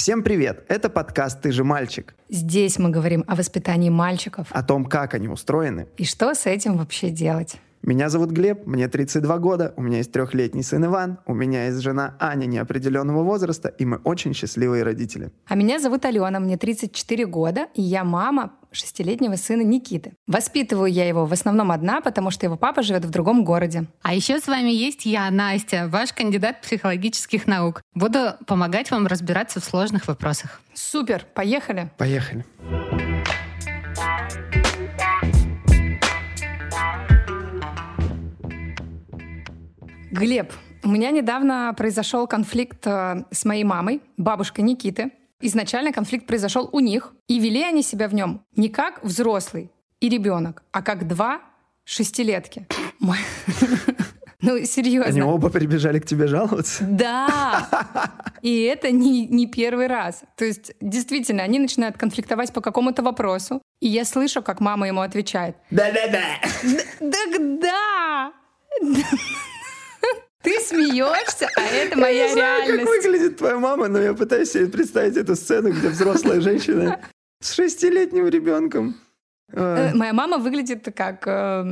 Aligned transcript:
Всем 0.00 0.22
привет! 0.22 0.64
Это 0.68 0.88
подкаст 0.88 1.42
«Ты 1.42 1.52
же 1.52 1.62
мальчик». 1.62 2.14
Здесь 2.30 2.78
мы 2.78 2.88
говорим 2.88 3.22
о 3.26 3.34
воспитании 3.36 3.90
мальчиков. 3.90 4.46
О 4.50 4.62
том, 4.62 4.86
как 4.86 5.12
они 5.12 5.28
устроены. 5.28 5.88
И 5.98 6.06
что 6.06 6.32
с 6.34 6.46
этим 6.46 6.78
вообще 6.78 7.10
делать. 7.10 7.56
Меня 7.82 8.08
зовут 8.08 8.30
Глеб, 8.30 8.66
мне 8.66 8.88
32 8.88 9.36
года, 9.36 9.74
у 9.76 9.82
меня 9.82 9.98
есть 9.98 10.10
трехлетний 10.10 10.62
сын 10.62 10.86
Иван, 10.86 11.18
у 11.26 11.34
меня 11.34 11.66
есть 11.66 11.80
жена 11.80 12.16
Аня 12.18 12.46
неопределенного 12.46 13.22
возраста, 13.22 13.68
и 13.68 13.84
мы 13.84 13.98
очень 13.98 14.32
счастливые 14.32 14.84
родители. 14.84 15.32
А 15.46 15.54
меня 15.54 15.78
зовут 15.78 16.06
Алена, 16.06 16.40
мне 16.40 16.56
34 16.56 17.26
года, 17.26 17.68
и 17.74 17.82
я 17.82 18.02
мама 18.02 18.52
шестилетнего 18.72 19.36
сына 19.36 19.62
Никиты. 19.62 20.12
Воспитываю 20.26 20.90
я 20.90 21.06
его 21.06 21.26
в 21.26 21.32
основном 21.32 21.70
одна, 21.70 22.00
потому 22.00 22.30
что 22.30 22.46
его 22.46 22.56
папа 22.56 22.82
живет 22.82 23.04
в 23.04 23.10
другом 23.10 23.44
городе. 23.44 23.86
А 24.02 24.14
еще 24.14 24.40
с 24.40 24.46
вами 24.46 24.70
есть 24.70 25.06
я, 25.06 25.30
Настя, 25.30 25.88
ваш 25.88 26.12
кандидат 26.12 26.60
психологических 26.62 27.46
наук. 27.46 27.82
Буду 27.94 28.34
помогать 28.46 28.90
вам 28.90 29.06
разбираться 29.06 29.60
в 29.60 29.64
сложных 29.64 30.08
вопросах. 30.08 30.60
Супер, 30.74 31.26
поехали? 31.34 31.90
Поехали. 31.98 32.44
Глеб, 40.10 40.52
у 40.82 40.88
меня 40.88 41.10
недавно 41.10 41.72
произошел 41.76 42.26
конфликт 42.26 42.86
э, 42.86 43.24
с 43.30 43.44
моей 43.44 43.64
мамой, 43.64 44.02
бабушкой 44.16 44.64
Никиты. 44.64 45.12
Изначально 45.40 45.92
конфликт 45.92 46.26
произошел 46.26 46.68
у 46.72 46.80
них, 46.80 47.14
и 47.26 47.38
вели 47.38 47.62
они 47.62 47.82
себя 47.82 48.08
в 48.08 48.14
нем 48.14 48.44
не 48.56 48.68
как 48.68 49.02
взрослый 49.02 49.70
и 50.00 50.08
ребенок, 50.08 50.62
а 50.72 50.82
как 50.82 51.08
два 51.08 51.40
шестилетки. 51.84 52.66
Ну, 54.42 54.64
серьезно. 54.64 55.10
Они 55.10 55.20
оба 55.20 55.50
прибежали 55.50 55.98
к 55.98 56.06
тебе 56.06 56.26
жаловаться? 56.26 56.82
Да. 56.84 57.68
И 58.40 58.62
это 58.62 58.90
не, 58.90 59.26
не 59.26 59.46
первый 59.46 59.86
раз. 59.86 60.22
То 60.34 60.46
есть, 60.46 60.72
действительно, 60.80 61.42
они 61.42 61.58
начинают 61.58 61.98
конфликтовать 61.98 62.50
по 62.54 62.62
какому-то 62.62 63.02
вопросу, 63.02 63.60
и 63.80 63.88
я 63.88 64.06
слышу, 64.06 64.42
как 64.42 64.60
мама 64.60 64.86
ему 64.86 65.02
отвечает. 65.02 65.56
Да-да-да. 65.70 66.22
Да, 67.00 67.18
да. 67.60 68.32
Ты 70.42 70.58
смеешься, 70.60 71.48
а 71.56 71.62
это 71.62 71.98
моя 71.98 72.22
я 72.22 72.28
не 72.28 72.32
знаю, 72.32 72.66
реальность. 72.66 72.90
как 72.90 73.04
выглядит 73.04 73.36
твоя 73.36 73.58
мама, 73.58 73.88
но 73.88 73.98
я 74.00 74.14
пытаюсь 74.14 74.50
себе 74.50 74.66
представить 74.66 75.16
эту 75.16 75.36
сцену, 75.36 75.70
где 75.70 75.88
взрослая 75.88 76.40
женщина 76.40 77.00
с 77.42 77.52
шестилетним 77.52 78.26
ребенком. 78.28 78.96
Э, 79.52 79.92
Моя 79.94 80.12
мама 80.12 80.38
выглядит 80.38 80.88
как 80.94 81.26
э, 81.26 81.62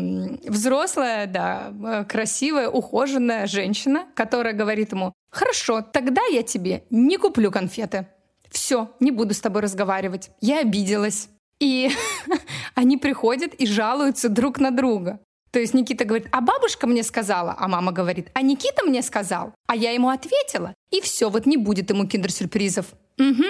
взрослая, 0.46 1.26
да, 1.26 1.72
э, 1.84 2.04
красивая, 2.04 2.68
ухоженная 2.68 3.46
женщина, 3.46 4.06
которая 4.14 4.52
говорит 4.52 4.92
ему, 4.92 5.12
хорошо, 5.30 5.80
тогда 5.82 6.22
я 6.30 6.42
тебе 6.42 6.84
не 6.90 7.16
куплю 7.16 7.50
конфеты. 7.50 8.06
Все, 8.50 8.90
не 9.00 9.10
буду 9.10 9.34
с 9.34 9.40
тобой 9.40 9.62
разговаривать. 9.62 10.30
Я 10.40 10.60
обиделась. 10.60 11.28
И 11.60 11.90
они 12.74 12.96
приходят 12.96 13.54
и 13.54 13.66
жалуются 13.66 14.28
друг 14.28 14.58
на 14.58 14.70
друга. 14.70 15.20
То 15.50 15.58
есть 15.58 15.74
Никита 15.74 16.04
говорит, 16.04 16.28
а 16.30 16.40
бабушка 16.40 16.86
мне 16.86 17.02
сказала, 17.02 17.54
а 17.58 17.68
мама 17.68 17.92
говорит, 17.92 18.30
а 18.34 18.42
Никита 18.42 18.84
мне 18.84 19.02
сказал, 19.02 19.54
а 19.66 19.74
я 19.74 19.92
ему 19.92 20.08
ответила, 20.08 20.74
и 20.90 21.00
все, 21.00 21.30
вот 21.30 21.46
не 21.46 21.56
будет 21.56 21.90
ему 21.90 22.06
киндер-сюрпризов. 22.06 22.86
Угу. 23.18 23.44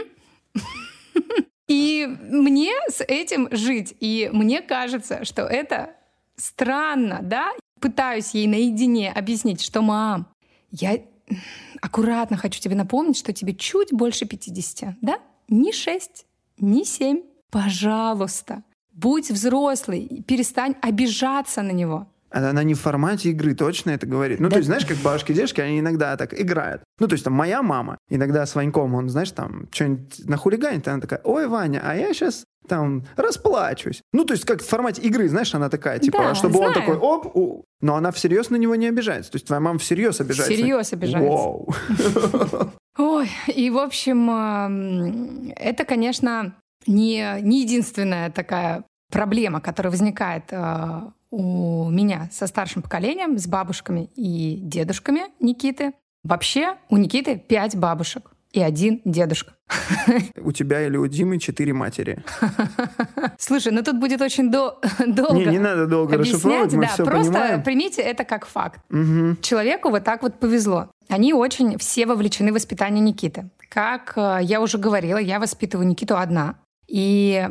И 1.68 2.06
мне 2.30 2.72
с 2.88 3.04
этим 3.06 3.48
жить. 3.50 3.94
И 4.00 4.30
мне 4.32 4.62
кажется, 4.62 5.24
что 5.24 5.42
это 5.42 5.94
странно, 6.34 7.20
да? 7.22 7.52
Пытаюсь 7.78 8.30
ей 8.30 8.46
наедине 8.46 9.12
объяснить, 9.12 9.60
что, 9.60 9.82
мам, 9.82 10.26
я 10.70 10.98
аккуратно 11.80 12.36
хочу 12.38 12.60
тебе 12.60 12.74
напомнить, 12.74 13.18
что 13.18 13.32
тебе 13.34 13.54
чуть 13.54 13.92
больше 13.92 14.24
50, 14.24 14.96
да? 15.02 15.18
Не 15.48 15.72
6, 15.72 16.26
не 16.58 16.84
7. 16.84 17.22
Пожалуйста, 17.50 18.62
будь 19.00 19.30
взрослый, 19.30 20.24
перестань 20.26 20.74
обижаться 20.82 21.62
на 21.62 21.72
него. 21.72 22.06
Она 22.30 22.62
не 22.62 22.74
в 22.74 22.80
формате 22.80 23.30
игры 23.30 23.54
точно 23.54 23.92
это 23.92 24.06
говорит. 24.06 24.38
Ну, 24.38 24.48
Да. 24.48 24.54
то 24.54 24.56
есть, 24.58 24.66
знаешь, 24.66 24.84
как 24.84 24.98
бабушки 24.98 25.32
и 25.32 25.34
дедушки, 25.34 25.62
они 25.62 25.80
иногда 25.80 26.14
так 26.18 26.38
играют. 26.38 26.82
Ну, 27.00 27.06
то 27.08 27.14
есть, 27.14 27.24
там, 27.24 27.32
моя 27.32 27.62
мама 27.62 27.96
иногда 28.10 28.44
с 28.44 28.54
Ваньком, 28.54 28.94
он, 28.94 29.08
знаешь, 29.08 29.30
там, 29.30 29.66
что-нибудь 29.72 30.26
нахулиганит, 30.26 30.86
она 30.88 31.00
такая, 31.00 31.20
ой, 31.24 31.46
Ваня, 31.48 31.80
а 31.82 31.94
я 31.96 32.12
сейчас 32.12 32.44
там 32.68 33.04
расплачусь. 33.16 34.02
Ну, 34.12 34.26
то 34.26 34.34
есть, 34.34 34.44
как 34.44 34.60
в 34.60 34.66
формате 34.68 35.00
игры, 35.02 35.26
знаешь, 35.30 35.54
она 35.54 35.70
такая, 35.70 35.98
типа, 36.00 36.18
Да, 36.18 36.34
чтобы 36.34 36.58
он 36.58 36.72
знаю. 36.72 36.74
такой, 36.74 36.96
оп, 36.98 37.34
у. 37.34 37.64
но 37.80 37.96
она 37.96 38.10
всерьез 38.12 38.50
на 38.50 38.56
него 38.56 38.74
не 38.74 38.88
обижается. 38.88 39.30
То 39.32 39.36
есть, 39.36 39.46
твоя 39.46 39.60
мама 39.60 39.78
всерьез 39.78 40.20
обижается. 40.20 40.52
Всерьез 40.52 40.92
обижается. 40.92 41.30
Вау. 41.30 41.74
Ой, 42.98 43.30
и, 43.46 43.70
в 43.70 43.78
общем, 43.78 44.28
эм, 44.30 45.52
это, 45.56 45.84
конечно, 45.84 46.54
не, 46.88 47.38
не 47.42 47.62
единственная 47.62 48.30
такая 48.30 48.84
проблема, 49.12 49.60
которая 49.60 49.90
возникает 49.90 50.44
э, 50.50 51.00
у 51.30 51.90
меня 51.90 52.28
со 52.32 52.46
старшим 52.46 52.82
поколением, 52.82 53.38
с 53.38 53.46
бабушками 53.46 54.10
и 54.16 54.56
дедушками 54.60 55.22
Никиты. 55.40 55.92
Вообще 56.24 56.76
у 56.88 56.96
Никиты 56.96 57.38
пять 57.38 57.76
бабушек 57.76 58.32
и 58.52 58.60
один 58.60 59.00
дедушка. 59.04 59.52
У 60.42 60.52
тебя 60.52 60.86
или 60.86 60.96
у 60.96 61.06
Димы 61.06 61.38
четыре 61.38 61.74
матери. 61.74 62.24
Слушай, 63.38 63.72
ну 63.72 63.82
тут 63.82 64.00
будет 64.00 64.22
очень 64.22 64.50
дол- 64.50 64.78
долго 65.06 65.34
Не, 65.34 65.46
не 65.46 65.58
надо 65.58 65.86
долго 65.86 66.14
объяснять. 66.16 66.72
мы 66.72 66.82
да, 66.82 66.88
все 66.88 67.04
просто 67.04 67.32
понимаем. 67.32 67.62
примите 67.62 68.00
это 68.00 68.24
как 68.24 68.46
факт. 68.46 68.80
Мгм. 68.88 69.38
Человеку 69.42 69.90
вот 69.90 70.04
так 70.04 70.22
вот 70.22 70.40
повезло. 70.40 70.90
Они 71.08 71.34
очень 71.34 71.76
все 71.78 72.06
вовлечены 72.06 72.50
в 72.50 72.54
воспитание 72.54 73.02
Никиты. 73.02 73.50
Как 73.68 74.14
э, 74.16 74.38
я 74.42 74.62
уже 74.62 74.78
говорила, 74.78 75.18
я 75.18 75.38
воспитываю 75.38 75.86
Никиту 75.86 76.16
одна. 76.16 76.56
И, 76.88 77.48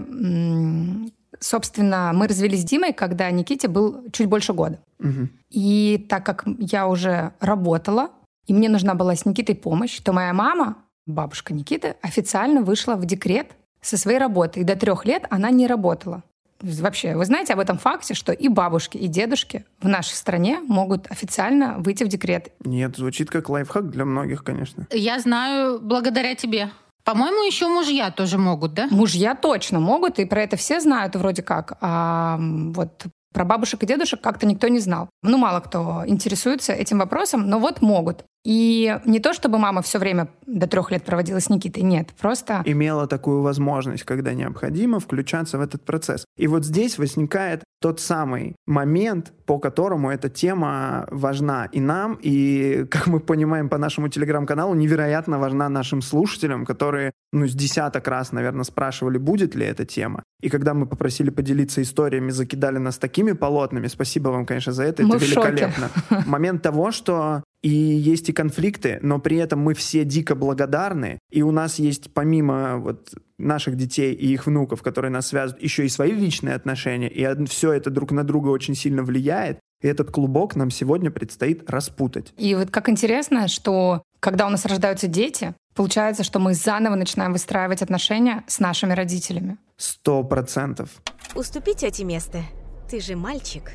собственно, 1.40 2.12
мы 2.14 2.28
развелись 2.28 2.62
с 2.62 2.66
Димой, 2.66 2.94
когда 2.94 3.30
Никите 3.32 3.68
был 3.68 4.04
чуть 4.12 4.28
больше 4.28 4.54
года. 4.54 4.80
Мгм. 5.00 5.30
И 5.50 6.06
так 6.10 6.26
как 6.26 6.46
я 6.60 6.88
уже 6.88 7.34
работала, 7.40 8.10
и 8.48 8.54
мне 8.54 8.70
нужна 8.70 8.96
была 8.96 9.16
с 9.16 9.26
Никитой 9.26 9.56
помощь, 9.56 10.00
то 10.00 10.12
моя 10.14 10.34
мама, 10.34 10.78
бабушка 11.06 11.54
Никиты, 11.54 11.96
официально 12.02 12.62
вышла 12.62 12.96
в 12.96 13.06
декрет 13.06 13.52
со 13.82 13.98
своей 13.98 14.18
работы. 14.18 14.62
И 14.62 14.64
до 14.64 14.76
трех 14.76 15.06
лет 15.06 15.26
она 15.30 15.52
не 15.52 15.68
работала. 15.68 16.24
Вообще, 16.62 17.16
вы 17.16 17.26
знаете 17.26 17.54
об 17.54 17.60
этом 17.60 17.78
факте, 17.78 18.16
что 18.16 18.32
и 18.32 18.48
бабушки, 18.48 18.98
и 18.98 19.08
дедушки 19.08 19.64
в 19.80 19.88
нашей 19.88 20.16
стране 20.16 20.60
могут 20.62 21.12
официально 21.12 21.76
выйти 21.78 22.04
в 22.04 22.08
декрет. 22.08 22.52
Нет, 22.66 22.98
звучит 22.98 23.30
как 23.30 23.50
лайфхак 23.50 23.92
для 23.92 24.06
многих, 24.06 24.44
конечно. 24.44 24.88
Я 24.92 25.20
знаю 25.20 25.80
благодаря 25.80 26.34
тебе. 26.34 26.72
По-моему, 27.08 27.42
еще 27.44 27.70
мужья 27.70 28.12
тоже 28.12 28.38
могут, 28.38 28.74
да? 28.74 28.88
Мужья 28.92 29.34
точно 29.34 29.80
могут, 29.80 30.20
и 30.20 30.26
про 30.26 30.44
это 30.44 30.58
все 30.58 30.82
знают 30.82 31.16
вроде 31.16 31.42
как. 31.42 31.78
А 31.80 32.38
вот 32.38 33.06
про 33.34 33.46
бабушек 33.46 33.82
и 33.84 33.86
дедушек 33.86 34.20
как-то 34.20 34.46
никто 34.46 34.68
не 34.68 34.80
знал. 34.80 35.10
Ну, 35.24 35.38
мало 35.38 35.62
кто 35.62 36.04
интересуется 36.06 36.74
этим 36.74 37.00
вопросом, 37.00 37.48
но 37.48 37.60
вот 37.60 37.82
могут. 37.82 38.26
И 38.44 39.00
не 39.06 39.20
то, 39.20 39.34
чтобы 39.34 39.58
мама 39.58 39.82
все 39.84 40.00
время 40.00 40.28
до 40.46 40.68
трех 40.68 40.92
лет 40.92 41.06
проводила 41.06 41.40
с 41.40 41.50
Никитой, 41.50 41.84
нет, 41.84 42.10
просто 42.20 42.62
имела 42.66 43.08
такую 43.08 43.42
возможность, 43.42 44.04
когда 44.04 44.34
необходимо, 44.34 45.00
включаться 45.00 45.58
в 45.58 45.62
этот 45.62 45.86
процесс. 45.86 46.26
И 46.38 46.48
вот 46.48 46.66
здесь 46.66 46.98
возникает 46.98 47.64
тот 47.80 48.02
самый 48.02 48.56
момент, 48.66 49.32
по 49.48 49.60
которому 49.60 50.12
эта 50.12 50.30
тема 50.30 51.08
важна 51.10 51.70
и 51.72 51.80
нам, 51.80 52.20
и, 52.22 52.86
как 52.92 53.08
мы 53.08 53.22
понимаем 53.22 53.70
по 53.70 53.78
нашему 53.78 54.10
телеграм-каналу, 54.10 54.76
невероятно 54.76 55.40
важна 55.40 55.70
нашим 55.70 56.02
слушателям, 56.02 56.66
которые, 56.66 57.14
ну, 57.32 57.48
с 57.48 57.54
десяток 57.54 58.08
раз, 58.10 58.34
наверное, 58.34 58.66
спрашивали, 58.66 59.18
будет 59.18 59.56
ли 59.56 59.66
эта 59.66 59.86
тема. 59.86 60.24
И 60.42 60.50
когда 60.50 60.74
мы 60.74 60.86
попросили 60.86 61.30
поделиться 61.30 61.82
историями, 61.82 62.32
закидали 62.32 62.78
нас 62.78 62.98
такими 62.98 63.32
полотнами, 63.32 63.88
спасибо 63.88 64.30
вам, 64.30 64.46
конечно, 64.46 64.74
за 64.74 64.84
это, 64.84 65.04
Мы 65.04 65.16
это 65.16 65.26
в 65.26 65.28
шоке. 65.28 65.52
великолепно. 65.52 65.90
Момент 66.28 66.62
того, 66.62 66.92
что 66.92 67.42
и 67.64 67.70
есть 67.70 68.30
и 68.30 68.34
конфликты, 68.34 69.00
но 69.02 69.20
при 69.20 69.38
этом 69.38 69.60
мы 69.60 69.74
все 69.74 70.06
дико 70.06 70.36
благодарны, 70.36 71.20
и 71.32 71.42
у 71.42 71.52
нас 71.52 71.80
есть 71.80 72.14
помимо 72.14 72.78
вот 72.78 73.10
наших 73.40 73.76
детей 73.76 74.14
и 74.14 74.34
их 74.34 74.46
внуков, 74.46 74.82
которые 74.82 75.12
нас 75.12 75.28
связывают, 75.28 75.64
еще 75.64 75.86
и 75.86 75.90
свои 75.90 76.12
личные 76.12 76.56
отношения, 76.56 77.10
и 77.10 77.46
все 77.46 77.74
это 77.74 77.90
друг 77.90 78.12
на 78.12 78.24
друга 78.24 78.50
очень 78.50 78.76
сильно 78.76 79.04
влияет, 79.04 79.37
и 79.82 79.88
этот 79.88 80.12
клубок 80.12 80.56
нам 80.56 80.72
сегодня 80.72 81.12
предстоит 81.12 81.70
распутать. 81.70 82.34
И 82.38 82.56
вот 82.56 82.72
как 82.72 82.90
интересно, 82.90 83.48
что 83.48 84.04
когда 84.20 84.48
у 84.48 84.50
нас 84.50 84.66
рождаются 84.66 85.08
дети, 85.08 85.54
получается, 85.76 86.24
что 86.24 86.40
мы 86.40 86.54
заново 86.54 86.96
начинаем 86.96 87.34
выстраивать 87.34 87.82
отношения 87.82 88.44
с 88.48 88.60
нашими 88.60 88.94
родителями. 88.94 89.58
Сто 89.78 90.24
процентов. 90.24 90.90
Уступи 91.36 91.76
тете 91.76 92.04
место. 92.04 92.42
Ты 92.90 93.00
же 93.00 93.16
мальчик. 93.16 93.74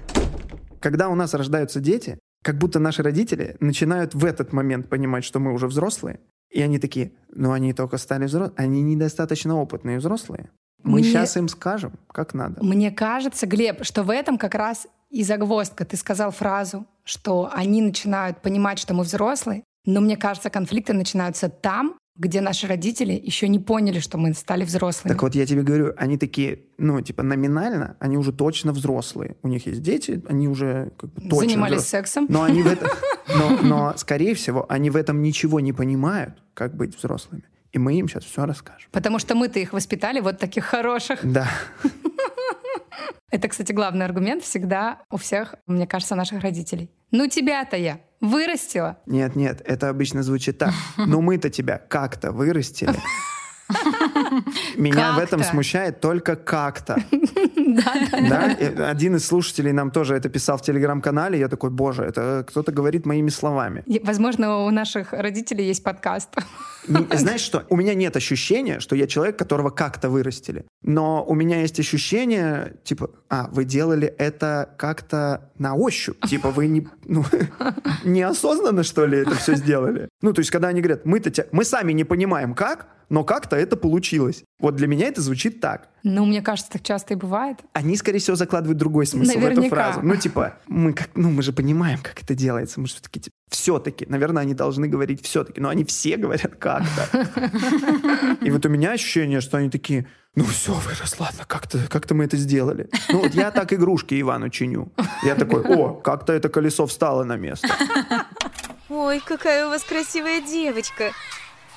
Когда 0.80 1.08
у 1.08 1.14
нас 1.14 1.34
рождаются 1.34 1.78
дети, 1.80 2.18
как 2.42 2.58
будто 2.58 2.80
наши 2.80 3.02
родители 3.04 3.56
начинают 3.60 4.14
в 4.14 4.24
этот 4.24 4.52
момент 4.52 4.88
понимать, 4.88 5.24
что 5.24 5.38
мы 5.38 5.52
уже 5.52 5.68
взрослые, 5.68 6.18
и 6.50 6.60
они 6.60 6.78
такие, 6.80 7.12
ну 7.32 7.52
они 7.52 7.72
только 7.72 7.98
стали 7.98 8.26
взрослыми, 8.26 8.60
они 8.60 8.82
недостаточно 8.82 9.56
опытные 9.56 9.98
взрослые. 9.98 10.50
Мы 10.82 10.98
Мне- 10.98 11.04
сейчас 11.04 11.36
им 11.36 11.48
скажем, 11.48 11.92
как 12.08 12.34
надо. 12.34 12.62
Мне 12.64 12.90
кажется, 12.90 13.46
Глеб, 13.46 13.84
что 13.84 14.02
в 14.02 14.10
этом 14.10 14.36
как 14.38 14.56
раз 14.56 14.88
и 15.12 15.22
загвоздка. 15.22 15.84
Ты 15.84 15.96
сказал 15.96 16.30
фразу, 16.32 16.86
что 17.04 17.50
они 17.52 17.82
начинают 17.82 18.40
понимать, 18.42 18.78
что 18.78 18.94
мы 18.94 19.04
взрослые, 19.04 19.62
но 19.84 20.00
мне 20.00 20.16
кажется, 20.16 20.50
конфликты 20.50 20.94
начинаются 20.94 21.48
там, 21.48 21.96
где 22.16 22.40
наши 22.40 22.66
родители 22.66 23.12
еще 23.12 23.48
не 23.48 23.58
поняли, 23.58 23.98
что 23.98 24.18
мы 24.18 24.34
стали 24.34 24.64
взрослыми. 24.64 25.12
Так 25.12 25.22
вот, 25.22 25.34
я 25.34 25.46
тебе 25.46 25.62
говорю, 25.62 25.94
они 25.96 26.18
такие, 26.18 26.60
ну, 26.78 27.00
типа, 27.00 27.22
номинально, 27.22 27.96
они 28.00 28.18
уже 28.18 28.32
точно 28.32 28.72
взрослые. 28.72 29.36
У 29.42 29.48
них 29.48 29.66
есть 29.66 29.82
дети, 29.82 30.22
они 30.28 30.46
уже 30.48 30.92
как 30.98 31.12
бы, 31.12 31.22
точно 31.22 31.48
Занимались 31.48 31.78
взрослые. 31.78 32.02
сексом. 32.02 32.26
Но 32.28 32.42
они 32.42 32.62
в 32.62 32.66
этом, 32.66 32.88
но, 33.28 33.58
но, 33.62 33.94
скорее 33.96 34.34
всего, 34.34 34.66
они 34.68 34.90
в 34.90 34.96
этом 34.96 35.22
ничего 35.22 35.60
не 35.60 35.72
понимают, 35.72 36.42
как 36.54 36.76
быть 36.76 36.96
взрослыми. 36.96 37.44
И 37.72 37.78
мы 37.78 37.94
им 37.94 38.08
сейчас 38.08 38.24
все 38.24 38.44
расскажем. 38.44 38.90
Потому 38.92 39.18
что 39.18 39.34
мы-то 39.34 39.58
их 39.58 39.72
воспитали 39.72 40.20
вот 40.20 40.38
таких 40.38 40.64
хороших. 40.64 41.20
Да. 41.22 41.48
Это, 43.32 43.48
кстати, 43.48 43.72
главный 43.72 44.04
аргумент 44.04 44.44
всегда 44.44 45.00
у 45.10 45.16
всех, 45.16 45.54
мне 45.66 45.86
кажется, 45.86 46.14
наших 46.14 46.42
родителей. 46.42 46.90
Ну 47.10 47.26
тебя-то 47.26 47.78
я 47.78 48.00
вырастила. 48.20 48.98
Нет, 49.06 49.36
нет, 49.36 49.62
это 49.64 49.88
обычно 49.88 50.22
звучит 50.22 50.58
так. 50.58 50.72
Но 50.98 51.22
мы-то 51.22 51.48
тебя 51.48 51.78
как-то 51.78 52.30
вырастили. 52.30 52.94
Меня 54.76 55.12
в 55.12 55.18
этом 55.18 55.42
смущает 55.42 56.00
только 56.00 56.36
как-то. 56.36 56.96
Да, 58.28 58.56
один 58.90 59.16
из 59.16 59.26
слушателей 59.26 59.72
нам 59.72 59.90
тоже 59.90 60.14
это 60.14 60.28
писал 60.28 60.58
в 60.58 60.62
телеграм-канале. 60.62 61.38
Я 61.38 61.48
такой, 61.48 61.70
боже, 61.70 62.02
это 62.02 62.44
кто-то 62.46 62.70
говорит 62.72 63.06
моими 63.06 63.30
словами. 63.30 63.82
Возможно, 64.04 64.64
у 64.66 64.70
наших 64.70 65.12
родителей 65.12 65.66
есть 65.66 65.82
подкаст. 65.82 66.28
М- 66.88 67.08
Знаешь 67.12 67.40
что? 67.40 67.64
У 67.70 67.76
меня 67.76 67.94
нет 67.94 68.16
ощущения, 68.16 68.80
что 68.80 68.94
я 68.96 69.06
человек, 69.06 69.38
которого 69.38 69.70
как-то 69.70 70.10
вырастили. 70.10 70.64
Но 70.82 71.24
у 71.24 71.34
меня 71.34 71.60
есть 71.60 71.78
ощущение, 71.80 72.74
типа, 72.84 73.10
а, 73.30 73.48
вы 73.52 73.64
делали 73.64 74.08
это 74.08 74.74
как-то 74.76 75.50
на 75.58 75.74
ощупь. 75.74 76.20
Типа, 76.28 76.50
вы 76.50 76.66
не, 76.66 76.86
ну, 77.04 77.24
неосознанно, 78.04 78.82
что 78.82 79.06
ли, 79.06 79.18
это 79.18 79.34
все 79.36 79.54
сделали? 79.54 80.08
Ну, 80.20 80.32
то 80.32 80.40
есть, 80.40 80.50
когда 80.50 80.68
они 80.68 80.80
говорят, 80.80 81.04
мы-то 81.06 81.30
тебя, 81.30 81.46
мы 81.52 81.64
сами 81.64 81.92
не 81.92 82.04
понимаем, 82.04 82.54
как, 82.54 82.86
но 83.12 83.24
как-то 83.24 83.56
это 83.56 83.76
получилось. 83.76 84.42
Вот 84.58 84.74
для 84.74 84.86
меня 84.86 85.06
это 85.06 85.20
звучит 85.20 85.60
так. 85.60 85.90
Ну, 86.02 86.24
мне 86.24 86.40
кажется, 86.40 86.72
так 86.72 86.82
часто 86.82 87.12
и 87.12 87.16
бывает. 87.18 87.58
Они, 87.74 87.94
скорее 87.98 88.20
всего, 88.20 88.36
закладывают 88.36 88.78
другой 88.78 89.04
смысл 89.04 89.34
в 89.34 89.36
эту 89.36 89.60
Наверняка. 89.60 89.76
фразу. 89.76 90.00
Ну, 90.02 90.16
типа, 90.16 90.54
мы 90.66 90.94
как, 90.94 91.10
ну, 91.14 91.30
мы 91.30 91.42
же 91.42 91.52
понимаем, 91.52 92.00
как 92.02 92.22
это 92.22 92.34
делается. 92.34 92.80
Мы 92.80 92.86
же 92.86 92.94
все-таки, 92.94 93.20
типа, 93.20 93.36
все-таки, 93.50 94.06
наверное, 94.08 94.44
они 94.44 94.54
должны 94.54 94.88
говорить 94.88 95.22
все-таки, 95.22 95.60
но 95.60 95.68
они 95.68 95.84
все 95.84 96.16
говорят 96.16 96.56
как-то. 96.58 97.28
И 98.40 98.50
вот 98.50 98.64
у 98.64 98.70
меня 98.70 98.92
ощущение, 98.92 99.42
что 99.42 99.58
они 99.58 99.68
такие, 99.68 100.06
ну 100.34 100.44
все, 100.44 100.72
вырос, 100.72 101.20
ладно, 101.20 101.44
как-то 101.46 101.80
как 101.90 102.10
мы 102.12 102.24
это 102.24 102.38
сделали. 102.38 102.88
Ну 103.10 103.20
вот 103.20 103.34
я 103.34 103.50
так 103.50 103.74
игрушки 103.74 104.18
Ивану 104.18 104.48
чиню. 104.48 104.90
Я 105.22 105.34
такой, 105.34 105.60
о, 105.60 105.92
как-то 105.92 106.32
это 106.32 106.48
колесо 106.48 106.86
встало 106.86 107.24
на 107.24 107.36
место. 107.36 107.68
Ой, 108.88 109.20
какая 109.22 109.66
у 109.66 109.68
вас 109.68 109.84
красивая 109.84 110.40
девочка. 110.40 111.12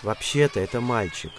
Вообще-то 0.05 0.59
это 0.59 0.81
мальчик. 0.81 1.31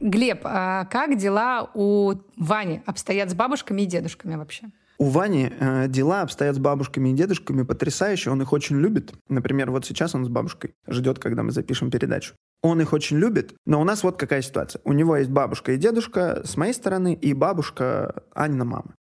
Глеб, 0.00 0.40
а 0.44 0.86
как 0.86 1.18
дела 1.18 1.70
у 1.74 2.14
Вани 2.38 2.80
обстоят 2.86 3.30
с 3.30 3.34
бабушками 3.34 3.82
и 3.82 3.84
дедушками 3.84 4.36
вообще? 4.36 4.70
У 4.96 5.10
Вани 5.10 5.52
э, 5.60 5.86
дела 5.88 6.22
обстоят 6.22 6.56
с 6.56 6.58
бабушками 6.58 7.10
и 7.10 7.12
дедушками 7.12 7.64
потрясающе. 7.64 8.30
Он 8.30 8.40
их 8.40 8.54
очень 8.54 8.76
любит. 8.78 9.12
Например, 9.28 9.70
вот 9.70 9.84
сейчас 9.84 10.14
он 10.14 10.24
с 10.24 10.28
бабушкой 10.28 10.72
ждет, 10.86 11.18
когда 11.18 11.42
мы 11.42 11.52
запишем 11.52 11.90
передачу. 11.90 12.34
Он 12.62 12.80
их 12.80 12.94
очень 12.94 13.18
любит, 13.18 13.54
но 13.66 13.82
у 13.82 13.84
нас 13.84 14.02
вот 14.02 14.16
какая 14.16 14.40
ситуация. 14.40 14.80
У 14.84 14.94
него 14.94 15.18
есть 15.18 15.30
бабушка 15.30 15.72
и 15.72 15.76
дедушка 15.76 16.40
с 16.46 16.56
моей 16.56 16.72
стороны, 16.72 17.12
и 17.12 17.34
бабушка 17.34 18.22
Анина 18.34 18.64
мама. 18.64 18.94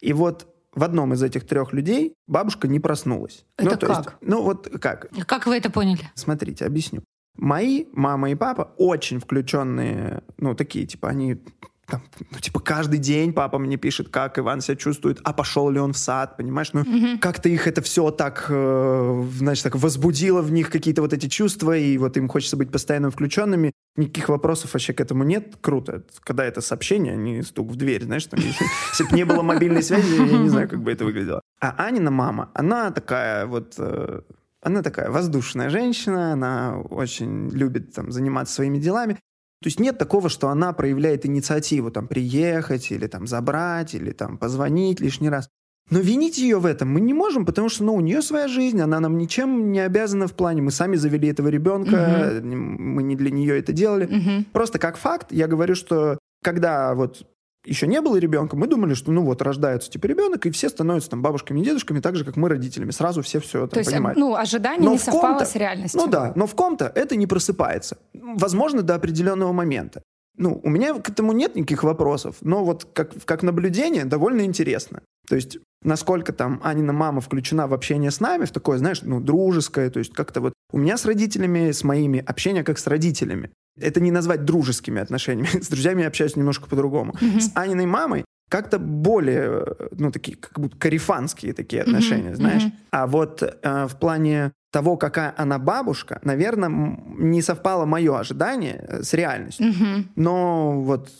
И 0.00 0.12
вот 0.12 0.48
в 0.74 0.82
одном 0.82 1.12
из 1.14 1.22
этих 1.22 1.46
трех 1.46 1.72
людей 1.72 2.14
бабушка 2.26 2.66
не 2.66 2.80
проснулась. 2.80 3.44
Это 3.56 3.70
ну, 3.70 3.76
то 3.76 3.86
есть, 3.86 4.04
как? 4.04 4.16
ну 4.20 4.42
вот 4.42 4.68
как? 4.80 5.10
Как 5.26 5.46
вы 5.46 5.56
это 5.56 5.70
поняли? 5.70 6.10
Смотрите, 6.16 6.66
объясню. 6.66 7.04
Мои 7.36 7.86
мама 7.92 8.30
и 8.30 8.34
папа 8.34 8.72
очень 8.76 9.20
включенные, 9.20 10.22
ну, 10.38 10.54
такие, 10.54 10.86
типа, 10.86 11.08
они 11.08 11.38
там, 11.86 12.02
ну, 12.30 12.38
типа, 12.38 12.60
каждый 12.60 12.98
день 12.98 13.32
папа 13.32 13.58
мне 13.58 13.76
пишет, 13.76 14.08
как 14.08 14.38
Иван 14.38 14.60
себя 14.60 14.76
чувствует, 14.76 15.20
а 15.22 15.32
пошел 15.32 15.68
ли 15.68 15.78
он 15.78 15.92
в 15.92 15.98
сад, 15.98 16.36
понимаешь? 16.36 16.70
Ну, 16.72 17.18
как-то 17.20 17.48
их 17.48 17.66
это 17.66 17.82
все 17.82 18.10
так, 18.10 18.46
э, 18.48 19.26
знаешь, 19.36 19.60
так 19.60 19.76
возбудило 19.76 20.40
в 20.40 20.50
них 20.50 20.70
какие-то 20.70 21.02
вот 21.02 21.12
эти 21.12 21.28
чувства, 21.28 21.76
и 21.76 21.98
вот 21.98 22.16
им 22.16 22.28
хочется 22.28 22.56
быть 22.56 22.70
постоянно 22.70 23.10
включенными. 23.10 23.72
Никаких 23.96 24.28
вопросов 24.28 24.72
вообще 24.72 24.92
к 24.92 25.00
этому 25.00 25.24
нет. 25.24 25.56
Круто. 25.60 26.04
Когда 26.20 26.44
это 26.44 26.60
сообщение, 26.60 27.12
а 27.12 27.16
не 27.16 27.42
стук 27.42 27.70
в 27.70 27.76
дверь, 27.76 28.04
знаешь, 28.04 28.26
там, 28.26 28.40
если, 28.40 28.64
если 28.90 29.04
бы 29.04 29.16
не 29.16 29.24
было 29.24 29.42
мобильной 29.42 29.82
связи, 29.82 30.14
я 30.14 30.38
не 30.38 30.48
знаю, 30.48 30.68
как 30.68 30.82
бы 30.82 30.90
это 30.90 31.04
выглядело. 31.04 31.42
А 31.60 31.74
Анина 31.84 32.10
мама, 32.10 32.50
она 32.54 32.90
такая 32.92 33.46
вот... 33.46 33.74
э, 33.78 34.22
она 34.64 34.82
такая 34.82 35.10
воздушная 35.10 35.70
женщина, 35.70 36.32
она 36.32 36.78
очень 36.78 37.50
любит 37.50 37.92
там, 37.92 38.10
заниматься 38.10 38.54
своими 38.54 38.78
делами. 38.78 39.14
То 39.62 39.68
есть 39.68 39.80
нет 39.80 39.98
такого, 39.98 40.28
что 40.28 40.48
она 40.48 40.72
проявляет 40.72 41.24
инициативу 41.26 41.90
там, 41.90 42.08
приехать 42.08 42.90
или 42.90 43.06
там, 43.06 43.26
забрать, 43.26 43.94
или 43.94 44.10
там, 44.10 44.36
позвонить 44.36 45.00
лишний 45.00 45.30
раз. 45.30 45.48
Но 45.90 46.00
винить 46.00 46.38
ее 46.38 46.58
в 46.58 46.66
этом 46.66 46.90
мы 46.90 47.00
не 47.00 47.12
можем, 47.12 47.44
потому 47.44 47.68
что 47.68 47.84
ну, 47.84 47.94
у 47.94 48.00
нее 48.00 48.22
своя 48.22 48.48
жизнь, 48.48 48.80
она 48.80 49.00
нам 49.00 49.18
ничем 49.18 49.70
не 49.70 49.80
обязана 49.80 50.26
в 50.26 50.32
плане. 50.32 50.62
Мы 50.62 50.70
сами 50.70 50.96
завели 50.96 51.28
этого 51.28 51.48
ребенка, 51.48 52.40
мы 52.42 53.02
не 53.02 53.16
для 53.16 53.30
нее 53.30 53.58
это 53.58 53.72
делали. 53.72 54.06
Мгм. 54.06 54.44
Просто 54.52 54.78
как 54.78 54.96
факт, 54.96 55.30
я 55.30 55.46
говорю, 55.46 55.74
что 55.74 56.18
когда 56.42 56.94
вот 56.94 57.26
еще 57.64 57.86
не 57.86 58.00
было 58.00 58.16
ребенка, 58.16 58.56
мы 58.56 58.66
думали, 58.66 58.94
что 58.94 59.10
ну 59.10 59.24
вот 59.24 59.42
рождается 59.42 59.90
типа 59.90 60.06
ребенок, 60.06 60.46
и 60.46 60.50
все 60.50 60.68
становятся 60.68 61.10
там 61.10 61.22
бабушками 61.22 61.60
и 61.60 61.64
дедушками, 61.64 62.00
так 62.00 62.16
же, 62.16 62.24
как 62.24 62.36
мы 62.36 62.48
родителями. 62.48 62.90
Сразу 62.90 63.22
все 63.22 63.40
все 63.40 63.60
там 63.60 63.70
То 63.70 63.78
есть, 63.80 63.90
понимают. 63.90 64.18
ну, 64.18 64.34
ожидание 64.34 64.84
Но 64.84 64.92
не 64.92 64.98
совпало 64.98 65.44
с 65.44 65.54
реальностью. 65.54 66.00
Ну 66.00 66.06
да, 66.06 66.32
но 66.34 66.46
в 66.46 66.54
ком-то 66.54 66.90
это 66.94 67.16
не 67.16 67.26
просыпается. 67.26 67.98
Возможно, 68.12 68.82
до 68.82 68.94
определенного 68.94 69.52
момента. 69.52 70.02
Ну, 70.36 70.60
у 70.62 70.68
меня 70.68 70.94
к 70.94 71.08
этому 71.08 71.32
нет 71.32 71.54
никаких 71.54 71.84
вопросов, 71.84 72.36
но 72.40 72.64
вот 72.64 72.86
как, 72.92 73.12
как 73.24 73.42
наблюдение 73.42 74.04
довольно 74.04 74.42
интересно. 74.42 75.02
То 75.28 75.36
есть, 75.36 75.58
насколько 75.82 76.32
там 76.32 76.60
Анина 76.62 76.92
мама 76.92 77.20
включена 77.20 77.66
в 77.66 77.74
общение 77.74 78.10
с 78.10 78.20
нами, 78.20 78.44
в 78.44 78.50
такое, 78.50 78.78
знаешь, 78.78 79.02
ну, 79.02 79.20
дружеское, 79.20 79.90
то 79.90 79.98
есть 79.98 80.12
как-то 80.12 80.40
вот 80.40 80.52
у 80.72 80.78
меня 80.78 80.96
с 80.96 81.04
родителями, 81.04 81.70
с 81.70 81.84
моими, 81.84 82.22
общение 82.24 82.64
как 82.64 82.78
с 82.78 82.86
родителями. 82.86 83.50
Это 83.80 84.00
не 84.00 84.10
назвать 84.10 84.44
дружескими 84.44 85.00
отношениями. 85.00 85.48
С 85.60 85.68
друзьями 85.68 86.02
я 86.02 86.08
общаюсь 86.08 86.36
немножко 86.36 86.68
по-другому. 86.68 87.14
С 87.20 87.50
Аниной 87.56 87.86
мамой 87.86 88.24
как-то 88.48 88.78
более, 88.78 89.64
э, 89.66 89.88
ну, 89.98 90.12
такие, 90.12 90.36
как 90.36 90.60
будто 90.60 90.76
карифанские 90.76 91.54
такие 91.54 91.82
отношения, 91.82 92.36
знаешь. 92.36 92.62
мгм. 92.62 92.72
А 92.92 93.06
вот 93.06 93.42
э, 93.42 93.86
в 93.88 93.96
плане 93.96 94.52
того, 94.70 94.96
какая 94.96 95.34
она 95.36 95.58
бабушка, 95.58 96.20
наверное, 96.22 96.68
не 96.68 97.42
совпало 97.42 97.84
мое 97.84 98.18
ожидание 98.18 98.84
э, 98.86 99.02
с 99.02 99.12
реальностью. 99.12 99.66
Мгм. 99.66 100.10
Но 100.16 100.82
вот 100.82 101.10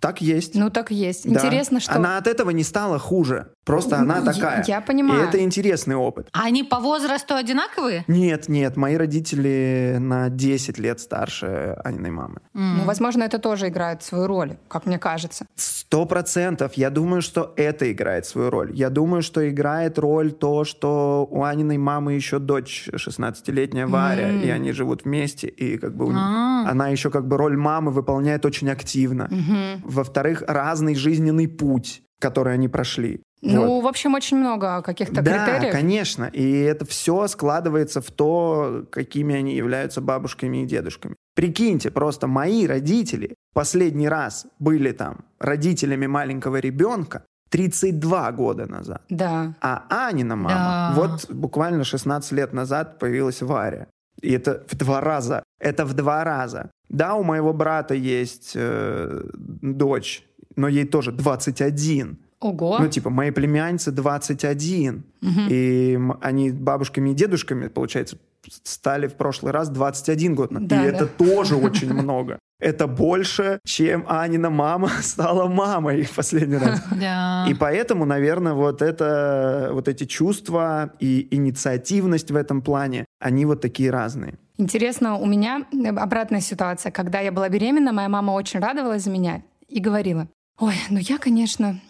так 0.00 0.20
есть. 0.20 0.54
Ну, 0.54 0.70
так 0.70 0.90
есть. 0.90 1.24
Да. 1.24 1.30
Интересно, 1.40 1.80
что... 1.80 1.94
Она 1.94 2.18
от 2.18 2.26
этого 2.26 2.50
не 2.50 2.64
стала 2.64 2.98
хуже. 2.98 3.48
Просто 3.64 3.98
она 3.98 4.18
Я- 4.18 4.24
такая. 4.32 4.64
я 4.66 4.80
понимаю. 4.80 5.24
И 5.24 5.28
это 5.28 5.42
интересный 5.42 5.94
опыт. 5.96 6.28
А 6.32 6.44
они 6.46 6.62
по 6.64 6.80
возрасту 6.80 7.34
одинаковые? 7.34 8.04
Нет, 8.08 8.48
нет, 8.48 8.76
мои 8.76 8.96
родители 8.96 9.96
на 10.00 10.30
10 10.30 10.78
лет 10.78 11.00
старше 11.00 11.76
Аниной 11.84 12.10
мамы. 12.10 12.40
Ну, 12.54 12.84
возможно, 12.84 13.24
это 13.24 13.38
тоже 13.38 13.68
играет 13.68 14.02
свою 14.02 14.26
роль, 14.26 14.56
как 14.68 14.86
мне 14.86 14.98
кажется. 14.98 15.44
Сто 15.56 16.06
процентов. 16.06 16.74
Я 16.74 16.88
думаю, 16.90 17.20
что 17.20 17.52
это 17.56 17.92
играет 17.92 18.24
свою 18.24 18.48
роль. 18.50 18.70
Я 18.74 18.88
думаю, 18.88 19.20
что 19.22 19.46
играет 19.48 19.98
роль 19.98 20.32
то, 20.32 20.64
что 20.64 21.26
у 21.30 21.42
Аниной 21.42 21.76
мамы 21.78 22.14
еще 22.14 22.38
дочь 22.38 22.88
16-летняя 22.94 23.86
Варя, 23.86 24.28
М. 24.28 24.40
и 24.40 24.48
они 24.48 24.72
живут 24.72 25.04
вместе, 25.04 25.46
и 25.46 25.76
как 25.76 25.94
бы 25.94 26.06
у 26.06 26.08
них- 26.08 26.20
А. 26.20 26.70
она 26.70 26.88
еще 26.88 27.10
как 27.10 27.26
бы 27.28 27.36
роль 27.36 27.56
мамы 27.56 27.90
выполняет 27.90 28.46
очень 28.46 28.70
активно. 28.70 29.28
Мгм. 29.30 29.82
Во-вторых, 29.88 30.42
разный 30.46 30.94
жизненный 30.94 31.48
путь, 31.48 32.02
который 32.20 32.54
они 32.54 32.68
прошли. 32.68 33.20
Ну, 33.40 33.66
Вот. 33.76 33.84
в 33.84 33.86
общем, 33.86 34.14
очень 34.14 34.36
много 34.36 34.82
каких-то 34.82 35.22
да, 35.22 35.46
критериев. 35.46 35.72
конечно. 35.72 36.24
И 36.24 36.60
это 36.60 36.84
все 36.84 37.28
складывается 37.28 38.00
в 38.00 38.10
то, 38.10 38.84
какими 38.90 39.34
они 39.36 39.54
являются 39.54 40.00
бабушками 40.00 40.62
и 40.62 40.66
дедушками. 40.66 41.14
Прикиньте, 41.36 41.90
просто 41.92 42.26
мои 42.26 42.66
родители 42.66 43.36
последний 43.54 44.08
раз 44.08 44.46
были 44.58 44.90
там 44.90 45.18
родителями 45.38 46.06
маленького 46.08 46.56
ребенка 46.56 47.22
32 47.50 48.32
года 48.32 48.66
назад. 48.66 49.02
Да. 49.08 49.54
А 49.60 49.84
Анина 49.88 50.34
мама, 50.36 50.48
Да. 50.48 50.92
вот 50.96 51.30
буквально 51.30 51.84
16 51.84 52.32
лет 52.32 52.52
назад 52.52 52.98
появилась 52.98 53.40
Варя. 53.40 53.86
И 54.20 54.32
это 54.32 54.64
в 54.68 54.76
два 54.76 55.00
раза. 55.00 55.44
Это 55.58 55.84
в 55.84 55.94
два 55.94 56.24
раза. 56.24 56.70
Да, 56.88 57.14
у 57.14 57.22
моего 57.22 57.52
брата 57.52 57.94
есть 57.94 58.52
э, 58.54 59.22
дочь, 59.34 60.24
но 60.56 60.68
ей 60.68 60.84
тоже 60.84 61.12
21. 61.12 62.18
Ого. 62.40 62.78
Ну, 62.78 62.88
типа, 62.88 63.10
моей 63.10 63.32
племяннице 63.32 63.90
21. 63.90 65.02
Мгм. 65.20 65.48
И 65.50 65.98
они 66.20 66.50
бабушками 66.52 67.10
и 67.10 67.14
дедушками, 67.14 67.66
получается, 67.68 68.16
стали 68.62 69.08
в 69.08 69.14
прошлый 69.14 69.52
раз 69.52 69.68
21 69.70 70.34
год. 70.34 70.50
Да, 70.52 70.60
и 70.60 70.68
да. 70.68 70.84
это 70.84 71.06
тоже 71.06 71.56
очень 71.56 71.92
много. 71.92 72.38
Это 72.60 72.88
больше, 72.88 73.60
чем 73.64 74.04
Анина 74.08 74.50
мама 74.50 74.88
стала 75.02 75.48
мамой 75.48 76.02
в 76.02 76.14
последний 76.14 76.56
раз. 76.56 76.82
Да. 77.00 77.46
И 77.48 77.54
поэтому, 77.54 78.04
наверное, 78.04 78.54
вот, 78.54 78.82
это, 78.82 79.70
вот 79.72 79.88
эти 79.88 80.04
чувства 80.04 80.92
и 80.98 81.28
инициативность 81.30 82.30
в 82.30 82.36
этом 82.36 82.62
плане, 82.62 83.04
они 83.20 83.44
вот 83.46 83.60
такие 83.60 83.90
разные. 83.90 84.34
Интересно, 84.58 85.16
у 85.16 85.26
меня 85.26 85.64
обратная 85.96 86.40
ситуация. 86.40 86.90
Когда 86.90 87.20
я 87.20 87.30
была 87.30 87.48
беременна, 87.48 87.92
моя 87.92 88.08
мама 88.08 88.32
очень 88.32 88.60
радовалась 88.60 89.04
за 89.04 89.10
меня 89.10 89.42
и 89.68 89.78
говорила, 89.80 90.28
ой, 90.58 90.74
ну 90.90 90.98
я, 90.98 91.18
конечно, 91.18 91.80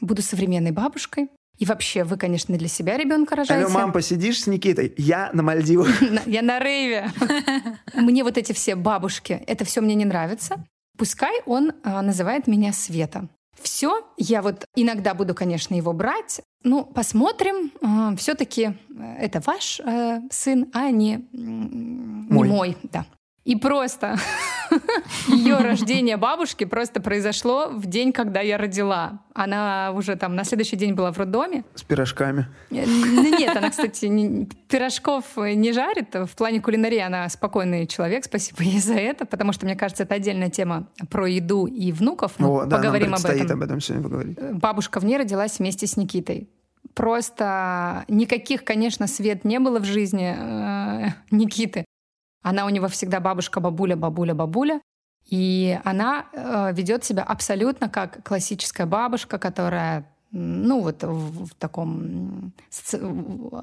буду 0.00 0.22
современной 0.22 0.70
бабушкой, 0.70 1.28
и 1.58 1.64
вообще, 1.66 2.04
вы, 2.04 2.16
конечно, 2.16 2.56
для 2.56 2.68
себя 2.68 2.96
ребенка 2.96 3.36
рожаете. 3.36 3.66
Алло, 3.66 3.74
мам, 3.74 3.92
посидишь 3.92 4.42
с 4.42 4.46
Никитой? 4.46 4.92
Я 4.96 5.30
на 5.32 5.42
Мальдивах. 5.42 5.88
Я 6.26 6.42
на 6.42 6.58
рейве. 6.58 7.10
Мне 7.94 8.24
вот 8.24 8.36
эти 8.38 8.52
все 8.52 8.74
бабушки, 8.74 9.42
это 9.46 9.64
все 9.64 9.80
мне 9.80 9.94
не 9.94 10.04
нравится. 10.04 10.64
Пускай 10.98 11.42
он 11.46 11.72
а, 11.82 12.02
называет 12.02 12.46
меня 12.46 12.72
Света. 12.72 13.28
Все, 13.64 14.06
я 14.18 14.42
вот 14.42 14.66
иногда 14.76 15.14
буду, 15.14 15.34
конечно, 15.34 15.74
его 15.74 15.94
брать. 15.94 16.42
Ну, 16.64 16.84
посмотрим. 16.84 17.72
А, 17.82 18.14
Все-таки 18.16 18.62
э, 18.90 19.16
это 19.18 19.40
ваш 19.40 19.80
э, 19.80 20.20
сын, 20.30 20.70
а 20.74 20.90
не, 20.90 21.26
не 21.32 22.30
мой. 22.30 22.48
мой. 22.48 22.76
Да. 22.82 23.06
И 23.44 23.56
просто 23.56 24.16
ее 25.28 25.58
рождение 25.58 26.16
бабушки 26.16 26.64
просто 26.64 27.02
произошло 27.02 27.68
в 27.68 27.86
день, 27.86 28.12
когда 28.12 28.40
я 28.40 28.56
родила. 28.56 29.20
Она 29.34 29.92
уже 29.94 30.16
там 30.16 30.34
на 30.34 30.44
следующий 30.44 30.76
день 30.76 30.94
была 30.94 31.12
в 31.12 31.18
роддоме. 31.18 31.64
С 31.74 31.82
пирожками? 31.82 32.46
Э, 32.70 32.86
нет, 32.86 33.54
она, 33.54 33.68
кстати, 33.68 34.06
не, 34.06 34.46
пирожков 34.68 35.24
не 35.36 35.72
жарит. 35.72 36.14
В 36.14 36.34
плане 36.36 36.62
кулинарии 36.62 37.00
она 37.00 37.28
спокойный 37.28 37.86
человек, 37.86 38.24
спасибо 38.24 38.62
ей 38.62 38.80
за 38.80 38.94
это, 38.94 39.26
потому 39.26 39.52
что, 39.52 39.66
мне 39.66 39.76
кажется, 39.76 40.04
это 40.04 40.14
отдельная 40.14 40.48
тема 40.48 40.88
про 41.10 41.26
еду 41.26 41.66
и 41.66 41.92
внуков. 41.92 42.32
Мы 42.38 42.48
О, 42.48 42.64
да, 42.64 42.78
поговорим 42.78 43.10
нам 43.10 43.20
об 43.22 43.30
этом. 43.30 43.58
об 43.58 43.62
этом 43.62 43.80
сегодня 43.80 44.04
поговорить. 44.04 44.38
Э, 44.40 44.54
бабушка 44.54 45.00
в 45.00 45.04
ней 45.04 45.18
родилась 45.18 45.58
вместе 45.58 45.86
с 45.86 45.98
Никитой. 45.98 46.48
Просто 46.94 48.04
никаких, 48.08 48.64
конечно, 48.64 49.06
свет 49.06 49.44
не 49.44 49.58
было 49.58 49.80
в 49.80 49.84
жизни 49.84 50.34
э, 50.34 51.08
Никиты. 51.30 51.84
Она 52.44 52.66
у 52.66 52.68
него 52.68 52.88
всегда 52.88 53.20
бабушка, 53.20 53.58
бабуля, 53.58 53.96
бабуля, 53.96 54.34
бабуля. 54.34 54.80
И 55.30 55.80
она 55.82 56.26
э, 56.32 56.72
ведет 56.74 57.02
себя 57.02 57.22
абсолютно 57.22 57.88
как 57.88 58.22
классическая 58.22 58.86
бабушка, 58.86 59.38
которая 59.38 60.06
ну 60.30 60.82
вот 60.82 61.02
в, 61.02 61.46
в 61.46 61.54
таком 61.54 62.52
соци... 62.68 63.00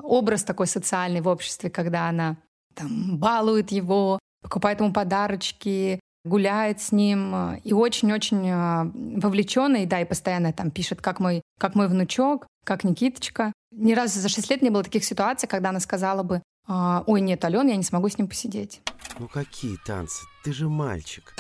образ 0.04 0.44
такой 0.44 0.66
социальный 0.66 1.22
в 1.22 1.28
обществе, 1.28 1.70
когда 1.70 2.10
она 2.10 2.38
там 2.74 3.18
балует 3.20 3.72
его, 3.72 4.18
покупает 4.42 4.80
ему 4.80 4.92
подарочки, 4.92 6.00
гуляет 6.26 6.82
с 6.82 6.92
ним 6.92 7.36
э, 7.36 7.60
и 7.64 7.74
очень-очень 7.74 8.50
э, 8.50 9.20
вовлеченный, 9.20 9.86
да, 9.86 10.02
и 10.02 10.06
постоянно 10.06 10.54
там 10.54 10.72
пишет, 10.72 11.02
как 11.02 11.20
мой, 11.20 11.42
как 11.60 11.76
мой 11.76 11.88
внучок, 11.88 12.48
как 12.66 12.84
Никиточка. 12.84 13.54
Ни 13.72 13.94
разу 13.94 14.20
за 14.20 14.30
шесть 14.30 14.50
лет 14.50 14.62
не 14.62 14.70
было 14.70 14.84
таких 14.84 15.04
ситуаций, 15.06 15.48
когда 15.48 15.70
она 15.70 15.80
сказала 15.80 16.24
бы, 16.24 16.42
а, 16.68 17.04
ой, 17.08 17.22
нет, 17.22 17.44
Ален, 17.46 17.68
я 17.68 17.76
не 17.76 17.84
смогу 17.84 18.10
с 18.10 18.18
ним 18.18 18.28
посидеть. 18.28 18.82
Ну 19.18 19.28
какие 19.28 19.78
танцы? 19.86 20.24
Ты 20.44 20.54
же 20.54 20.70
мальчик. 20.70 21.34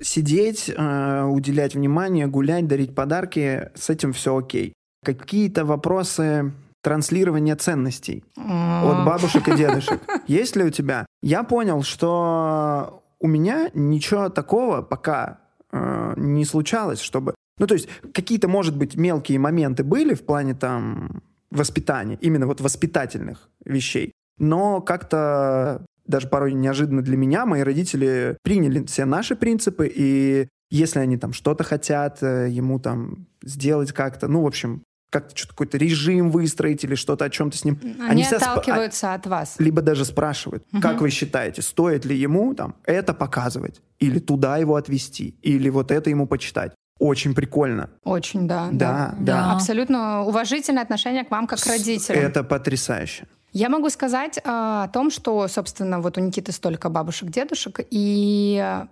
Сидеть, 0.00 0.68
э, 0.68 1.22
уделять 1.22 1.74
внимание, 1.74 2.26
гулять, 2.26 2.66
дарить 2.66 2.94
подарки, 2.94 3.70
с 3.74 3.88
этим 3.88 4.12
все 4.12 4.36
окей. 4.36 4.74
Какие-то 5.04 5.64
вопросы 5.64 6.52
транслирования 6.82 7.56
ценностей 7.56 8.24
от 8.36 9.06
бабушек 9.06 9.48
и 9.48 9.56
дедушек. 9.56 10.02
Есть 10.26 10.56
ли 10.56 10.64
у 10.64 10.70
тебя? 10.70 11.06
Я 11.22 11.42
понял, 11.42 11.82
что 11.82 13.02
у 13.20 13.26
меня 13.26 13.70
ничего 13.72 14.28
такого 14.28 14.82
пока 14.82 15.38
э, 15.72 16.14
не 16.16 16.44
случалось, 16.44 17.00
чтобы... 17.00 17.34
Ну, 17.58 17.66
то 17.66 17.74
есть 17.74 17.88
какие-то, 18.12 18.48
может 18.48 18.76
быть, 18.76 18.96
мелкие 18.96 19.38
моменты 19.38 19.84
были 19.84 20.14
в 20.14 20.26
плане 20.26 20.54
там 20.54 21.22
воспитания, 21.54 22.18
именно 22.20 22.46
вот 22.46 22.60
воспитательных 22.60 23.48
вещей. 23.64 24.12
Но 24.38 24.80
как-то 24.80 25.84
даже 26.06 26.28
порой 26.28 26.52
неожиданно 26.52 27.02
для 27.02 27.16
меня 27.16 27.46
мои 27.46 27.62
родители 27.62 28.36
приняли 28.42 28.84
все 28.84 29.04
наши 29.04 29.36
принципы, 29.36 29.90
и 29.92 30.48
если 30.70 30.98
они 30.98 31.16
там 31.16 31.32
что-то 31.32 31.64
хотят 31.64 32.22
э, 32.22 32.48
ему 32.50 32.78
там 32.78 33.26
сделать 33.42 33.92
как-то, 33.92 34.28
ну, 34.28 34.42
в 34.42 34.46
общем, 34.46 34.82
как-то 35.14 35.36
что-то 35.36 35.52
какой-то 35.52 35.78
режим 35.78 36.30
выстроить 36.30 36.82
или 36.82 36.96
что-то 36.96 37.26
о 37.26 37.30
чем-то 37.30 37.56
с 37.56 37.64
ним. 37.64 37.78
Они, 37.82 38.24
они 38.24 38.24
отталкиваются 38.24 39.06
спа- 39.06 39.14
от 39.14 39.26
вас. 39.26 39.54
Либо 39.58 39.80
даже 39.80 40.04
спрашивают, 40.04 40.64
угу. 40.72 40.82
как 40.82 41.00
вы 41.00 41.10
считаете, 41.10 41.62
стоит 41.62 42.04
ли 42.04 42.16
ему 42.16 42.52
там 42.54 42.74
это 42.84 43.14
показывать, 43.14 43.80
или 44.00 44.18
туда 44.18 44.56
его 44.56 44.74
отвести, 44.74 45.36
или 45.42 45.68
вот 45.70 45.92
это 45.92 46.10
ему 46.10 46.26
почитать. 46.26 46.72
Очень 46.98 47.34
прикольно. 47.34 47.90
Очень, 48.04 48.46
да. 48.46 48.68
Да, 48.72 49.14
да. 49.18 49.42
да. 49.48 49.52
Абсолютно 49.52 50.24
уважительное 50.24 50.82
отношение 50.82 51.24
к 51.24 51.30
вам 51.30 51.46
как 51.46 51.60
к 51.60 51.66
родителям. 51.66 52.20
Это 52.20 52.44
потрясающе. 52.44 53.26
Я 53.52 53.68
могу 53.68 53.88
сказать 53.88 54.38
э, 54.38 54.40
о 54.44 54.88
том, 54.88 55.10
что, 55.10 55.46
собственно, 55.48 56.00
вот 56.00 56.18
у 56.18 56.20
Никиты 56.20 56.52
столько 56.52 56.88
бабушек, 56.88 57.30
дедушек, 57.30 57.80
и 57.90 58.84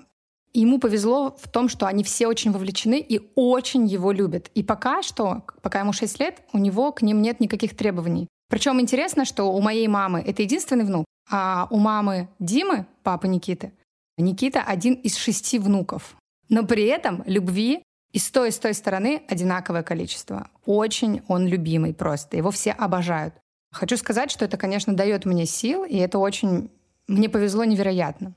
ему 0.53 0.79
повезло 0.79 1.37
в 1.41 1.49
том, 1.49 1.69
что 1.69 1.87
они 1.87 2.05
все 2.05 2.27
очень 2.27 2.53
вовлечены 2.53 3.01
и 3.01 3.21
очень 3.35 3.87
его 3.87 4.13
любят. 4.13 4.51
И 4.55 4.63
пока 4.63 5.03
что, 5.03 5.43
пока 5.63 5.81
ему 5.81 5.93
6 5.93 6.21
лет, 6.21 6.43
у 6.53 6.59
него 6.59 6.93
к 6.93 7.03
ним 7.03 7.23
нет 7.23 7.41
никаких 7.41 7.77
требований. 7.77 8.29
Причем 8.49 8.81
интересно, 8.81 9.25
что 9.25 9.53
у 9.53 9.61
моей 9.61 9.89
мамы 9.89 10.21
это 10.21 10.43
единственный 10.43 10.85
внук, 10.85 11.07
а 11.31 11.67
у 11.71 11.79
мамы 11.79 12.29
Димы, 12.39 12.87
папы 13.03 13.29
Никиты, 13.29 13.73
Никита 14.19 14.61
один 14.61 14.95
из 14.95 15.17
шести 15.17 15.59
внуков. 15.59 16.17
Но 16.49 16.65
при 16.65 16.85
этом 16.85 17.23
любви 17.27 17.83
и 18.13 18.19
с 18.19 18.31
той, 18.31 18.49
и 18.49 18.53
с 18.53 18.59
той 18.59 18.75
стороны 18.75 19.23
одинаковое 19.29 19.83
количество. 19.83 20.49
Очень 20.67 21.23
он 21.29 21.47
любимый 21.47 21.95
просто. 21.95 22.37
Его 22.37 22.51
все 22.51 22.73
обожают. 22.73 23.35
Хочу 23.71 23.97
сказать, 23.97 24.31
что 24.31 24.45
это, 24.45 24.57
конечно, 24.57 24.95
дает 24.95 25.25
мне 25.25 25.47
сил, 25.47 25.85
и 25.85 25.97
это 25.97 26.19
очень... 26.19 26.71
Мне 27.09 27.29
повезло 27.29 27.65
невероятно. 27.65 28.35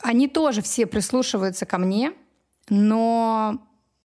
Они 0.00 0.28
тоже 0.28 0.60
все 0.60 0.86
прислушиваются 0.86 1.64
ко 1.64 1.78
мне, 1.78 2.12
но 2.68 3.62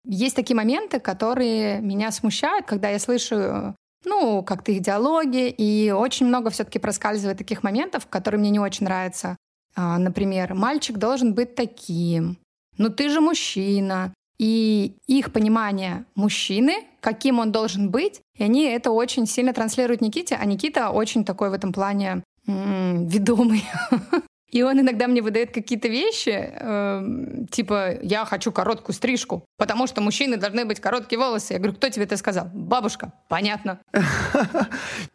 есть 0.05 0.35
такие 0.35 0.57
моменты, 0.57 0.99
которые 0.99 1.81
меня 1.81 2.11
смущают, 2.11 2.67
когда 2.67 2.89
я 2.89 2.99
слышу, 2.99 3.77
ну, 4.05 4.43
как-то 4.43 4.73
их 4.73 4.81
диалоги, 4.81 5.49
и 5.49 5.91
очень 5.91 6.27
много 6.27 6.51
все-таки 6.51 6.79
проскальзывает 6.79 7.39
таких 7.39 7.63
моментов, 7.63 8.07
которые 8.07 8.41
мне 8.41 8.51
не 8.51 8.59
очень 8.59 8.85
нравятся. 8.85 9.37
А, 9.75 9.99
например, 9.99 10.55
мальчик 10.55 10.97
должен 10.97 11.35
быть 11.35 11.55
таким, 11.55 12.39
ну 12.79 12.89
ты 12.89 13.09
же 13.09 13.21
мужчина, 13.21 14.13
и 14.43 14.97
их 15.07 15.33
понимание 15.33 16.05
мужчины, 16.17 16.75
каким 16.99 17.39
он 17.39 17.53
должен 17.53 17.93
быть, 17.93 18.23
и 18.37 18.43
они 18.43 18.65
это 18.65 18.91
очень 18.91 19.25
сильно 19.25 19.53
транслируют 19.53 20.01
Никите, 20.01 20.35
а 20.35 20.45
Никита 20.45 20.91
очень 20.91 21.25
такой 21.25 21.49
в 21.51 21.53
этом 21.53 21.73
плане 21.73 22.25
м-м, 22.49 23.07
ведомый. 23.07 23.65
И 24.51 24.63
он 24.63 24.79
иногда 24.79 25.07
мне 25.07 25.23
выдает 25.23 25.55
какие-то 25.55 25.89
вещи, 25.89 26.35
э, 26.35 27.47
типа 27.51 27.95
«я 28.03 28.27
хочу 28.27 28.53
короткую 28.53 28.95
стрижку, 28.95 29.47
потому 29.57 29.87
что 29.87 30.03
мужчины 30.03 30.37
должны 30.37 30.67
быть 30.67 30.79
короткие 30.79 31.19
волосы». 31.19 31.55
Я 31.55 31.59
говорю 31.59 31.75
«кто 31.75 31.89
тебе 31.89 32.05
это 32.05 32.19
сказал?» 32.19 32.51
«Бабушка». 32.53 33.13
«Понятно». 33.29 33.79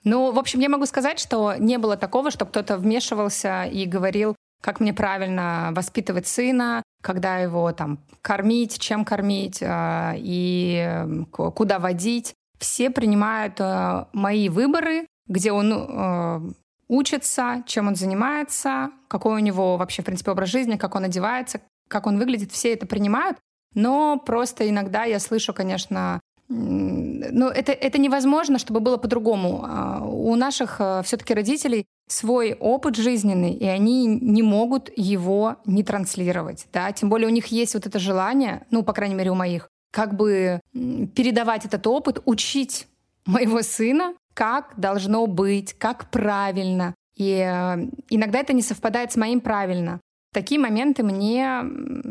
Ну, 0.03 0.31
в 0.31 0.39
общем, 0.39 0.61
я 0.61 0.69
могу 0.69 0.85
сказать, 0.85 1.19
что 1.19 1.55
не 1.59 1.77
было 1.77 1.97
такого, 1.97 2.31
что 2.31 2.45
кто-то 2.45 2.77
вмешивался 2.77 3.65
и 3.65 3.85
говорил 3.85 4.35
как 4.61 4.79
мне 4.79 4.93
правильно 4.93 5.71
воспитывать 5.73 6.27
сына, 6.27 6.83
когда 7.01 7.37
его 7.37 7.71
там 7.71 7.99
кормить, 8.21 8.79
чем 8.79 9.05
кормить 9.05 9.59
э, 9.61 10.13
и 10.17 11.25
куда 11.31 11.79
водить. 11.79 12.33
Все 12.59 12.89
принимают 12.89 13.59
э, 13.59 14.05
мои 14.13 14.49
выборы, 14.49 15.07
где 15.27 15.51
он 15.51 15.73
э, 15.73 16.41
учится, 16.87 17.63
чем 17.67 17.87
он 17.87 17.95
занимается, 17.95 18.91
какой 19.07 19.35
у 19.35 19.39
него 19.39 19.77
вообще, 19.77 20.01
в 20.01 20.05
принципе, 20.05 20.31
образ 20.31 20.49
жизни, 20.49 20.77
как 20.77 20.95
он 20.95 21.03
одевается, 21.03 21.61
как 21.87 22.07
он 22.07 22.17
выглядит. 22.17 22.51
Все 22.51 22.73
это 22.73 22.87
принимают, 22.87 23.37
но 23.73 24.17
просто 24.17 24.67
иногда 24.67 25.03
я 25.03 25.19
слышу, 25.19 25.53
конечно, 25.53 26.19
ну, 26.49 27.47
это, 27.49 27.73
это 27.73 27.97
невозможно, 27.97 28.57
чтобы 28.57 28.79
было 28.79 28.97
по-другому. 28.97 29.65
А, 29.67 30.01
у 30.03 30.33
наших 30.35 30.77
э, 30.79 31.01
все-таки 31.03 31.33
родителей 31.33 31.85
свой 32.07 32.53
опыт 32.53 32.95
жизненный, 32.95 33.53
и 33.53 33.65
они 33.65 34.05
не 34.05 34.41
могут 34.43 34.89
его 34.95 35.57
не 35.65 35.83
транслировать. 35.83 36.67
Да? 36.71 36.91
Тем 36.93 37.09
более 37.09 37.27
у 37.27 37.31
них 37.31 37.47
есть 37.47 37.73
вот 37.73 37.85
это 37.85 37.99
желание, 37.99 38.65
ну, 38.71 38.81
по 38.83 38.93
крайней 38.93 39.15
мере, 39.15 39.31
у 39.31 39.35
моих, 39.35 39.67
как 39.91 40.15
бы 40.15 40.61
передавать 40.73 41.65
этот 41.65 41.85
опыт, 41.85 42.21
учить 42.25 42.87
моего 43.25 43.61
сына, 43.61 44.13
как 44.33 44.73
должно 44.77 45.27
быть, 45.27 45.73
как 45.73 46.09
правильно. 46.09 46.95
И 47.17 47.45
э, 47.45 47.89
иногда 48.09 48.39
это 48.39 48.53
не 48.53 48.61
совпадает 48.61 49.11
с 49.11 49.17
моим 49.17 49.41
правильно. 49.41 49.99
такие 50.33 50.61
моменты 50.61 51.03
мне 51.03 51.63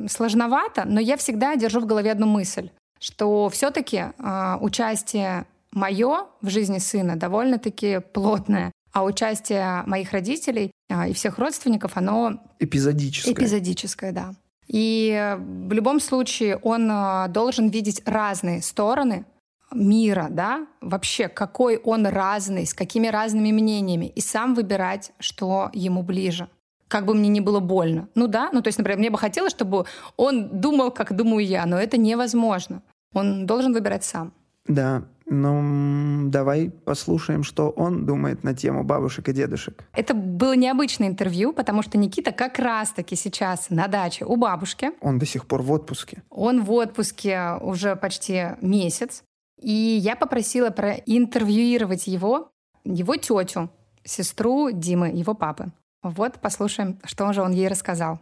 сложновато, 0.08 0.84
но 0.84 1.00
я 1.00 1.16
всегда 1.16 1.56
держу 1.56 1.80
в 1.80 1.86
голове 1.86 2.12
одну 2.12 2.26
мысль 2.26 2.68
что 3.00 3.48
все-таки 3.48 3.96
э, 3.96 4.12
а, 4.18 4.58
участие 4.60 5.46
мое 5.72 6.26
в 6.40 6.48
жизни 6.48 6.78
сына 6.78 7.16
довольно-таки 7.16 8.00
плотное, 8.12 8.72
а 8.92 9.04
участие 9.04 9.82
моих 9.86 10.12
родителей 10.12 10.70
э, 10.88 11.10
и 11.10 11.12
всех 11.12 11.38
родственников, 11.38 11.96
оно... 11.96 12.40
Эпизодическое. 12.58 13.34
Эпизодическое, 13.34 14.12
да. 14.12 14.34
И 14.68 15.36
в 15.38 15.72
любом 15.72 16.00
случае 16.00 16.56
он 16.56 16.90
э, 16.90 17.28
должен 17.28 17.68
видеть 17.68 18.02
разные 18.04 18.62
стороны 18.62 19.24
мира, 19.72 20.28
да, 20.30 20.66
вообще 20.80 21.28
какой 21.28 21.76
он 21.76 22.06
разный, 22.06 22.66
с 22.66 22.74
какими 22.74 23.08
разными 23.08 23.52
мнениями, 23.52 24.06
и 24.06 24.20
сам 24.20 24.54
выбирать, 24.54 25.12
что 25.18 25.70
ему 25.72 26.02
ближе. 26.02 26.48
Как 26.88 27.06
бы 27.06 27.14
мне 27.14 27.28
не 27.28 27.40
было 27.40 27.60
больно. 27.60 28.08
Ну 28.14 28.26
да, 28.26 28.50
ну 28.52 28.62
то 28.62 28.68
есть, 28.68 28.78
например, 28.78 28.98
мне 28.98 29.10
бы 29.10 29.18
хотелось, 29.18 29.52
чтобы 29.52 29.86
он 30.16 30.60
думал, 30.60 30.90
как 30.90 31.14
думаю 31.14 31.44
я, 31.44 31.66
но 31.66 31.78
это 31.78 31.96
невозможно. 31.96 32.82
Он 33.14 33.46
должен 33.46 33.72
выбирать 33.72 34.04
сам. 34.04 34.32
Да, 34.68 35.04
ну 35.26 36.28
давай 36.28 36.70
послушаем, 36.70 37.42
что 37.42 37.70
он 37.70 38.06
думает 38.06 38.44
на 38.44 38.54
тему 38.54 38.84
бабушек 38.84 39.28
и 39.28 39.32
дедушек. 39.32 39.84
Это 39.92 40.14
было 40.14 40.54
необычное 40.54 41.08
интервью, 41.08 41.52
потому 41.52 41.82
что 41.82 41.98
Никита 41.98 42.32
как 42.32 42.58
раз-таки 42.58 43.16
сейчас 43.16 43.70
на 43.70 43.88
даче 43.88 44.24
у 44.24 44.36
бабушки. 44.36 44.90
Он 45.00 45.18
до 45.18 45.26
сих 45.26 45.46
пор 45.46 45.62
в 45.62 45.72
отпуске. 45.72 46.22
Он 46.30 46.62
в 46.62 46.72
отпуске 46.72 47.54
уже 47.60 47.96
почти 47.96 48.56
месяц. 48.60 49.22
И 49.60 49.72
я 49.72 50.16
попросила 50.16 50.70
проинтервьюировать 50.70 52.06
его, 52.06 52.50
его 52.84 53.16
тетю, 53.16 53.70
сестру 54.04 54.70
Димы, 54.70 55.08
его 55.08 55.34
папы. 55.34 55.72
Вот 56.10 56.40
послушаем, 56.40 57.00
что 57.04 57.32
же 57.32 57.42
он 57.42 57.50
ей 57.50 57.66
рассказал. 57.66 58.20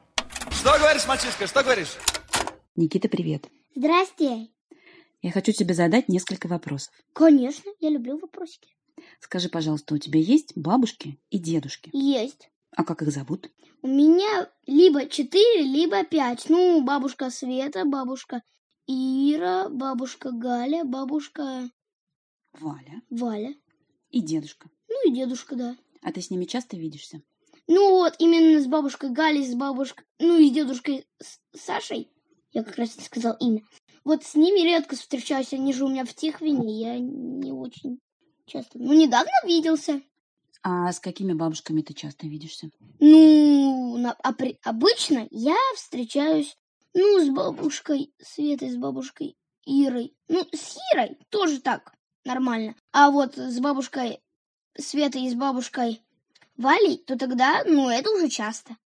Что 0.50 0.79
говоришь, 0.79 1.07
мальчишка, 1.07 1.47
что 1.47 1.62
говоришь? 1.62 1.97
Никита, 2.76 3.11
привет. 3.11 3.47
Здрасте. 3.75 4.49
Я 5.21 5.31
хочу 5.31 5.53
тебе 5.53 5.75
задать 5.75 6.09
несколько 6.09 6.49
вопросов. 6.49 6.95
Конечно, 7.12 7.71
я 7.81 7.91
люблю 7.91 8.19
вопросики. 8.19 8.75
Скажи, 9.21 9.50
пожалуйста, 9.50 9.95
у 9.95 9.99
тебя 9.99 10.19
есть 10.19 10.57
бабушки 10.57 11.21
и 11.29 11.38
дедушки? 11.38 11.91
Есть. 11.93 12.49
А 12.75 12.85
как 12.85 13.03
их 13.03 13.11
зовут? 13.11 13.50
У 13.83 13.88
меня 13.88 14.49
либо 14.67 15.07
четыре, 15.07 15.62
либо 15.62 16.05
пять. 16.05 16.49
Ну, 16.49 16.83
бабушка 16.83 17.29
Света, 17.29 17.85
бабушка 17.85 18.41
Ира, 18.87 19.69
бабушка 19.69 20.31
Галя, 20.33 20.85
бабушка 20.85 21.69
Валя. 22.59 23.03
Валя. 23.11 23.55
И 24.09 24.23
дедушка. 24.23 24.71
Ну 24.88 25.11
и 25.11 25.14
дедушка, 25.14 25.55
да. 25.55 25.76
А 26.03 26.12
ты 26.12 26.23
с 26.23 26.31
ними 26.31 26.47
часто 26.47 26.79
видишься? 26.79 27.21
Ну 27.66 27.90
вот, 27.92 28.14
именно 28.18 28.61
с 28.61 28.66
бабушкой 28.66 29.11
Галей, 29.11 29.47
с 29.47 29.54
бабушкой, 29.54 30.04
ну 30.18 30.38
и 30.38 30.49
с 30.49 30.52
дедушкой 30.52 31.06
Сашей. 31.54 32.11
Я 32.52 32.62
как 32.62 32.76
раз 32.76 32.97
не 32.97 33.04
сказал 33.04 33.37
имя. 33.40 33.62
Вот 34.04 34.23
с 34.23 34.35
ними 34.35 34.61
редко 34.61 34.97
встречаюсь, 34.97 35.52
они 35.54 35.73
же 35.73 35.85
у 35.85 35.88
меня 35.88 36.04
в 36.04 36.14
Тихвине, 36.14 36.78
я 36.78 36.99
не 36.99 37.52
очень 37.52 38.00
часто. 38.47 38.78
Ну, 38.78 38.92
недавно 38.92 39.33
виделся. 39.44 40.02
А 40.62 40.92
с 40.92 41.00
какими 41.00 41.33
бабушками 41.33 41.83
ты 41.83 41.94
часто 41.94 42.26
видишься? 42.26 42.71
Ну, 43.00 43.97
на, 43.99 44.12
а 44.12 44.33
при, 44.33 44.59
обычно 44.62 45.26
я 45.30 45.56
встречаюсь, 45.75 46.56
ну, 46.94 47.21
с 47.21 47.28
бабушкой 47.28 48.14
Светой, 48.23 48.71
с 48.71 48.76
бабушкой 48.76 49.37
Ирой. 49.66 50.14
Ну, 50.28 50.47
с 50.52 50.76
Ирой 50.92 51.18
тоже 51.30 51.61
так, 51.61 51.94
нормально. 52.25 52.76
А 52.92 53.11
вот 53.11 53.37
с 53.37 53.59
бабушкой 53.59 54.21
Светой 54.78 55.25
и 55.25 55.30
с 55.30 55.35
бабушкой 55.35 56.02
Валей, 56.56 56.99
то 56.99 57.16
тогда, 57.16 57.62
ну, 57.64 57.88
это 57.88 58.11
уже 58.11 58.28
часто. 58.28 58.76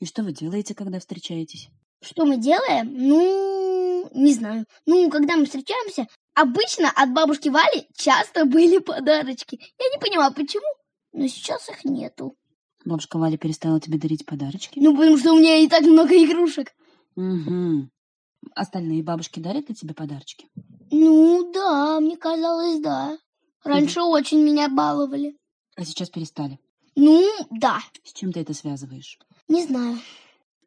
И 0.00 0.06
что 0.06 0.22
вы 0.22 0.32
делаете, 0.32 0.74
когда 0.74 0.98
встречаетесь? 0.98 1.68
Что 2.02 2.24
мы 2.24 2.36
делаем? 2.36 2.92
Ну, 2.92 4.10
не 4.12 4.34
знаю. 4.34 4.66
Ну, 4.86 5.08
когда 5.10 5.36
мы 5.36 5.46
встречаемся, 5.46 6.06
обычно 6.34 6.90
от 6.90 7.12
бабушки 7.12 7.48
Вали 7.48 7.88
часто 7.96 8.44
были 8.44 8.78
подарочки. 8.78 9.60
Я 9.78 9.88
не 9.88 9.98
понимаю, 9.98 10.34
почему, 10.34 10.66
но 11.12 11.26
сейчас 11.28 11.68
их 11.68 11.84
нету. 11.84 12.36
Бабушка 12.84 13.16
Валя 13.18 13.38
перестала 13.38 13.80
тебе 13.80 13.98
дарить 13.98 14.26
подарочки? 14.26 14.78
Ну, 14.78 14.94
потому 14.94 15.16
что 15.16 15.32
у 15.32 15.38
меня 15.38 15.56
и 15.56 15.68
так 15.68 15.82
много 15.82 16.14
игрушек. 16.22 16.72
Угу. 17.16 17.88
Остальные 18.54 19.02
бабушки 19.02 19.40
дарят 19.40 19.70
ли 19.70 19.74
тебе 19.74 19.94
подарочки? 19.94 20.48
Ну, 20.90 21.50
да, 21.52 21.98
мне 22.00 22.18
казалось, 22.18 22.80
да. 22.80 23.16
Раньше 23.62 24.02
угу. 24.02 24.10
очень 24.10 24.42
меня 24.42 24.68
баловали. 24.68 25.38
А 25.76 25.84
сейчас 25.84 26.10
перестали? 26.10 26.58
Ну, 26.96 27.28
да. 27.50 27.80
С 28.04 28.12
чем 28.12 28.32
ты 28.32 28.40
это 28.40 28.54
связываешь? 28.54 29.18
Не 29.48 29.64
знаю. 29.64 29.98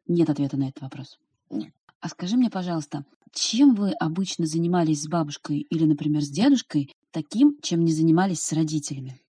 Нет 0.06 0.28
ответа 0.30 0.56
на 0.56 0.68
этот 0.68 0.82
вопрос? 0.82 1.18
Нет. 1.50 1.72
А 2.00 2.08
скажи 2.08 2.36
мне, 2.36 2.50
пожалуйста, 2.50 3.04
чем 3.32 3.74
вы 3.74 3.92
обычно 3.92 4.46
занимались 4.46 5.02
с 5.02 5.08
бабушкой 5.08 5.60
или, 5.60 5.84
например, 5.84 6.22
с 6.22 6.28
дедушкой 6.28 6.94
таким, 7.10 7.58
чем 7.62 7.84
не 7.84 7.92
занимались 7.92 8.40
с 8.40 8.52
родителями? 8.52 9.20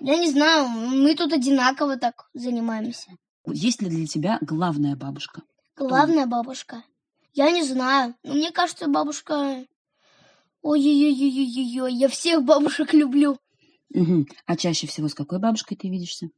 Я 0.00 0.16
не 0.16 0.30
знаю, 0.30 0.68
мы 0.68 1.14
тут 1.14 1.32
одинаково 1.32 1.96
так 1.96 2.28
занимаемся. 2.34 3.10
Есть 3.46 3.82
ли 3.82 3.88
для 3.88 4.06
тебя 4.06 4.38
главная 4.40 4.96
бабушка? 4.96 5.42
Главная 5.76 6.26
бабушка? 6.26 6.84
Я 7.32 7.50
не 7.50 7.62
знаю. 7.62 8.14
Но 8.22 8.34
мне 8.34 8.50
кажется, 8.50 8.86
бабушка... 8.88 9.66
Ой-ой-ой-ой-ой-ой, 10.62 11.92
я 11.92 12.08
всех 12.08 12.42
бабушек 12.42 12.94
люблю. 12.94 13.36
Угу. 13.94 14.26
А 14.46 14.56
чаще 14.56 14.86
всего 14.86 15.08
с 15.08 15.14
какой 15.14 15.38
бабушкой 15.38 15.76
ты 15.76 15.88
видишься? 15.88 16.28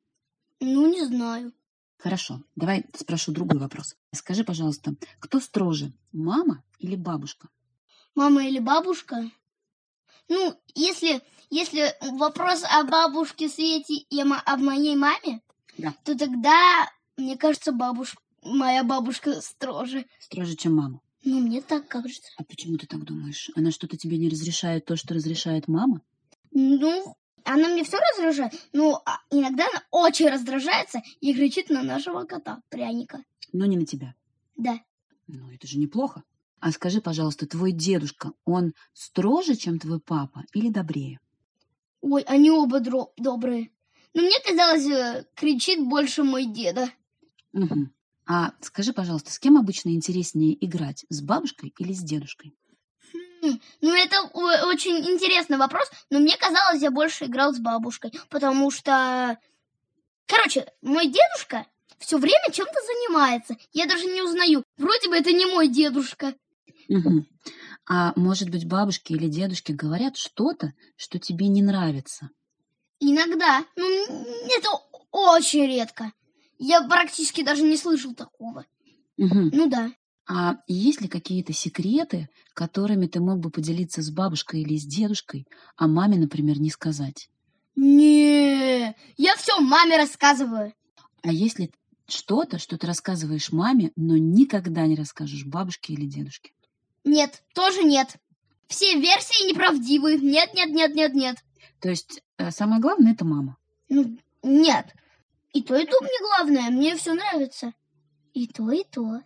Ну, 0.60 0.86
не 0.86 1.04
знаю. 1.04 1.52
Хорошо, 1.98 2.42
давай 2.54 2.84
спрошу 2.94 3.32
другой 3.32 3.58
вопрос. 3.58 3.96
Скажи, 4.12 4.44
пожалуйста, 4.44 4.94
кто 5.18 5.40
строже, 5.40 5.92
мама 6.12 6.62
или 6.78 6.94
бабушка? 6.94 7.48
Мама 8.14 8.46
или 8.46 8.58
бабушка? 8.58 9.30
Ну, 10.28 10.54
если, 10.74 11.22
если 11.50 11.94
вопрос 12.18 12.62
о 12.64 12.84
бабушке 12.84 13.48
Свете 13.48 13.94
и 13.94 14.20
о 14.20 14.56
моей 14.56 14.96
маме, 14.96 15.40
да. 15.78 15.94
то 16.04 16.16
тогда, 16.16 16.90
мне 17.16 17.36
кажется, 17.38 17.72
бабушка, 17.72 18.20
моя 18.42 18.84
бабушка 18.84 19.40
строже. 19.40 20.06
Строже, 20.20 20.56
чем 20.56 20.74
мама? 20.74 21.00
Ну, 21.24 21.40
мне 21.40 21.62
так 21.62 21.88
кажется. 21.88 22.30
А 22.36 22.44
почему 22.44 22.76
ты 22.76 22.86
так 22.86 23.04
думаешь? 23.04 23.50
Она 23.56 23.70
что-то 23.70 23.96
тебе 23.96 24.18
не 24.18 24.28
разрешает 24.28 24.84
то, 24.84 24.96
что 24.96 25.14
разрешает 25.14 25.66
мама? 25.66 26.02
Ну, 26.52 27.16
она 27.46 27.68
мне 27.68 27.84
все 27.84 27.98
раздражает, 27.98 28.52
но 28.72 29.02
а, 29.06 29.20
иногда 29.30 29.66
она 29.68 29.82
очень 29.90 30.28
раздражается 30.28 31.00
и 31.20 31.32
кричит 31.32 31.70
на 31.70 31.82
нашего 31.82 32.24
кота, 32.24 32.60
пряника. 32.68 33.24
Но 33.52 33.66
не 33.66 33.76
на 33.76 33.86
тебя. 33.86 34.14
Да. 34.56 34.80
Ну, 35.26 35.50
это 35.50 35.66
же 35.66 35.78
неплохо. 35.78 36.22
А 36.60 36.72
скажи, 36.72 37.00
пожалуйста, 37.00 37.46
твой 37.46 37.72
дедушка, 37.72 38.32
он 38.44 38.74
строже, 38.92 39.54
чем 39.54 39.78
твой 39.78 40.00
папа, 40.00 40.44
или 40.52 40.68
добрее? 40.70 41.20
Ой, 42.00 42.22
они 42.22 42.50
оба 42.50 42.80
дро- 42.80 43.12
добрые. 43.16 43.70
Но 44.14 44.22
мне 44.22 44.36
казалось, 44.44 44.86
э, 44.86 45.26
кричит 45.34 45.86
больше 45.86 46.24
мой 46.24 46.46
деда. 46.46 46.90
Угу. 47.52 47.90
А 48.26 48.52
скажи, 48.60 48.92
пожалуйста, 48.92 49.30
с 49.30 49.38
кем 49.38 49.56
обычно 49.56 49.90
интереснее 49.90 50.56
играть, 50.64 51.04
с 51.08 51.20
бабушкой 51.20 51.74
или 51.78 51.92
с 51.92 52.02
дедушкой? 52.02 52.54
Ну, 53.80 53.94
это 53.94 54.22
очень 54.66 54.96
интересный 55.08 55.56
вопрос, 55.56 55.90
но 56.10 56.18
мне 56.18 56.36
казалось, 56.36 56.82
я 56.82 56.90
больше 56.90 57.26
играл 57.26 57.54
с 57.54 57.58
бабушкой, 57.58 58.12
потому 58.28 58.70
что... 58.70 59.38
Короче, 60.26 60.66
мой 60.82 61.06
дедушка 61.06 61.66
все 61.98 62.18
время 62.18 62.52
чем-то 62.52 62.74
занимается. 62.74 63.56
Я 63.72 63.86
даже 63.86 64.06
не 64.06 64.22
узнаю. 64.22 64.64
Вроде 64.76 65.08
бы 65.08 65.16
это 65.16 65.32
не 65.32 65.46
мой 65.46 65.68
дедушка. 65.68 66.34
Угу. 66.88 67.26
А 67.88 68.12
может 68.16 68.50
быть, 68.50 68.66
бабушки 68.66 69.12
или 69.12 69.28
дедушки 69.28 69.72
говорят 69.72 70.16
что-то, 70.16 70.72
что 70.96 71.18
тебе 71.18 71.48
не 71.48 71.62
нравится? 71.62 72.30
Иногда. 72.98 73.64
Ну, 73.76 74.04
это 74.56 74.68
очень 75.10 75.66
редко. 75.66 76.12
Я 76.58 76.82
практически 76.82 77.44
даже 77.44 77.62
не 77.62 77.76
слышал 77.76 78.14
такого. 78.14 78.64
Угу. 79.18 79.50
Ну 79.52 79.68
да. 79.68 79.90
А 80.28 80.56
есть 80.66 81.00
ли 81.00 81.08
какие-то 81.08 81.52
секреты, 81.52 82.28
которыми 82.52 83.06
ты 83.06 83.20
мог 83.20 83.38
бы 83.38 83.50
поделиться 83.50 84.02
с 84.02 84.10
бабушкой 84.10 84.62
или 84.62 84.76
с 84.76 84.84
дедушкой, 84.84 85.46
а 85.76 85.86
маме, 85.86 86.18
например, 86.18 86.58
не 86.58 86.70
сказать? 86.70 87.28
Не, 87.76 88.94
я 89.16 89.36
все 89.36 89.60
маме 89.60 89.96
рассказываю. 89.96 90.74
А 91.22 91.30
есть 91.30 91.58
ли 91.60 91.70
что-то, 92.08 92.58
что 92.58 92.76
ты 92.76 92.86
рассказываешь 92.86 93.52
маме, 93.52 93.92
но 93.94 94.16
никогда 94.16 94.86
не 94.86 94.96
расскажешь 94.96 95.44
бабушке 95.44 95.92
или 95.92 96.06
дедушке? 96.06 96.52
Нет, 97.04 97.42
тоже 97.54 97.84
нет. 97.84 98.16
Все 98.66 98.98
версии 98.98 99.48
неправдивые. 99.48 100.18
Нет, 100.18 100.54
нет, 100.54 100.70
нет, 100.70 100.94
нет, 100.94 101.14
нет. 101.14 101.36
То 101.80 101.88
есть 101.88 102.22
э, 102.38 102.50
самое 102.50 102.80
главное 102.80 103.12
это 103.12 103.24
мама? 103.24 103.58
Ну, 103.88 104.18
нет. 104.42 104.92
И 105.52 105.62
то, 105.62 105.76
и 105.76 105.86
то 105.86 106.00
мне 106.00 106.18
главное. 106.20 106.70
Мне 106.70 106.96
все 106.96 107.14
нравится. 107.14 107.72
И 108.34 108.48
то, 108.48 108.70
и 108.72 108.82
то. 108.82 109.20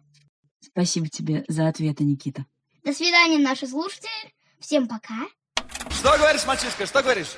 Спасибо 0.72 1.08
тебе 1.08 1.44
за 1.48 1.68
ответы, 1.68 2.04
Никита. 2.04 2.46
До 2.84 2.92
свидания, 2.92 3.38
наши 3.38 3.66
слушатели. 3.66 4.10
Всем 4.58 4.88
пока. 4.88 5.26
Что 5.90 6.16
говоришь, 6.18 6.46
мальчишка, 6.46 6.86
что 6.86 7.02
говоришь? 7.02 7.36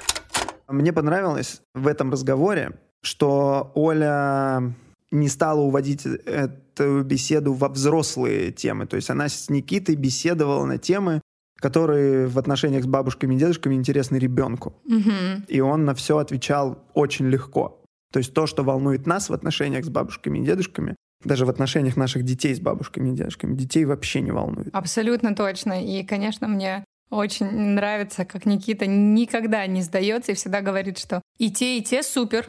Мне 0.69 0.93
понравилось 0.93 1.63
в 1.75 1.87
этом 1.87 2.11
разговоре, 2.11 2.79
что 3.03 3.73
Оля 3.75 4.75
не 5.11 5.29
стала 5.29 5.61
уводить 5.61 6.07
эту 6.07 7.03
беседу 7.03 7.53
во 7.53 7.69
взрослые 7.69 8.53
темы. 8.53 8.87
То 8.87 8.97
есть 8.97 9.11
она 9.11 9.29
с 9.29 9.51
Никитой 9.51 9.95
беседовала 9.95 10.65
на 10.65 10.79
темы, 10.79 11.21
которые 11.57 12.27
в 12.27 12.39
отношениях 12.39 12.85
с 12.85 12.87
бабушками 12.87 13.35
и 13.35 13.39
дедушками 13.39 13.75
интересны 13.75 14.17
ребенку. 14.17 14.75
Угу. 14.85 15.47
И 15.49 15.61
он 15.61 15.85
на 15.85 15.95
все 15.95 16.19
отвечал 16.19 16.83
очень 16.95 17.29
легко. 17.29 17.83
То 18.13 18.19
есть 18.19 18.35
то, 18.35 18.47
что 18.47 18.63
волнует 18.63 19.07
нас 19.07 19.29
в 19.29 19.33
отношениях 19.33 19.85
с 19.85 19.89
бабушками 19.89 20.39
и 20.39 20.45
дедушками, 20.45 20.97
даже 21.25 21.47
в 21.47 21.51
отношениях 21.51 21.97
наших 21.97 22.23
детей 22.25 22.55
с 22.55 22.61
бабушками 22.61 23.11
и 23.11 23.13
дедушками, 23.15 23.55
детей 23.55 23.85
вообще 23.85 24.21
не 24.21 24.31
волнует. 24.31 24.69
Абсолютно 24.73 25.35
точно. 25.35 25.85
И, 25.85 26.03
конечно, 26.05 26.49
мне 26.49 26.85
Очень 27.11 27.51
нравится, 27.75 28.25
как 28.25 28.47
Никита 28.47 28.87
никогда 28.87 29.67
не 29.67 29.83
сдается 29.83 30.33
и 30.33 30.35
всегда 30.35 30.63
говорит, 30.63 30.99
что 30.99 31.21
и 31.39 31.51
те, 31.51 31.77
и 31.77 31.83
те 31.83 32.03
супер. 32.03 32.49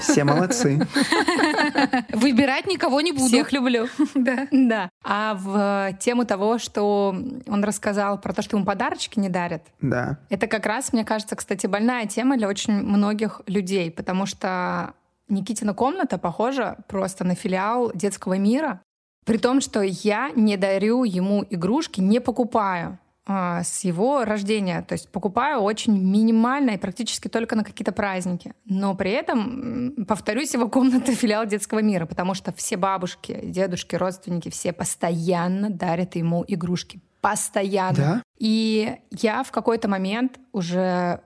Все 0.00 0.22
молодцы. 0.22 0.78
Выбирать 2.12 2.66
никого 2.66 3.00
не 3.00 3.10
буду. 3.12 3.26
Всех 3.26 3.52
люблю. 3.52 3.88
Да. 4.14 4.46
Да. 4.52 4.90
А 5.04 5.34
в 5.34 5.98
тему 5.98 6.24
того, 6.24 6.58
что 6.58 7.08
он 7.48 7.64
рассказал 7.64 8.20
про 8.20 8.32
то, 8.32 8.42
что 8.42 8.56
ему 8.56 8.64
подарочки 8.64 9.18
не 9.18 9.28
дарят, 9.28 9.62
Да. 9.80 10.18
это 10.30 10.46
как 10.46 10.64
раз, 10.66 10.92
мне 10.92 11.04
кажется, 11.04 11.34
кстати, 11.36 11.66
больная 11.66 12.06
тема 12.06 12.36
для 12.36 12.48
очень 12.48 12.72
многих 12.74 13.40
людей, 13.46 13.90
потому 13.90 14.26
что 14.26 14.94
Никитина 15.28 15.74
комната 15.74 16.18
похожа 16.18 16.76
просто 16.88 17.24
на 17.24 17.34
филиал 17.34 17.92
детского 17.94 18.36
мира, 18.36 18.82
при 19.24 19.38
том, 19.38 19.60
что 19.60 19.80
я 19.80 20.30
не 20.36 20.56
дарю 20.56 21.04
ему 21.04 21.44
игрушки, 21.48 22.00
не 22.00 22.20
покупаю 22.20 22.98
а, 23.26 23.62
с 23.62 23.84
его 23.84 24.24
рождения. 24.24 24.82
То 24.82 24.92
есть 24.92 25.08
покупаю 25.08 25.60
очень 25.60 25.98
минимально 25.98 26.70
и 26.70 26.76
практически 26.76 27.28
только 27.28 27.56
на 27.56 27.64
какие-то 27.64 27.92
праздники. 27.92 28.52
Но 28.66 28.94
при 28.94 29.12
этом, 29.12 30.04
повторюсь, 30.06 30.52
его 30.52 30.68
комната 30.68 31.14
филиал 31.14 31.46
детского 31.46 31.80
мира, 31.80 32.04
потому 32.04 32.34
что 32.34 32.52
все 32.52 32.76
бабушки, 32.76 33.40
дедушки, 33.44 33.96
родственники, 33.96 34.50
все 34.50 34.74
постоянно 34.74 35.70
дарят 35.70 36.16
ему 36.16 36.44
игрушки. 36.46 37.00
Постоянно. 37.22 37.96
Да? 37.96 38.22
И 38.38 38.98
я 39.10 39.42
в 39.42 39.50
какой-то 39.50 39.88
момент 39.88 40.38
уже 40.52 41.20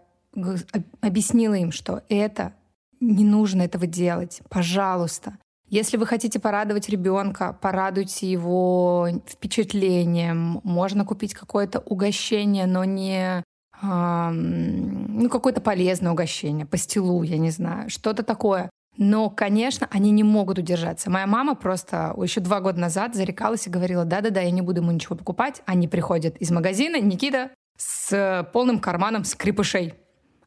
объяснила 1.00 1.54
им, 1.54 1.72
что 1.72 2.02
это 2.08 2.52
не 3.00 3.24
нужно 3.24 3.62
этого 3.62 3.86
делать. 3.86 4.40
Пожалуйста. 4.48 5.38
Если 5.70 5.98
вы 5.98 6.06
хотите 6.06 6.40
порадовать 6.40 6.88
ребенка, 6.88 7.56
порадуйте 7.60 8.30
его 8.30 9.08
впечатлением. 9.26 10.60
Можно 10.64 11.04
купить 11.04 11.34
какое-то 11.34 11.80
угощение, 11.80 12.66
но 12.66 12.84
не 12.84 13.44
ам, 13.80 15.20
ну, 15.20 15.28
какое-то 15.28 15.60
полезное 15.60 16.12
угощение, 16.12 16.64
пастилу, 16.64 17.22
я 17.22 17.36
не 17.36 17.50
знаю, 17.50 17.90
что-то 17.90 18.22
такое. 18.22 18.70
Но, 18.96 19.30
конечно, 19.30 19.86
они 19.92 20.10
не 20.10 20.24
могут 20.24 20.58
удержаться. 20.58 21.10
Моя 21.10 21.26
мама 21.26 21.54
просто 21.54 22.14
еще 22.20 22.40
два 22.40 22.60
года 22.60 22.80
назад 22.80 23.14
зарекалась 23.14 23.66
и 23.66 23.70
говорила, 23.70 24.04
да-да-да, 24.04 24.40
я 24.40 24.50
не 24.50 24.62
буду 24.62 24.80
ему 24.80 24.90
ничего 24.90 25.14
покупать. 25.14 25.62
Они 25.66 25.86
приходят 25.86 26.36
из 26.38 26.50
магазина, 26.50 27.00
Никита 27.00 27.50
с 27.76 28.48
полным 28.52 28.80
карманом 28.80 29.22
скрипышей. 29.24 29.94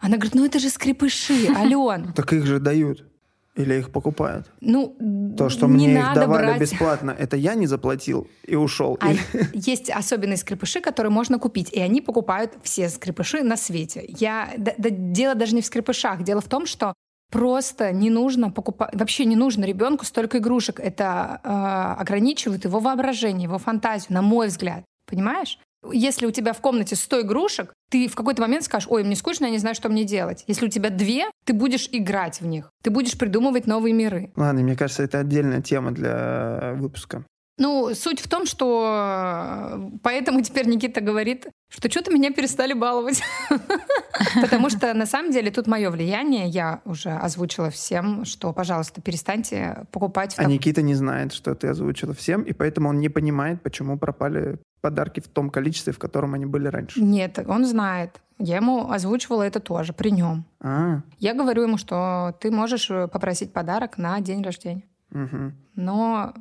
Она 0.02 0.18
говорит, 0.18 0.36
ну 0.36 0.44
это 0.46 0.60
же 0.60 0.70
скрипыши, 0.70 1.48
Ален. 1.56 2.12
Так 2.14 2.34
их 2.34 2.46
же 2.46 2.60
дают. 2.60 3.06
Или 3.54 3.76
их 3.80 3.92
покупают. 3.92 4.50
Ну, 4.62 4.96
То, 5.38 5.50
что 5.50 5.68
не 5.68 5.74
мне 5.74 5.92
их 5.94 6.00
надо 6.00 6.22
давали 6.22 6.46
брать. 6.46 6.62
бесплатно, 6.62 7.12
это 7.12 7.36
я 7.36 7.54
не 7.54 7.68
заплатил 7.68 8.28
и 8.46 8.56
ушел. 8.56 8.98
А 9.02 9.12
Или- 9.12 9.20
есть 9.54 9.90
особенные 9.90 10.38
скрипыши, 10.38 10.80
которые 10.80 11.12
можно 11.12 11.38
купить, 11.38 11.70
и 11.74 11.80
они 11.82 12.00
покупают 12.00 12.54
все 12.64 12.88
скрипыши 12.88 13.44
на 13.44 13.58
свете. 13.58 14.06
Я, 14.08 14.50
да- 14.58 14.74
да 14.78 14.90
дело 14.90 15.36
даже 15.36 15.54
не 15.54 15.62
в 15.62 15.66
скрипышах, 15.66 16.24
дело 16.24 16.40
в 16.40 16.48
том, 16.48 16.66
что 16.66 16.94
просто 17.30 17.92
не 17.92 18.10
нужно 18.10 18.52
покупать, 18.52 18.92
вообще 18.94 19.26
не 19.26 19.36
нужно 19.36 19.66
ребенку 19.66 20.06
столько 20.06 20.38
игрушек. 20.38 20.80
Это 20.80 21.42
э, 21.44 22.02
ограничивает 22.02 22.64
его 22.64 22.80
воображение, 22.80 23.44
его 23.44 23.58
фантазию, 23.58 24.14
на 24.14 24.22
мой 24.22 24.48
взгляд. 24.48 24.86
Понимаешь? 25.06 25.60
Если 25.91 26.26
у 26.26 26.32
тебя 26.32 26.54
в 26.54 26.62
комнате 26.62 26.96
100 26.96 27.22
игрушек, 27.22 27.74
ты 27.89 28.08
в 28.08 28.15
какой-то 28.15 28.41
момент 28.41 28.63
скажешь, 28.63 28.88
ой, 28.89 29.04
мне 29.04 29.15
скучно, 29.15 29.46
я 29.46 29.52
не 29.52 29.58
знаю, 29.58 29.76
что 29.76 29.89
мне 29.89 30.04
делать. 30.04 30.44
Если 30.48 30.65
у 30.65 30.70
тебя 30.70 30.89
две, 30.89 31.26
ты 31.46 31.54
будешь 31.54 31.89
играть 31.91 32.39
в 32.39 32.46
них. 32.46 32.70
Ты 32.84 32.91
будешь 32.91 33.17
придумывать 33.17 33.67
новые 33.67 33.94
миры. 33.94 34.32
Ладно, 34.36 34.62
мне 34.62 34.76
кажется, 34.76 35.04
это 35.04 35.20
отдельная 35.20 35.62
тема 35.62 35.91
для 35.91 36.74
выпуска. 36.76 37.26
Ну, 37.62 37.93
суть 37.93 38.19
в 38.19 38.28
том, 38.28 38.47
что 38.47 39.71
э, 39.76 39.89
поэтому 40.02 40.41
теперь 40.41 40.67
Никита 40.67 41.00
говорит, 41.00 41.45
что 41.69 41.91
что-то 41.91 42.12
меня 42.12 42.32
перестали 42.32 42.74
баловать. 42.74 43.21
Потому 44.41 44.69
что 44.71 44.91
на 44.95 45.06
самом 45.06 45.32
деле 45.32 45.52
тут 45.52 45.67
мое 45.67 45.91
влияние. 45.91 46.47
Я 46.47 46.82
уже 46.86 47.12
озвучила 47.12 47.69
всем, 47.69 48.26
что, 48.26 48.52
пожалуйста, 48.52 49.00
перестаньте 49.02 49.86
покупать 49.91 50.34
А 50.38 50.45
Никита 50.45 50.82
не 50.82 50.95
знает, 50.95 51.34
что 51.34 51.54
ты 51.54 51.67
озвучила 51.67 52.15
всем, 52.15 52.41
и 52.41 52.54
поэтому 52.54 52.89
он 52.89 53.00
не 53.00 53.10
понимает, 53.10 53.62
почему 53.62 54.00
пропали 54.00 54.58
подарки 54.82 55.19
в 55.19 55.28
том 55.28 55.52
количестве, 55.52 55.93
в 55.93 56.00
котором 56.00 56.34
они 56.34 56.47
были 56.47 56.67
раньше. 56.67 57.00
Нет, 57.00 57.38
он 57.47 57.65
знает. 57.65 58.19
Я 58.39 58.56
ему 58.56 58.89
озвучивала 58.89 59.43
это 59.43 59.60
тоже 59.60 59.93
при 59.93 60.10
нем. 60.10 60.45
А, 60.62 61.02
Я 61.19 61.36
говорю 61.36 61.62
ему, 61.62 61.78
что 61.78 62.36
ты 62.39 62.50
можешь 62.50 62.89
э, 62.89 63.08
попросить 63.08 63.54
подарок 63.54 64.00
на 64.00 64.19
день 64.19 64.41
рождения. 64.41 64.84
мгм. 65.12 65.54
но 65.76 66.34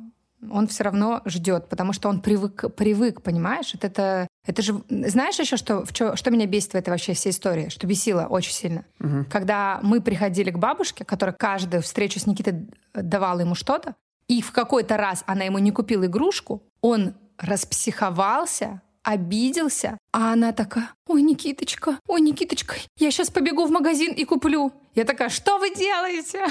он 0.49 0.67
все 0.67 0.83
равно 0.83 1.21
ждет, 1.25 1.69
потому 1.69 1.93
что 1.93 2.09
он 2.09 2.21
привык, 2.21 2.73
привык, 2.75 3.21
понимаешь? 3.21 3.73
Это, 3.73 3.87
это, 3.87 4.27
это 4.47 4.61
же, 4.61 4.81
знаешь 4.89 5.37
еще, 5.39 5.55
что, 5.57 5.85
в 5.85 5.93
чё- 5.93 6.15
что 6.15 6.31
меня 6.31 6.45
бесит 6.47 6.71
в 6.71 6.75
этой 6.75 6.89
вообще 6.89 7.13
всей 7.13 7.29
истории, 7.31 7.69
что 7.69 7.85
бесило 7.87 8.25
очень 8.29 8.53
сильно? 8.53 8.85
Мгм. 8.99 9.25
Когда 9.25 9.79
мы 9.83 10.01
приходили 10.01 10.49
к 10.51 10.57
бабушке, 10.57 11.05
которая 11.05 11.35
каждую 11.37 11.83
встречу 11.83 12.19
с 12.19 12.25
Никитой 12.25 12.67
давала 12.93 13.41
ему 13.41 13.55
что-то, 13.55 13.95
и 14.27 14.41
в 14.41 14.51
какой-то 14.51 14.97
раз 14.97 15.23
она 15.27 15.43
ему 15.43 15.59
не 15.59 15.71
купила 15.71 16.05
игрушку, 16.05 16.63
он 16.81 17.13
распсиховался, 17.37 18.81
обиделся, 19.03 19.97
а 20.13 20.33
она 20.33 20.51
такая, 20.51 20.89
ой, 21.07 21.21
Никиточка, 21.21 21.97
ой, 22.07 22.21
Никиточка, 22.21 22.75
я 22.97 23.09
сейчас 23.11 23.29
побегу 23.31 23.65
в 23.65 23.71
магазин 23.71 24.13
и 24.13 24.25
куплю. 24.25 24.71
Я 24.93 25.05
такая, 25.05 25.29
что 25.29 25.57
вы 25.57 25.73
делаете? 25.73 26.45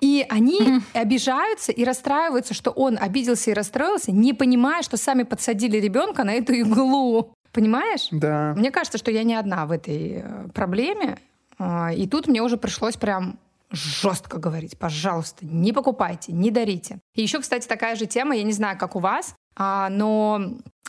И 0.00 0.24
они 0.28 0.80
обижаются 0.94 1.72
и 1.72 1.84
расстраиваются, 1.84 2.54
что 2.54 2.70
он 2.70 2.96
обиделся 2.98 3.50
и 3.50 3.54
расстроился, 3.54 4.12
не 4.12 4.32
понимая, 4.32 4.82
что 4.82 4.96
сами 4.96 5.24
подсадили 5.24 5.76
ребенка 5.78 6.24
на 6.24 6.32
эту 6.32 6.52
иглу. 6.54 7.34
Понимаешь? 7.52 8.08
Да. 8.10 8.54
Мне 8.56 8.70
кажется, 8.70 8.96
что 8.98 9.10
я 9.10 9.24
не 9.24 9.34
одна 9.34 9.66
в 9.66 9.72
этой 9.72 10.22
э, 10.24 10.48
проблеме. 10.54 11.18
А, 11.58 11.92
И 11.92 12.06
тут 12.06 12.28
мне 12.28 12.42
уже 12.42 12.56
пришлось 12.56 12.96
прям 12.96 13.38
жестко 13.72 14.38
говорить, 14.38 14.76
пожалуйста, 14.78 15.46
не 15.46 15.72
покупайте, 15.72 16.32
не 16.32 16.50
дарите. 16.50 16.98
И 17.14 17.22
еще, 17.22 17.40
кстати, 17.40 17.68
такая 17.68 17.94
же 17.96 18.06
тема, 18.06 18.34
я 18.36 18.42
не 18.42 18.52
знаю, 18.52 18.76
как 18.78 18.96
у 18.96 18.98
вас, 18.98 19.34
а, 19.56 19.88
но 19.90 20.40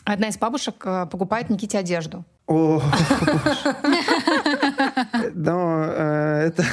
одна 0.04 0.28
из 0.28 0.38
бабушек 0.38 0.76
э, 0.84 1.06
покупает 1.06 1.50
Никите 1.50 1.78
одежду. 1.78 2.24
О, 2.46 2.80
Но 5.34 5.84
э, 5.84 6.46
это, 6.48 6.64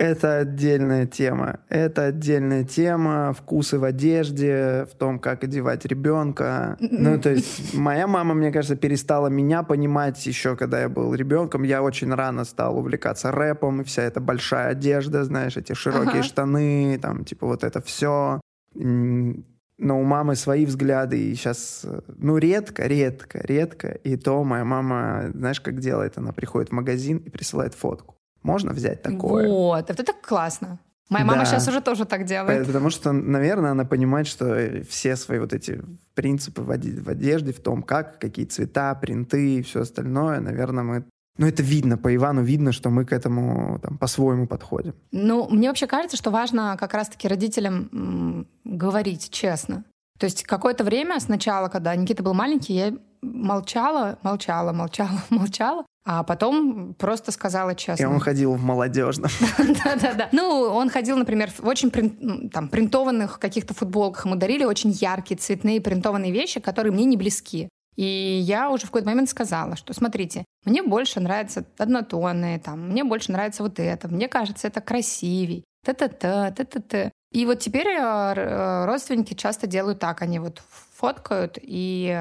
это 0.00 0.38
отдельная 0.38 1.06
тема. 1.06 1.60
Это 1.68 2.06
отдельная 2.06 2.64
тема. 2.64 3.34
Вкусы 3.34 3.78
в 3.78 3.84
одежде, 3.84 4.86
в 4.90 4.96
том, 4.96 5.18
как 5.18 5.44
одевать 5.44 5.84
ребенка. 5.84 6.78
Ну, 6.80 7.20
то 7.20 7.30
есть 7.30 7.74
моя 7.74 8.06
мама, 8.06 8.32
мне 8.32 8.50
кажется, 8.50 8.76
перестала 8.76 9.26
меня 9.26 9.62
понимать 9.62 10.24
еще, 10.24 10.56
когда 10.56 10.80
я 10.80 10.88
был 10.88 11.14
ребенком. 11.14 11.64
Я 11.64 11.82
очень 11.82 12.14
рано 12.14 12.44
стал 12.46 12.78
увлекаться 12.78 13.30
рэпом, 13.30 13.82
и 13.82 13.84
вся 13.84 14.02
эта 14.02 14.20
большая 14.20 14.68
одежда, 14.68 15.22
знаешь, 15.24 15.58
эти 15.58 15.74
широкие 15.74 16.20
Ага. 16.20 16.22
штаны, 16.22 16.98
там, 17.00 17.24
типа, 17.26 17.46
вот 17.46 17.62
это 17.62 17.82
все. 17.82 18.40
Но 18.74 20.00
у 20.00 20.02
мамы 20.02 20.34
свои 20.34 20.64
взгляды, 20.64 21.18
и 21.18 21.34
сейчас, 21.34 21.84
ну, 22.06 22.38
редко, 22.38 22.86
редко, 22.86 23.40
редко. 23.42 23.88
И 23.88 24.16
то 24.16 24.42
моя 24.44 24.64
мама, 24.64 25.30
знаешь, 25.34 25.60
как 25.60 25.78
делает? 25.78 26.16
Она 26.16 26.32
приходит 26.32 26.70
в 26.70 26.72
магазин 26.72 27.18
и 27.18 27.28
присылает 27.28 27.74
фотку. 27.74 28.16
Можно 28.42 28.72
взять 28.72 29.02
такое? 29.02 29.48
Вот, 29.48 29.90
это 29.90 30.02
так 30.02 30.20
классно. 30.22 30.78
Моя 31.08 31.24
мама 31.24 31.40
Да. 31.40 31.44
сейчас 31.46 31.66
уже 31.68 31.80
тоже 31.80 32.04
так 32.04 32.24
делает. 32.24 32.66
Потому 32.66 32.88
что, 32.90 33.10
наверное, 33.12 33.72
она 33.72 33.84
понимает, 33.84 34.28
что 34.28 34.82
все 34.88 35.16
свои 35.16 35.40
вот 35.40 35.52
эти 35.52 35.82
принципы 36.14 36.62
в 36.62 36.70
одежде, 37.10 37.52
в 37.52 37.60
том, 37.60 37.82
как, 37.82 38.20
какие 38.20 38.46
цвета, 38.46 38.94
принты 38.94 39.56
и 39.56 39.62
все 39.62 39.80
остальное, 39.80 40.40
наверное, 40.40 40.84
мы... 40.84 41.04
Ну, 41.38 41.46
это 41.46 41.62
видно, 41.62 41.96
по 41.96 42.14
Ивану 42.14 42.42
видно, 42.42 42.70
что 42.70 42.90
мы 42.90 43.04
к 43.04 43.12
этому 43.12 43.78
там 43.80 43.98
по-своему 43.98 44.46
подходим. 44.46 44.94
Ну, 45.10 45.48
мне 45.48 45.68
вообще 45.68 45.86
кажется, 45.86 46.16
что 46.16 46.30
важно 46.30 46.76
как 46.78 46.92
раз-таки 46.94 47.28
родителям 47.28 47.88
м, 47.92 48.46
говорить 48.64 49.30
честно. 49.30 49.84
То 50.20 50.26
есть 50.26 50.42
какое-то 50.42 50.84
время 50.84 51.18
сначала, 51.18 51.68
когда 51.68 51.96
Никита 51.96 52.22
был 52.22 52.34
маленький, 52.34 52.74
я 52.74 52.92
молчала, 53.22 54.18
молчала, 54.22 54.70
молчала, 54.72 55.18
молчала, 55.30 55.86
а 56.04 56.22
потом 56.24 56.92
просто 56.92 57.32
сказала 57.32 57.70
И 57.70 57.76
честно. 57.76 58.10
он 58.10 58.20
ходил 58.20 58.52
в 58.52 58.62
молодежном. 58.62 59.30
Да-да-да. 59.58 60.28
Ну, 60.32 60.44
он 60.72 60.90
ходил, 60.90 61.16
например, 61.16 61.50
в 61.50 61.66
очень 61.66 61.90
ну, 62.20 62.50
там, 62.50 62.68
принтованных 62.68 63.38
каких-то 63.38 63.72
футболках. 63.72 64.26
Ему 64.26 64.36
дарили 64.36 64.64
очень 64.64 64.90
яркие, 64.90 65.38
цветные, 65.38 65.80
принтованные 65.80 66.32
вещи, 66.32 66.60
которые 66.60 66.92
мне 66.92 67.06
не 67.06 67.16
близки. 67.16 67.70
И 67.96 68.04
я 68.04 68.70
уже 68.70 68.84
в 68.84 68.90
какой-то 68.90 69.08
момент 69.08 69.30
сказала, 69.30 69.74
что 69.76 69.94
смотрите, 69.94 70.44
мне 70.66 70.82
больше 70.82 71.20
нравятся 71.20 71.64
однотонные, 71.78 72.58
там, 72.58 72.90
мне 72.90 73.04
больше 73.04 73.32
нравится 73.32 73.62
вот 73.62 73.78
это, 73.78 74.08
мне 74.08 74.28
кажется, 74.28 74.68
это 74.68 74.80
красивей, 74.80 75.64
та-та-та, 75.84 76.50
та-та-та. 76.50 77.10
И 77.32 77.46
вот 77.46 77.60
теперь 77.60 77.86
э, 77.86 78.34
э, 78.36 78.86
родственники 78.86 79.34
часто 79.34 79.66
делают 79.66 79.98
так, 79.98 80.22
они 80.22 80.38
вот 80.38 80.62
фоткают 80.92 81.58
и 81.60 82.18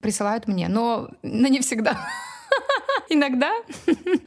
присылают 0.00 0.46
мне, 0.46 0.68
но, 0.68 1.10
но 1.22 1.48
не 1.48 1.60
всегда. 1.60 1.98
Иногда 3.08 3.52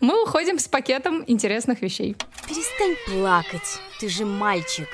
мы 0.02 0.24
уходим 0.24 0.60
с 0.60 0.68
пакетом 0.68 1.24
интересных 1.28 1.82
вещей. 1.82 2.16
Перестань 2.48 2.96
плакать, 3.08 3.80
ты 4.00 4.10
же 4.10 4.26
мальчик. 4.26 4.88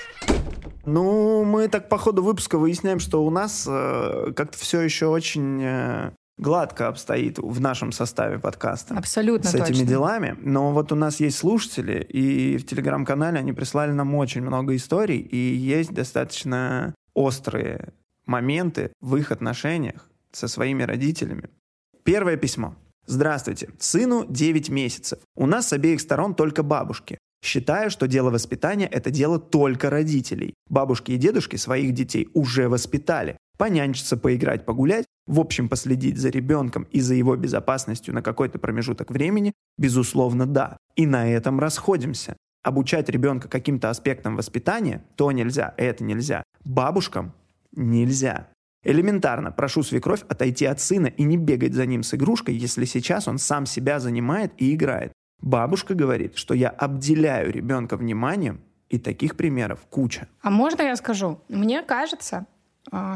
Ну, 0.85 1.43
мы 1.45 1.69
так 1.69 1.89
по 1.89 1.97
ходу 1.97 2.23
выпуска 2.23 2.57
выясняем, 2.57 2.99
что 2.99 3.25
у 3.25 3.29
нас 3.29 3.65
э, 3.69 4.33
как-то 4.35 4.57
все 4.57 4.81
еще 4.81 5.07
очень 5.07 5.61
э, 5.63 6.11
гладко 6.43 6.89
обстоит 6.89 7.39
в 7.39 7.59
нашем 7.59 7.91
составе 7.91 8.37
подкаста. 8.37 8.95
Абсолютно 8.95 9.49
С 9.49 9.55
этими 9.55 9.67
точно. 9.67 9.85
делами. 9.87 10.37
Но 10.41 10.71
вот 10.71 10.91
у 10.91 10.95
нас 10.95 11.19
есть 11.19 11.37
слушатели, 11.37 12.03
и 12.03 12.57
в 12.57 12.65
телеграм-канале 12.67 13.39
они 13.39 13.53
прислали 13.53 13.91
нам 13.91 14.13
очень 14.13 14.41
много 14.41 14.75
историй, 14.75 15.19
и 15.19 15.37
есть 15.37 15.91
достаточно 15.91 16.93
острые 17.15 17.93
моменты 18.25 18.91
в 19.01 19.15
их 19.15 19.31
отношениях 19.31 20.09
со 20.31 20.47
своими 20.47 20.83
родителями. 20.83 21.49
Первое 22.03 22.37
письмо. 22.37 22.75
Здравствуйте. 23.05 23.69
Сыну 23.79 24.25
9 24.29 24.69
месяцев. 24.69 25.19
У 25.35 25.45
нас 25.45 25.69
с 25.69 25.73
обеих 25.73 26.01
сторон 26.01 26.35
только 26.35 26.63
бабушки. 26.63 27.17
Считаю, 27.43 27.89
что 27.89 28.07
дело 28.07 28.29
воспитания– 28.29 28.87
это 28.91 29.11
дело 29.11 29.39
только 29.39 29.89
родителей. 29.89 30.53
Бабушки 30.69 31.11
и 31.11 31.17
дедушки 31.17 31.57
своих 31.57 31.93
детей 31.93 32.29
уже 32.33 32.69
воспитали. 32.69 33.37
Понянчиться, 33.63 34.17
поиграть, 34.17 34.65
погулять, 34.65 35.05
в 35.25 35.39
общем, 35.39 35.69
последить 35.69 36.17
за 36.17 36.27
ребенком 36.27 36.85
и 36.91 36.99
за 36.99 37.13
его 37.13 37.37
безопасностью 37.37 38.13
на 38.13 38.21
какой-то 38.21 38.59
промежуток 38.59 39.09
времени, 39.09 39.53
безусловно, 39.77 40.45
да. 40.45 40.75
И 40.97 41.07
на 41.07 41.29
этом 41.29 41.61
расходимся. 41.61 42.35
Обучать 42.61 43.07
ребенка 43.07 43.47
каким-то 43.47 43.89
аспектам 43.89 44.35
воспитания– 44.35 45.05
то 45.15 45.31
нельзя, 45.31 45.73
это 45.77 46.03
нельзя. 46.03 46.43
Бабушкам– 46.65 47.31
нельзя. 47.71 48.49
Элементарно 48.83 49.53
прошу 49.53 49.81
свекровь 49.81 50.25
отойти 50.27 50.65
от 50.65 50.81
сына 50.81 51.07
и 51.07 51.23
не 51.23 51.37
бегать 51.37 51.73
за 51.73 51.85
ним 51.85 52.03
с 52.03 52.13
игрушкой, 52.13 52.55
если 52.55 52.83
сейчас 52.83 53.29
он 53.29 53.37
сам 53.37 53.65
себя 53.65 54.01
занимает 54.01 54.51
и 54.57 54.75
играет. 54.75 55.13
Бабушка 55.41 55.93
говорит, 55.93 56.35
что 56.35 56.53
я 56.53 56.67
обделяю 56.67 57.49
ребенка 57.49 57.95
вниманием, 57.95 58.59
и 58.93 58.99
таких 58.99 59.35
примеров 59.35 59.79
куча. 59.89 60.27
А 60.41 60.51
можно 60.51 60.83
я 60.83 60.95
скажу? 60.95 61.39
Мне 61.49 61.81
кажется, 61.81 62.35
а, 62.37 62.52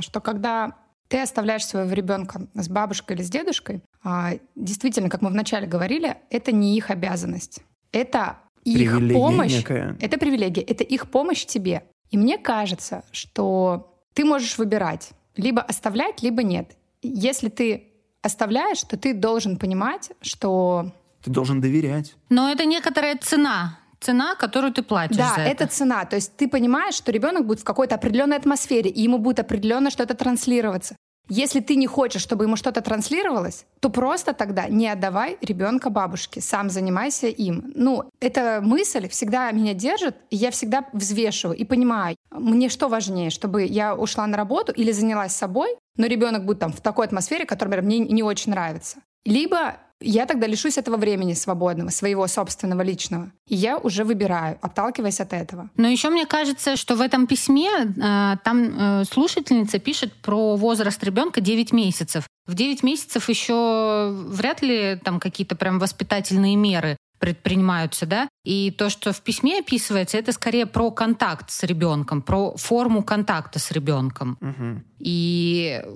что 0.01 0.21
когда 0.21 0.75
ты 1.08 1.21
оставляешь 1.21 1.65
своего 1.65 1.91
ребенка 1.93 2.47
с 2.53 2.67
бабушкой 2.67 3.15
или 3.15 3.23
с 3.23 3.30
дедушкой, 3.30 3.82
а, 4.03 4.34
действительно, 4.56 5.10
как 5.10 5.21
мы 5.21 5.30
вначале 5.30 5.67
говорили, 5.67 6.17
это 6.30 6.51
не 6.51 6.75
их 6.77 6.89
обязанность. 6.89 7.62
Это 7.91 8.39
их 8.63 8.77
Привилегия 8.77 9.13
помощь. 9.13 9.51
некая. 9.53 9.97
Это 10.01 10.17
привилегия, 10.17 10.62
это 10.62 10.84
их 10.84 11.10
помощь 11.10 11.45
тебе. 11.45 11.84
И 12.10 12.17
мне 12.17 12.38
кажется, 12.38 13.03
что 13.12 13.97
ты 14.13 14.25
можешь 14.25 14.58
выбирать 14.58 15.12
либо 15.36 15.62
оставлять, 15.62 16.21
либо 16.23 16.43
нет. 16.43 16.75
Если 17.01 17.49
ты 17.49 17.93
оставляешь, 18.21 18.82
то 18.82 18.97
ты 18.97 19.13
должен 19.13 19.58
понимать, 19.58 20.12
что 20.21 20.91
Ты 21.23 21.32
должен 21.32 21.62
доверять. 21.62 22.15
Но 22.30 22.49
это 22.49 22.65
некоторая 22.65 23.17
цена. 23.17 23.80
Цена, 23.99 24.36
которую 24.36 24.73
ты 24.73 24.83
платишь 24.83 25.17
Да, 25.17 25.33
это. 25.38 25.63
это. 25.63 25.67
цена. 25.67 26.05
То 26.05 26.15
есть 26.15 26.36
ты 26.38 26.47
понимаешь, 26.47 26.95
что 26.95 27.12
ребенок 27.12 27.45
будет 27.45 27.60
в 27.62 27.63
какой-то 27.63 27.95
определенной 27.95 28.38
атмосфере, 28.38 28.89
и 28.89 29.01
ему 29.01 29.17
будет 29.17 29.39
определенно 29.39 29.89
что-то 29.89 30.13
транслироваться. 30.13 30.95
Если 31.29 31.60
ты 31.60 31.75
не 31.75 31.88
хочешь, 31.88 32.21
чтобы 32.21 32.45
ему 32.45 32.55
что-то 32.55 32.79
транслировалось, 32.81 33.65
то 33.81 33.89
просто 33.89 34.33
тогда 34.33 34.69
не 34.69 34.88
отдавай 34.88 35.38
ребенка 35.41 35.89
бабушке, 35.89 36.39
сам 36.39 36.69
занимайся 36.69 37.27
им. 37.27 37.73
Ну, 37.75 38.10
эта 38.21 38.62
мысль 38.63 39.10
всегда 39.10 39.51
меня 39.51 39.73
держит, 39.73 40.15
и 40.29 40.38
я 40.38 40.51
всегда 40.51 40.86
взвешиваю 40.93 41.57
и 41.57 41.65
понимаю, 41.65 42.15
мне 42.31 42.69
что 42.69 42.88
важнее, 42.88 43.29
чтобы 43.29 43.65
я 43.65 43.93
ушла 43.93 44.25
на 44.25 44.38
работу 44.38 44.71
или 44.71 44.91
занялась 44.93 45.33
собой, 45.36 45.75
но 45.97 46.05
ребенок 46.05 46.45
будет 46.45 46.60
там 46.60 46.71
в 46.71 46.79
такой 46.79 47.05
атмосфере, 47.07 47.45
которая 47.45 47.81
мне 47.81 47.99
не 47.99 48.23
очень 48.23 48.51
нравится. 48.51 48.99
Либо 49.25 49.75
я 49.99 50.25
тогда 50.25 50.47
лишусь 50.47 50.77
этого 50.77 50.97
времени 50.97 51.33
свободного, 51.33 51.89
своего 51.89 52.27
собственного 52.27 52.81
личного. 52.81 53.31
И 53.47 53.55
я 53.55 53.77
уже 53.77 54.03
выбираю, 54.03 54.57
отталкиваясь 54.62 55.19
от 55.19 55.33
этого. 55.33 55.69
Но 55.75 55.88
еще 55.88 56.10
мне 56.10 56.25
кажется, 56.25 56.75
что 56.75 56.95
в 56.95 57.01
этом 57.01 57.27
письме 57.27 57.69
э, 57.69 58.38
там 58.43 59.01
э, 59.01 59.03
слушательница 59.05 59.79
пишет 59.79 60.13
про 60.13 60.55
возраст 60.55 61.03
ребенка 61.03 61.41
9 61.41 61.73
месяцев. 61.73 62.27
В 62.45 62.53
9 62.53 62.83
месяцев 62.83 63.27
еще 63.29 64.12
вряд 64.29 64.62
ли 64.62 64.99
там 65.03 65.19
какие-то 65.19 65.55
прям 65.55 65.79
воспитательные 65.79 66.55
меры 66.55 66.97
предпринимаются, 67.19 68.06
да? 68.06 68.30
И 68.43 68.71
то, 68.71 68.89
что 68.89 69.12
в 69.13 69.21
письме 69.21 69.60
описывается, 69.60 70.17
это 70.17 70.32
скорее 70.32 70.65
про 70.65 70.91
контакт 70.91 71.49
с 71.49 71.63
ребенком, 71.63 72.21
про 72.21 72.56
форму 72.58 73.03
контакта 73.03 73.60
с 73.60 73.71
ребенком. 73.71 74.38
Мгм. 74.39 74.84
И 74.99 75.82
э, 75.84 75.93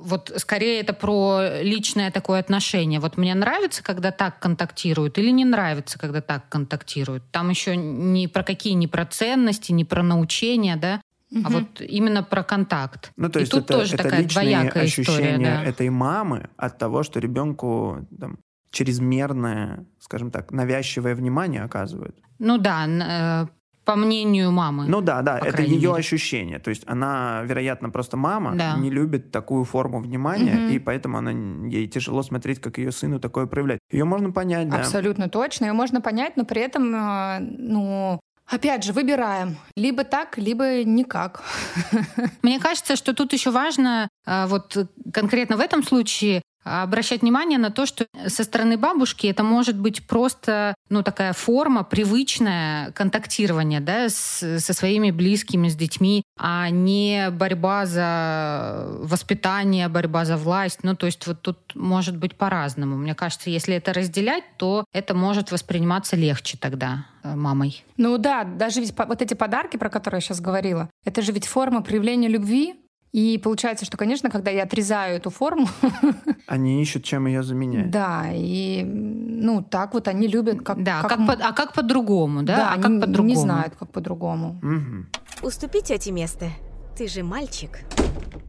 вот 0.00 0.32
скорее 0.36 0.80
это 0.80 0.92
про 0.92 1.60
личное 1.62 2.10
такое 2.10 2.40
отношение. 2.40 3.00
Вот 3.00 3.16
мне 3.16 3.34
нравится, 3.34 3.82
когда 3.82 4.10
так 4.10 4.38
контактируют, 4.38 5.18
или 5.18 5.30
не 5.30 5.44
нравится, 5.44 5.98
когда 5.98 6.20
так 6.20 6.48
контактируют. 6.48 7.24
Там 7.30 7.50
еще 7.50 7.76
не 7.76 8.28
про 8.28 8.42
какие, 8.42 8.74
не 8.74 8.88
про 8.88 9.06
ценности, 9.06 9.72
не 9.72 9.84
про 9.84 10.02
научение, 10.02 10.76
да, 10.76 11.00
а 11.42 11.50
вот 11.50 11.80
именно 11.80 12.22
про 12.22 12.42
контакт. 12.44 13.12
Ну, 13.16 13.28
то 13.28 13.38
И 13.38 13.42
есть 13.42 13.52
тут 13.52 13.64
это, 13.64 13.78
тоже 13.78 13.94
это 13.94 14.04
такая 14.04 14.24
двоякая 14.24 14.86
история, 14.86 15.10
ощущения 15.10 15.44
да. 15.44 15.64
этой 15.64 15.90
мамы 15.90 16.48
от 16.56 16.78
того, 16.78 17.02
что 17.02 17.18
ребенку 17.18 18.06
там, 18.18 18.38
чрезмерное, 18.74 19.86
скажем 20.00 20.30
так, 20.30 20.52
навязчивое 20.52 21.14
внимание 21.14 21.62
оказывают. 21.62 22.16
Ну 22.38 22.58
да, 22.58 22.86
э, 22.86 23.46
по 23.84 23.96
мнению 23.96 24.50
мамы. 24.50 24.86
Ну 24.88 25.00
да, 25.00 25.22
да, 25.22 25.38
это 25.38 25.62
ее 25.62 25.90
мере. 25.90 26.00
ощущение. 26.00 26.58
То 26.58 26.70
есть 26.70 26.82
она, 26.86 27.42
вероятно, 27.44 27.90
просто 27.90 28.16
мама, 28.16 28.54
Да. 28.56 28.76
не 28.76 28.90
любит 28.90 29.30
такую 29.30 29.64
форму 29.64 30.00
внимания, 30.00 30.54
Мгм. 30.54 30.68
и 30.72 30.78
поэтому 30.78 31.18
она, 31.18 31.30
ей 31.68 31.86
тяжело 31.86 32.22
смотреть, 32.22 32.60
как 32.60 32.78
ее 32.78 32.92
сыну 32.92 33.20
такое 33.20 33.46
проявлять. 33.46 33.78
Ее 33.92 34.04
можно 34.04 34.32
понять, 34.32 34.68
да. 34.68 34.78
Абсолютно 34.78 35.28
точно. 35.28 35.66
Ее 35.66 35.72
можно 35.72 36.00
понять, 36.00 36.36
но 36.36 36.44
при 36.44 36.62
этом, 36.62 36.94
э, 36.94 37.38
ну, 37.40 38.20
опять 38.46 38.84
же, 38.84 38.92
выбираем. 38.92 39.56
Либо 39.76 40.04
так, 40.04 40.38
либо 40.38 40.82
никак. 40.84 41.42
Мне 42.42 42.58
кажется, 42.58 42.96
что 42.96 43.12
тут 43.14 43.32
еще 43.32 43.50
важно, 43.50 44.08
а, 44.26 44.46
вот 44.46 44.76
э, 44.76 44.86
конкретно 45.12 45.56
в 45.56 45.60
этом 45.60 45.82
случае, 45.82 46.42
обращать 46.64 47.22
внимание 47.22 47.58
на 47.58 47.70
то, 47.70 47.86
что 47.86 48.06
со 48.26 48.42
стороны 48.44 48.76
бабушки 48.76 49.26
это 49.26 49.42
может 49.42 49.78
быть 49.78 50.06
просто 50.06 50.74
ну, 50.88 51.02
такая 51.02 51.32
форма, 51.32 51.84
привычное 51.84 52.90
контактирование 52.92 53.80
да, 53.80 54.08
с- 54.08 54.58
со 54.58 54.72
своими 54.72 55.10
близкими, 55.10 55.68
с 55.68 55.76
детьми, 55.76 56.22
а 56.38 56.70
не 56.70 57.30
борьба 57.30 57.86
за 57.86 58.86
воспитание, 59.00 59.88
борьба 59.88 60.24
за 60.24 60.36
власть. 60.36 60.80
Ну, 60.82 60.96
то 60.96 61.06
есть 61.06 61.26
вот 61.26 61.42
тут 61.42 61.58
может 61.74 62.16
быть 62.16 62.36
по-разному. 62.36 62.96
Мне 62.96 63.14
кажется, 63.14 63.50
если 63.50 63.74
это 63.74 63.92
разделять, 63.92 64.44
то 64.56 64.84
это 64.92 65.14
может 65.14 65.52
восприниматься 65.52 66.16
легче 66.16 66.56
тогда 66.58 67.06
э, 67.22 67.34
мамой. 67.34 67.84
Ну 67.96 68.18
да, 68.18 68.44
даже 68.44 68.80
ведь 68.80 68.94
вот 68.96 69.22
эти 69.22 69.34
подарки, 69.34 69.76
про 69.76 69.90
которые 69.90 70.18
я 70.18 70.22
сейчас 70.22 70.40
говорила, 70.40 70.88
это 71.04 71.22
же 71.22 71.32
ведь 71.32 71.46
форма 71.46 71.82
проявления 71.82 72.28
любви. 72.28 72.74
И 73.14 73.38
получается, 73.38 73.84
что, 73.84 73.96
конечно, 73.96 74.28
когда 74.28 74.50
я 74.50 74.64
отрезаю 74.64 75.16
эту 75.18 75.30
форму, 75.30 75.68
Они 76.48 76.82
ищут, 76.82 77.04
чем 77.04 77.26
ее 77.28 77.44
заменять. 77.44 77.88
да, 77.90 78.26
и 78.32 78.82
ну 78.82 79.62
так 79.62 79.94
вот 79.94 80.08
они 80.08 80.26
любят, 80.26 80.62
как, 80.62 80.82
Да, 80.82 81.00
как 81.02 81.10
как 81.10 81.26
по- 81.26 81.46
а 81.48 81.52
как 81.52 81.74
по-другому, 81.74 82.42
да? 82.42 82.56
да, 82.56 82.70
а 82.70 82.72
они 82.74 82.82
как 82.82 83.00
по-другому? 83.02 83.28
не 83.28 83.36
знают, 83.36 83.74
как 83.78 83.92
по-другому. 83.92 84.58
Мгм. 84.62 85.06
Уступи 85.42 85.80
тете 85.80 86.10
место. 86.10 86.50
Ты 86.98 87.06
же 87.06 87.22
мальчик. 87.22 87.78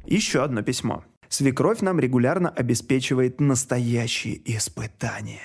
Еще 0.08 0.44
одно 0.44 0.64
письмо. 0.64 1.04
Свекровь 1.30 1.82
нам 1.82 2.00
регулярно 2.00 2.50
обеспечивает 2.50 3.40
настоящие 3.40 4.42
испытания. 4.58 5.42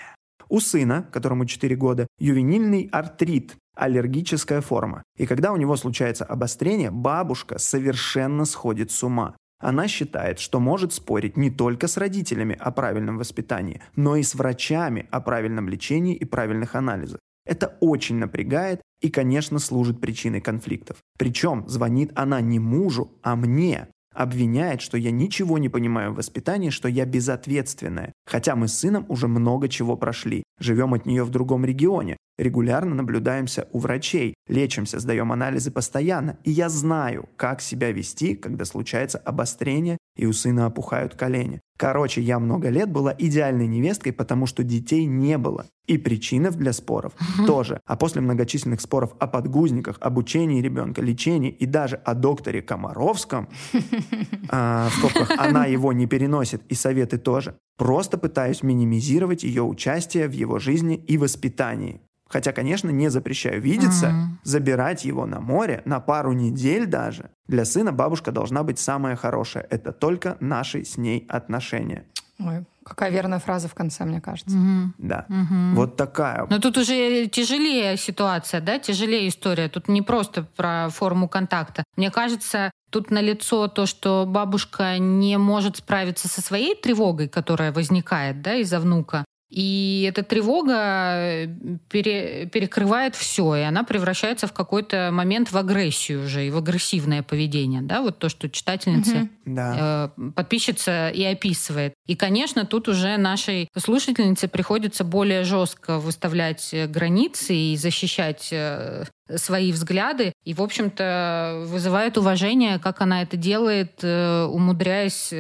У 0.49 0.61
сына, 0.61 1.07
которому 1.13 1.45
4 1.45 1.77
года, 1.77 2.07
ювенильный 2.19 2.89
артрит, 2.91 3.55
аллергическая 3.81 4.61
форма. 4.61 5.03
И 5.17 5.27
когда 5.27 5.53
у 5.53 5.57
него 5.57 5.77
случается 5.77 6.25
обострение, 6.25 6.91
бабушка 6.91 7.59
совершенно 7.59 8.45
сходит 8.45 8.91
с 8.91 9.03
ума. 9.03 9.35
Она 9.59 9.89
считает, 9.89 10.39
что 10.39 10.61
может 10.61 10.93
спорить 10.93 11.37
не 11.37 11.51
только 11.51 11.87
с 11.87 11.97
родителями 11.97 12.57
о 12.59 12.71
правильном 12.71 13.19
воспитании, 13.19 13.83
но 13.97 14.17
и 14.17 14.23
с 14.23 14.35
врачами 14.35 15.07
о 15.11 15.21
правильном 15.21 15.69
лечении 15.69 16.15
и 16.15 16.25
правильных 16.25 16.75
анализах. 16.75 17.21
Это 17.47 17.77
очень 17.81 18.17
напрягает 18.17 18.81
и, 19.01 19.11
конечно, 19.11 19.59
служит 19.59 20.01
причиной 20.01 20.41
конфликтов. 20.41 20.99
Причем 21.19 21.67
звонит 21.69 22.13
она 22.15 22.41
не 22.41 22.59
мужу, 22.59 23.11
а 23.23 23.37
мне. 23.37 23.89
Обвиняет, 24.15 24.81
что 24.81 24.99
я 24.99 25.13
ничего 25.13 25.59
не 25.59 25.69
понимаю 25.69 26.13
в 26.13 26.17
воспитании, 26.17 26.71
что 26.71 26.89
я 26.89 27.05
безответственная. 27.05 28.13
Хотя 28.27 28.57
мы 28.57 28.67
с 28.67 28.79
сыном 28.79 29.07
уже 29.09 29.29
много 29.29 29.69
чего 29.69 29.97
прошли. 29.97 30.43
Живем 30.59 30.95
от 30.95 31.07
нее 31.07 31.23
в 31.23 31.31
другом 31.31 31.65
регионе. 31.65 32.17
Регулярно 32.41 32.95
наблюдаемся 32.95 33.69
у 33.71 33.79
врачей. 33.81 34.33
Лечимся, 34.49 34.99
сдаем 34.99 35.31
анализы 35.31 35.71
постоянно. 35.71 36.39
И 36.43 36.51
я 36.51 36.71
знаю, 36.71 37.29
как 37.37 37.61
себя 37.61 37.93
вести, 37.93 38.35
когда 38.35 38.65
случается 38.65 39.19
обострение 39.19 39.99
и 40.17 40.25
у 40.25 40.33
сына 40.33 40.65
опухают 40.65 41.15
колени. 41.17 41.61
Короче, 41.79 42.23
я 42.23 42.39
много 42.39 42.71
лет 42.71 42.91
была 42.91 43.15
идеальной 43.19 43.67
невесткой, 43.67 44.15
потому 44.15 44.47
что 44.47 44.63
детей 44.63 45.05
не 45.05 45.37
было. 45.37 45.67
И 45.87 45.99
причинов 45.99 46.57
для 46.57 46.73
споров 46.73 47.13
тоже. 47.47 47.79
А 47.85 47.97
после 47.97 48.23
многочисленных 48.23 48.81
споров 48.81 49.15
о 49.19 49.27
подгузниках, 49.27 49.99
обучении 50.01 50.63
ребенка, 50.63 51.03
лечении 51.03 51.51
и 51.51 51.67
даже 51.67 51.97
о 51.97 52.15
докторе 52.15 52.63
Комаровском, 52.63 53.51
а, 54.49 54.89
в 54.89 54.95
скобках, 54.95 55.31
она 55.39 55.67
его 55.67 55.93
не 55.93 56.07
переносит, 56.07 56.63
и 56.71 56.75
советы 56.75 57.19
тоже, 57.19 57.57
просто 57.77 58.17
пытаюсь 58.17 58.63
минимизировать 58.63 59.43
ее 59.43 59.63
участие 59.63 60.27
в 60.27 60.33
его 60.33 60.59
жизни 60.59 60.97
и 60.97 61.19
воспитании. 61.19 62.01
Хотя, 62.31 62.53
конечно, 62.53 62.91
не 62.91 63.09
запрещаю 63.11 63.61
видеться, 63.61 64.11
Мгм. 64.11 64.39
забирать 64.45 65.05
его 65.05 65.27
на 65.27 65.41
море 65.41 65.83
на 65.85 65.99
пару 66.01 66.33
недель 66.33 66.87
даже. 66.87 67.31
Для 67.49 67.65
сына 67.65 67.93
бабушка 67.93 68.31
должна 68.31 68.63
быть 68.63 68.79
самая 68.79 69.17
хорошая. 69.17 69.67
Это 69.69 69.93
только 69.93 70.37
наши 70.41 70.85
с 70.85 70.97
ней 70.97 71.27
отношения. 71.29 72.05
Ой, 72.39 72.65
Какая 72.83 73.11
верная 73.11 73.39
фраза 73.39 73.69
в 73.69 73.75
конце, 73.75 74.05
мне 74.05 74.21
кажется. 74.21 74.57
Мгм. 74.57 74.95
Да. 74.99 75.27
Мгм. 75.29 75.75
Вот 75.75 75.97
такая. 75.97 76.47
Но 76.49 76.59
тут 76.59 76.79
уже 76.79 77.27
тяжелее 77.27 77.97
ситуация, 77.97 78.61
да, 78.61 78.79
тяжелее 78.79 79.29
история. 79.29 79.69
Тут 79.69 79.89
не 79.89 80.01
просто 80.03 80.45
про 80.57 80.89
форму 80.89 81.29
контакта. 81.29 81.85
Мне 81.97 82.11
кажется, 82.11 82.71
тут 82.91 83.11
налицо 83.11 83.69
то, 83.69 83.85
что 83.87 84.25
бабушка 84.27 84.99
не 84.99 85.37
может 85.37 85.77
справиться 85.77 86.27
со 86.29 86.41
своей 86.41 86.75
тревогой, 86.75 87.29
которая 87.29 87.71
возникает, 87.73 88.41
да, 88.41 88.55
из-за 88.55 88.81
внука. 88.81 89.25
И 89.51 90.07
эта 90.09 90.23
тревога 90.23 90.75
э, 90.77 91.47
пере- 91.89 92.47
перекрывает 92.47 93.17
все, 93.17 93.57
и 93.57 93.63
она 93.63 93.83
превращается 93.83 94.47
в 94.47 94.53
какой-то 94.53 95.11
момент 95.13 95.51
в 95.51 95.57
агрессию 95.57 96.25
уже, 96.25 96.47
и 96.47 96.51
в 96.51 96.57
агрессивное 96.57 97.25
поведение, 97.25 97.83
да, 97.83 98.01
вот 98.01 98.19
то, 98.19 98.29
что 98.29 98.49
читательница. 98.49 99.29
Да. 99.45 100.13
э, 100.19 100.31
подписчица 100.31 101.09
и 101.09 101.25
описывает. 101.25 101.95
И, 102.11 102.17
конечно, 102.17 102.67
тут 102.67 102.89
уже 102.89 103.19
нашей 103.19 103.69
слушательнице 103.79 104.49
приходится 104.49 105.05
более 105.05 105.45
жестко 105.45 106.01
выставлять 106.01 106.75
э, 106.75 106.89
границы 106.89 107.55
и 107.55 107.77
защищать 107.77 108.49
э, 108.51 109.05
свои 109.37 109.71
взгляды. 109.71 110.33
И, 110.45 110.53
в 110.53 110.61
общем-то, 110.61 111.67
вызывает 111.67 112.19
уважение, 112.19 112.81
как 112.81 113.01
она 113.01 113.23
это 113.23 113.37
делает, 113.37 114.01
э, 114.03 114.43
умудряясь 114.43 115.33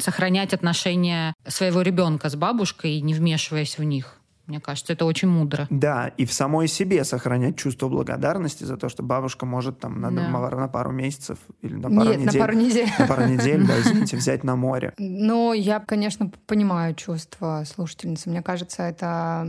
сохранять 0.00 0.54
отношения 0.54 1.34
своего 1.44 1.82
ребенка 1.82 2.28
с 2.28 2.36
бабушкой 2.36 2.92
и 2.92 3.00
не 3.00 3.12
вмешиваясь 3.12 3.78
в 3.78 3.82
них. 3.82 4.15
Мне 4.46 4.60
кажется, 4.60 4.92
это 4.92 5.04
очень 5.04 5.28
мудро. 5.28 5.66
Да, 5.70 6.08
и 6.16 6.24
в 6.24 6.32
самой 6.32 6.68
себе 6.68 7.02
сохранять 7.04 7.56
чувство 7.56 7.88
благодарности 7.88 8.62
за 8.64 8.76
то, 8.76 8.88
что 8.88 9.02
бабушка 9.02 9.44
может 9.44 9.80
там 9.80 10.00
на, 10.00 10.10
Да. 10.10 10.28
на 10.28 10.68
пару 10.68 10.92
месяцев 10.92 11.38
или 11.62 11.74
на 11.74 11.88
пару 11.90 12.10
Нет, 12.10 12.18
на 12.18 12.22
недель, 12.28 12.40
пару 12.40 12.52
недель. 12.54 12.88
на 12.98 13.06
пару 13.06 13.26
недель, 13.26 13.66
да, 13.66 13.74
извините, 13.80 14.16
взять 14.16 14.44
на 14.44 14.54
море. 14.54 14.92
Но 14.98 15.52
я, 15.52 15.80
конечно, 15.80 16.30
понимаю 16.46 16.94
чувства 16.94 17.64
слушательницы. 17.66 18.30
Мне 18.30 18.42
кажется, 18.42 18.84
это 18.84 19.48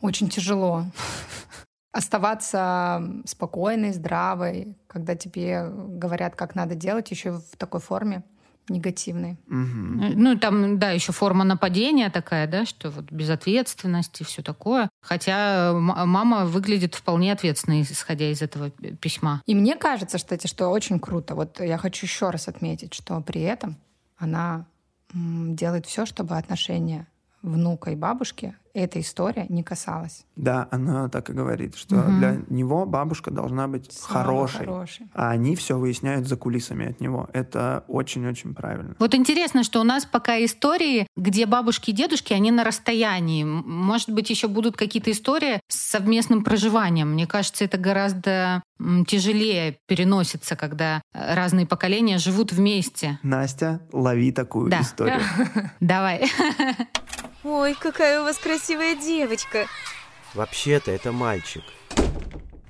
очень 0.00 0.28
тяжело. 0.30 0.84
Оставаться 1.92 3.02
спокойной, 3.26 3.92
здравой, 3.92 4.76
когда 4.86 5.16
тебе 5.16 5.68
говорят, 5.70 6.36
как 6.36 6.54
надо 6.54 6.74
делать, 6.76 7.10
еще 7.10 7.32
в 7.32 7.56
такой 7.58 7.80
форме 7.80 8.22
негативной. 8.70 9.36
Мгм. 9.46 10.12
Ну, 10.16 10.38
там, 10.38 10.78
да, 10.78 10.90
еще 10.92 11.12
форма 11.12 11.44
нападения 11.44 12.08
такая, 12.10 12.46
да, 12.46 12.64
что 12.64 12.90
вот 12.90 13.10
безответственность 13.12 14.20
и 14.20 14.24
все 14.24 14.42
такое. 14.42 14.88
Хотя 15.02 15.70
м- 15.72 16.08
мама 16.08 16.46
выглядит 16.46 16.94
вполне 16.94 17.32
ответственной, 17.32 17.82
исходя 17.82 18.30
из 18.30 18.40
этого 18.42 18.70
письма. 18.70 19.42
И 19.46 19.54
мне 19.54 19.76
кажется, 19.76 20.16
кстати, 20.18 20.46
что 20.46 20.68
очень 20.68 20.98
круто. 20.98 21.34
Вот 21.34 21.60
я 21.60 21.76
хочу 21.78 22.06
еще 22.06 22.30
раз 22.30 22.48
отметить, 22.48 22.94
что 22.94 23.20
при 23.20 23.42
этом 23.42 23.76
она 24.16 24.66
делает 25.12 25.86
все, 25.86 26.06
чтобы 26.06 26.36
отношения 26.36 27.06
внука 27.42 27.90
и 27.90 27.96
бабушки 27.96 28.54
эта 28.74 29.00
история 29.00 29.46
не 29.48 29.62
касалась. 29.62 30.24
Да, 30.36 30.68
она 30.70 31.08
так 31.08 31.30
и 31.30 31.32
говорит, 31.32 31.76
что 31.76 31.96
Мгм. 31.96 32.18
для 32.18 32.36
него 32.48 32.86
бабушка 32.86 33.30
должна 33.30 33.68
быть 33.68 33.92
Самый 33.92 34.12
хорошей, 34.24 34.58
хороший. 34.66 35.06
а 35.14 35.30
они 35.30 35.56
все 35.56 35.76
выясняют 35.78 36.26
за 36.28 36.36
кулисами 36.36 36.88
от 36.90 37.00
него. 37.00 37.28
Это 37.32 37.84
очень-очень 37.88 38.54
правильно. 38.54 38.94
Вот 38.98 39.14
интересно, 39.14 39.64
что 39.64 39.80
у 39.80 39.84
нас 39.84 40.04
пока 40.04 40.42
истории, 40.44 41.06
где 41.16 41.46
бабушки 41.46 41.90
и 41.90 41.92
дедушки, 41.92 42.32
они 42.32 42.50
на 42.50 42.64
расстоянии. 42.64 43.44
Может 43.44 44.10
быть, 44.10 44.30
еще 44.30 44.48
будут 44.48 44.76
какие-то 44.76 45.10
истории 45.10 45.60
с 45.68 45.76
совместным 45.90 46.42
проживанием. 46.44 47.12
Мне 47.12 47.26
кажется, 47.26 47.64
это 47.64 47.76
гораздо 47.78 48.62
тяжелее 49.06 49.76
переносится, 49.86 50.56
когда 50.56 51.02
э, 51.12 51.34
разные 51.34 51.66
поколения 51.66 52.16
живут 52.18 52.52
вместе. 52.52 53.18
Настя, 53.22 53.80
лови 53.92 54.32
такую 54.32 54.70
Да. 54.70 54.80
историю. 54.80 55.20
Давай. 55.80 56.24
Ой, 57.42 57.74
какая 57.74 58.20
у 58.20 58.24
вас 58.24 58.36
красивая 58.36 58.94
девочка. 58.94 59.66
Вообще-то 60.34 60.90
это 60.90 61.10
мальчик. 61.10 61.64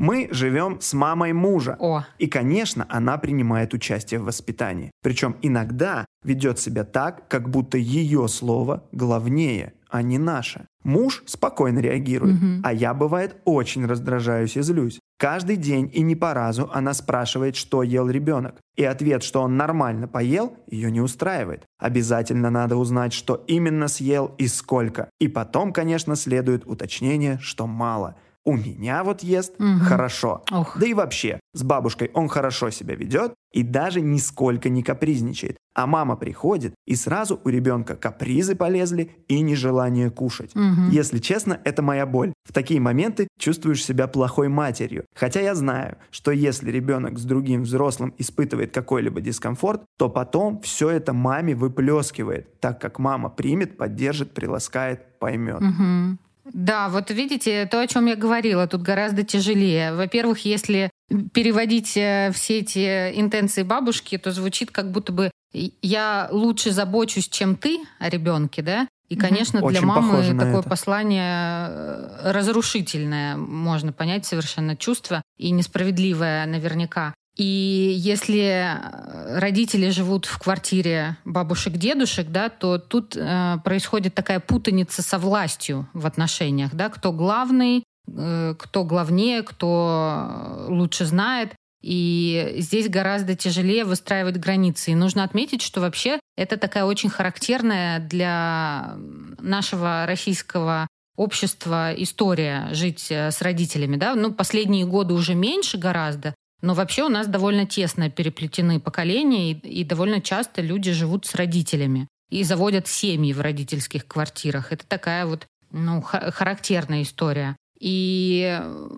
Мы 0.00 0.28
живем 0.30 0.80
с 0.80 0.94
мамой 0.94 1.34
мужа. 1.34 1.76
О, 1.78 2.04
И, 2.16 2.26
конечно, 2.26 2.86
она 2.88 3.18
принимает 3.18 3.74
участие 3.74 4.18
в 4.18 4.24
воспитании. 4.24 4.90
Причем 5.02 5.36
иногда 5.42 6.06
ведет 6.24 6.58
себя 6.58 6.84
так, 6.84 7.28
как 7.28 7.50
будто 7.50 7.76
ее 7.76 8.26
слово 8.26 8.82
главнее, 8.92 9.74
а 9.90 10.00
не 10.00 10.16
наше. 10.18 10.66
Муж 10.84 11.22
спокойно 11.26 11.80
реагирует, 11.80 12.36
Мгм. 12.40 12.62
а 12.64 12.72
я, 12.72 12.94
бывает, 12.94 13.36
очень 13.44 13.84
раздражаюсь 13.84 14.56
и 14.56 14.62
злюсь. 14.62 15.00
Каждый 15.18 15.56
день 15.56 15.90
и 15.92 16.00
не 16.00 16.16
по 16.16 16.32
разу 16.32 16.70
она 16.72 16.94
спрашивает, 16.94 17.54
что 17.54 17.82
ел 17.82 18.08
ребенок. 18.08 18.54
И 18.76 18.84
ответ, 18.84 19.22
что 19.22 19.42
он 19.42 19.58
нормально 19.58 20.08
поел, 20.08 20.56
ее 20.66 20.90
не 20.90 21.02
устраивает. 21.02 21.64
Обязательно 21.78 22.48
надо 22.48 22.76
узнать, 22.76 23.12
что 23.12 23.44
именно 23.46 23.86
съел 23.86 24.34
и 24.38 24.46
сколько. 24.46 25.10
И 25.20 25.28
потом, 25.28 25.74
конечно, 25.74 26.16
следует 26.16 26.66
уточнение, 26.66 27.38
что 27.42 27.66
мало. 27.66 28.14
У 28.50 28.56
меня 28.56 29.04
вот 29.04 29.22
ест 29.22 29.52
Мгм. 29.60 29.78
хорошо. 29.78 30.42
ох. 30.50 30.76
Да 30.76 30.84
и 30.84 30.92
вообще, 30.92 31.38
с 31.54 31.62
бабушкой 31.62 32.10
он 32.14 32.26
хорошо 32.28 32.70
себя 32.70 32.96
ведет 32.96 33.32
и 33.52 33.62
даже 33.62 34.00
нисколько 34.00 34.68
не 34.68 34.82
капризничает. 34.82 35.56
А 35.72 35.86
мама 35.86 36.16
приходит, 36.16 36.74
и 36.84 36.96
сразу 36.96 37.40
у 37.44 37.48
ребенка 37.48 37.94
капризы 37.94 38.56
полезли 38.56 39.12
и 39.28 39.40
нежелание 39.40 40.10
кушать. 40.10 40.50
Мгм. 40.56 40.90
Если 40.90 41.18
честно, 41.18 41.60
это 41.64 41.80
моя 41.80 42.06
боль. 42.06 42.32
В 42.44 42.52
такие 42.52 42.80
моменты 42.80 43.28
чувствуешь 43.38 43.84
себя 43.84 44.08
плохой 44.08 44.48
матерью. 44.48 45.04
Хотя 45.14 45.40
я 45.40 45.54
знаю, 45.54 45.98
что 46.10 46.32
если 46.32 46.72
ребенок 46.72 47.20
с 47.20 47.24
другим 47.24 47.62
взрослым 47.62 48.12
испытывает 48.18 48.74
какой-либо 48.74 49.20
дискомфорт, 49.20 49.82
то 49.96 50.08
потом 50.08 50.60
все 50.62 50.90
это 50.90 51.12
маме 51.12 51.54
выплескивает, 51.54 52.58
так 52.60 52.80
как 52.80 52.98
мама 52.98 53.28
примет, 53.30 53.76
поддержит, 53.76 54.34
приласкает, 54.34 55.18
поймет. 55.20 55.60
Мгм. 55.60 56.18
Да, 56.52 56.88
вот 56.88 57.10
видите, 57.10 57.66
то, 57.66 57.80
о 57.80 57.86
чем 57.86 58.06
я 58.06 58.16
говорила, 58.16 58.66
тут 58.66 58.82
гораздо 58.82 59.22
тяжелее. 59.22 59.94
Во-первых, 59.94 60.44
если 60.44 60.90
переводить 61.32 61.96
э, 61.96 62.30
все 62.32 62.58
эти 62.60 63.10
интенции 63.18 63.62
бабушки, 63.62 64.18
то 64.18 64.32
звучит 64.32 64.70
как 64.70 64.90
будто 64.90 65.12
бы 65.12 65.30
я 65.52 66.28
лучше 66.30 66.70
забочусь, 66.70 67.28
чем 67.28 67.56
ты 67.56 67.80
о 67.98 68.08
ребенке, 68.08 68.62
да? 68.62 68.88
И, 69.08 69.16
конечно, 69.16 69.58
для 69.58 69.80
Очень 69.80 69.86
мамы 69.86 70.22
такое 70.38 70.60
это. 70.60 70.68
послание 70.68 71.66
э, 71.68 72.30
разрушительное, 72.32 73.36
можно 73.36 73.92
понять 73.92 74.24
совершенно 74.24 74.76
чувство, 74.76 75.22
и 75.36 75.50
несправедливое 75.50 76.46
наверняка. 76.46 77.12
И 77.40 77.94
если 77.96 78.38
э, 78.38 79.38
родители 79.38 79.88
живут 79.88 80.26
в 80.26 80.38
квартире 80.38 81.16
бабушек-дедушек, 81.24 82.28
да, 82.28 82.50
то 82.50 82.76
тут 82.76 83.16
э, 83.16 83.56
происходит 83.64 84.14
такая 84.14 84.40
путаница 84.40 85.00
со 85.00 85.18
властью 85.18 85.88
в 85.94 86.04
отношениях, 86.04 86.74
да, 86.74 86.90
кто 86.90 87.12
главный, 87.12 87.82
э, 88.14 88.54
кто 88.58 88.84
главнее, 88.84 89.42
кто 89.42 90.28
э, 90.28 90.66
лучше 90.68 91.06
знает. 91.06 91.54
И 91.80 92.56
здесь 92.58 92.90
гораздо 92.90 93.34
тяжелее 93.34 93.86
выстраивать 93.86 94.36
границы. 94.36 94.90
И 94.90 94.94
нужно 94.94 95.24
отметить, 95.24 95.62
что 95.62 95.80
вообще 95.80 96.20
это 96.36 96.58
такая 96.58 96.84
очень 96.84 97.08
характерная 97.08 98.00
для 98.00 98.96
нашего 99.38 100.04
российского 100.06 100.88
общества 101.16 101.92
история 101.94 102.68
жить 102.72 103.06
э, 103.10 103.30
с 103.30 103.42
родителями. 103.42 103.96
Да? 103.96 104.14
Ну, 104.14 104.32
последние 104.32 104.84
годы 104.84 105.14
уже 105.14 105.34
меньше 105.34 105.78
гораздо, 105.78 106.34
но 106.62 106.74
вообще 106.74 107.04
у 107.04 107.08
нас 107.08 107.26
довольно 107.26 107.66
тесно 107.66 108.10
переплетены 108.10 108.80
поколения, 108.80 109.52
и, 109.52 109.54
и 109.54 109.84
довольно 109.84 110.20
часто 110.20 110.60
люди 110.60 110.92
живут 110.92 111.26
с 111.26 111.34
родителями 111.34 112.08
и 112.30 112.44
заводят 112.44 112.86
семьи 112.86 113.32
в 113.32 113.40
родительских 113.40 114.06
квартирах. 114.06 114.72
Это 114.72 114.86
такая 114.86 115.26
вот 115.26 115.46
ну, 115.70 116.00
ха- 116.00 116.30
характерная 116.30 117.02
история. 117.02 117.56
И 117.80 118.58
э, 118.60 118.88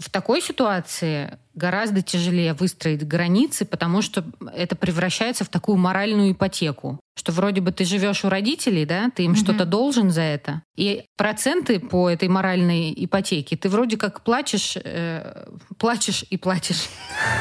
в 0.00 0.10
такой 0.10 0.40
ситуации 0.40 1.38
гораздо 1.54 2.00
тяжелее 2.00 2.54
выстроить 2.54 3.06
границы, 3.06 3.66
потому 3.66 4.00
что 4.00 4.24
это 4.54 4.76
превращается 4.76 5.44
в 5.44 5.50
такую 5.50 5.76
моральную 5.76 6.32
ипотеку, 6.32 6.98
что 7.18 7.32
вроде 7.32 7.60
бы 7.60 7.72
ты 7.72 7.84
живешь 7.84 8.24
у 8.24 8.28
родителей, 8.28 8.84
да, 8.84 9.10
ты 9.14 9.24
им 9.24 9.32
Мгм. 9.32 9.40
что-то 9.40 9.64
должен 9.64 10.10
за 10.10 10.22
это, 10.22 10.62
и 10.76 11.04
проценты 11.16 11.80
по 11.80 12.08
этой 12.08 12.28
моральной 12.28 12.94
ипотеке 12.96 13.56
ты 13.56 13.68
вроде 13.68 13.96
как 13.96 14.22
плачешь, 14.22 14.76
э, 14.76 15.46
плачешь 15.78 16.24
и 16.30 16.36
платишь 16.36 16.86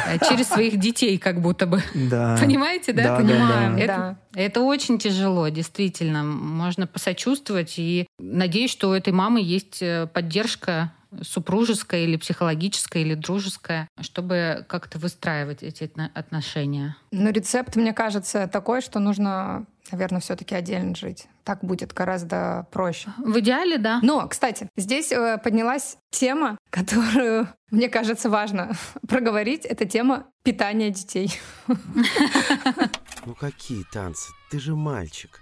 э, 0.08 0.18
через 0.28 0.47
своих 0.49 0.78
детей, 0.80 1.18
как 1.18 1.41
будто 1.41 1.68
бы. 1.68 1.84
Да. 1.93 2.38
Понимаете, 2.39 2.93
да? 2.93 3.04
Да, 3.04 3.18
Понимаем, 3.18 3.76
да. 3.78 3.82
Это, 3.84 4.20
это 4.34 4.62
очень 4.62 4.97
тяжело, 4.97 5.47
действительно. 5.49 6.24
Можно 6.24 6.88
посочувствовать. 6.88 7.76
И 7.78 8.08
надеюсь, 8.20 8.72
что 8.72 8.89
у 8.89 8.93
этой 8.93 9.14
мамы 9.14 9.41
есть 9.41 9.82
э, 9.82 10.08
поддержка 10.12 10.91
супружеская 11.22 12.01
или 12.01 12.18
психологическая 12.18 13.03
или 13.03 13.14
дружеская, 13.14 13.88
чтобы 14.01 14.66
как-то 14.68 14.99
выстраивать 14.99 15.64
эти 15.64 15.84
отно- 15.84 16.12
отношения. 16.14 16.95
Но 17.12 17.30
рецепт, 17.30 17.76
мне 17.76 17.93
кажется, 17.93 18.47
такой, 18.47 18.82
что 18.82 18.99
нужно, 18.99 19.66
наверное, 19.91 20.20
все-таки 20.20 20.55
отдельно 20.55 20.95
жить. 20.95 21.28
Так 21.43 21.64
будет 21.64 21.93
гораздо 21.93 22.68
проще. 22.72 23.10
В 23.18 23.39
идеале, 23.39 23.78
да. 23.78 23.99
Но, 24.03 24.28
кстати, 24.28 24.70
здесь 24.76 25.12
э, 25.12 25.38
поднялась 25.43 25.97
тема 26.10 26.58
которую, 26.70 27.47
мне 27.72 27.89
кажется, 27.89 28.30
важно 28.30 28.72
проговорить. 29.08 29.66
Это 29.66 29.86
тема 29.86 30.26
питания 30.43 30.91
детей. 30.91 31.32
Ну 33.26 33.34
какие 33.36 33.84
танцы? 33.91 34.30
Ты 34.51 34.60
же 34.60 34.76
мальчик. 34.76 35.41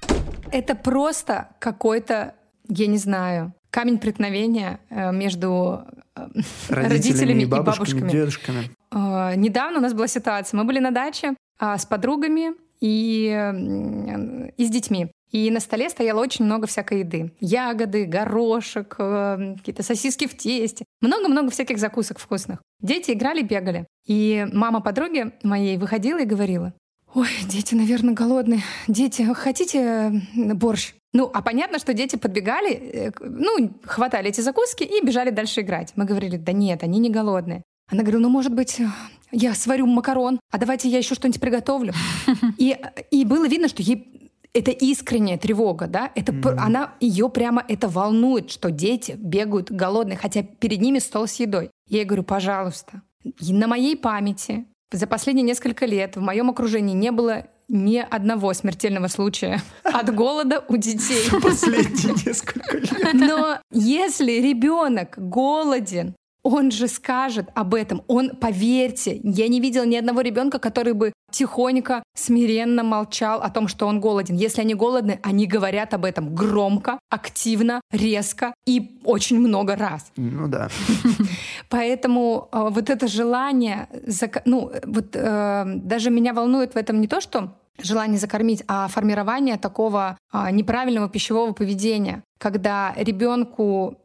Это 0.52 0.76
просто 0.76 1.50
какой-то, 1.60 2.36
я 2.68 2.88
не 2.88 2.98
знаю, 2.98 3.54
камень 3.76 3.98
преткновения 3.98 4.80
э, 4.90 5.12
между 5.12 5.84
э, 6.16 6.28
родителями, 6.70 7.42
и 7.42 7.46
бабушками, 7.46 7.76
бабушками. 7.76 8.10
дедушками. 8.10 8.72
Э, 8.90 9.36
недавно 9.36 9.80
у 9.80 9.82
нас 9.82 9.94
была 9.94 10.08
ситуация. 10.08 10.58
Мы 10.58 10.64
были 10.64 10.80
на 10.80 10.92
даче 10.92 11.34
а, 11.60 11.78
с 11.78 11.86
подругами 11.86 12.54
и, 12.80 13.26
и 14.58 14.66
с 14.66 14.70
детьми. 14.70 15.12
И 15.32 15.52
на 15.52 15.60
столе 15.60 15.90
стояло 15.90 16.22
очень 16.22 16.46
много 16.46 16.68
всякой 16.68 17.00
еды. 17.00 17.34
Ягоды, 17.42 18.06
горошек, 18.06 18.96
какие-то 18.96 19.84
сосиски 19.84 20.28
в 20.28 20.38
тесте. 20.38 20.86
Много-много 21.02 21.50
всяких 21.50 21.78
закусок 21.78 22.20
вкусных. 22.20 22.62
Дети 22.80 23.12
играли, 23.12 23.42
бегали. 23.42 23.88
И 24.06 24.48
мама 24.54 24.80
подруги 24.80 25.34
моей 25.44 25.78
выходила 25.78 26.22
и 26.22 26.26
говорила, 26.26 26.74
Ой, 27.16 27.30
дети, 27.48 27.76
наверное, 27.76 28.14
голодные. 28.14 28.62
Дети, 28.90 29.26
хотите 29.34 30.22
борщ? 30.36 30.94
Ну, 31.14 31.32
а 31.34 31.42
понятно, 31.42 31.80
что 31.80 31.94
дети 31.94 32.18
подбегали, 32.18 32.74
э, 32.74 33.12
ну, 33.22 33.72
хватали 33.86 34.28
эти 34.28 34.42
закуски 34.42 34.84
и 34.84 35.04
бежали 35.04 35.30
дальше 35.30 35.62
играть. 35.62 35.94
Мы 35.96 36.04
говорили, 36.04 36.36
да 36.36 36.52
нет, 36.52 36.84
они 36.84 37.00
не 37.00 37.10
голодные. 37.10 37.64
Она 37.90 38.02
говорила, 38.02 38.24
ну, 38.24 38.30
может 38.30 38.54
быть, 38.54 38.82
я 39.32 39.54
сварю 39.54 39.86
макарон, 39.86 40.42
а 40.52 40.58
давайте 40.58 40.90
я 40.90 40.98
еще 40.98 41.16
что-нибудь 41.16 41.40
приготовлю. 41.40 41.94
И, 42.58 42.78
и 43.12 43.24
было 43.24 43.48
видно, 43.48 43.70
что 43.70 43.82
ей 43.82 44.32
это 44.54 44.72
искренняя 44.72 45.38
тревога, 45.38 45.88
да, 45.88 46.12
это 46.16 46.32
mm-hmm. 46.32 46.58
она 46.58 46.94
ее 47.00 47.30
прямо 47.30 47.64
это 47.68 47.88
волнует, 47.90 48.52
что 48.52 48.72
дети 48.72 49.16
бегают 49.18 49.70
голодные, 49.70 50.18
хотя 50.18 50.44
перед 50.44 50.82
ними 50.82 51.00
стол 51.00 51.28
с 51.28 51.36
едой. 51.36 51.70
Я 51.88 52.00
ей 52.00 52.06
говорю, 52.06 52.24
пожалуйста, 52.24 53.02
на 53.42 53.68
моей 53.68 53.98
памяти 53.98 54.66
за 54.92 55.08
последние 55.08 55.44
несколько 55.44 55.86
лет 55.86 56.16
в 56.16 56.22
моем 56.22 56.50
окружении 56.50 56.94
не 56.94 57.12
было 57.12 57.48
ни 57.68 57.98
одного 57.98 58.54
смертельного 58.54 59.08
случая 59.08 59.62
от 59.84 60.14
голода 60.14 60.64
у 60.68 60.78
детей. 60.78 61.30
Последние 61.42 62.14
несколько 62.26 62.78
лет. 62.78 63.14
Но 63.14 63.60
если 63.72 64.34
ребенок 64.34 65.16
голоден, 65.18 66.16
он 66.44 66.70
же 66.70 66.88
скажет 66.88 67.50
об 67.56 67.74
этом. 67.74 68.04
Он, 68.08 68.36
поверьте, 68.36 69.20
я 69.24 69.48
не 69.48 69.60
видела 69.60 69.84
ни 69.84 69.96
одного 69.96 70.22
ребенка, 70.22 70.60
который 70.60 70.94
бы 70.94 71.12
тихонько, 71.36 72.02
смиренно 72.16 72.84
молчал 72.84 73.42
о 73.42 73.50
том, 73.50 73.68
что 73.68 73.88
он 73.88 74.00
голоден. 74.00 74.36
Если 74.36 74.62
они 74.62 74.74
голодны, 74.74 75.20
они 75.22 75.48
говорят 75.48 75.94
об 75.94 76.06
этом 76.06 76.34
громко, 76.34 76.98
активно, 77.10 77.82
резко 77.92 78.54
и 78.66 79.00
очень 79.04 79.40
много 79.40 79.76
раз. 79.76 80.12
Ну 80.16 80.48
да. 80.48 80.70
Поэтому 81.70 82.48
э, 82.52 82.70
вот 82.72 82.90
это 82.90 83.08
желание, 83.08 83.90
ну 84.46 84.72
вот 84.86 85.08
э, 85.14 85.64
даже 85.66 86.10
меня 86.10 86.34
волнует 86.34 86.76
в 86.76 86.78
этом 86.78 87.02
не 87.02 87.08
то, 87.08 87.20
что 87.20 87.52
желание 87.82 88.18
закормить, 88.18 88.64
а 88.68 88.88
формирование 88.88 89.58
такого 89.58 90.18
а, 90.32 90.52
неправильного 90.52 91.10
пищевого 91.10 91.54
поведения, 91.54 92.24
когда 92.40 92.94
ребенку, 92.98 94.00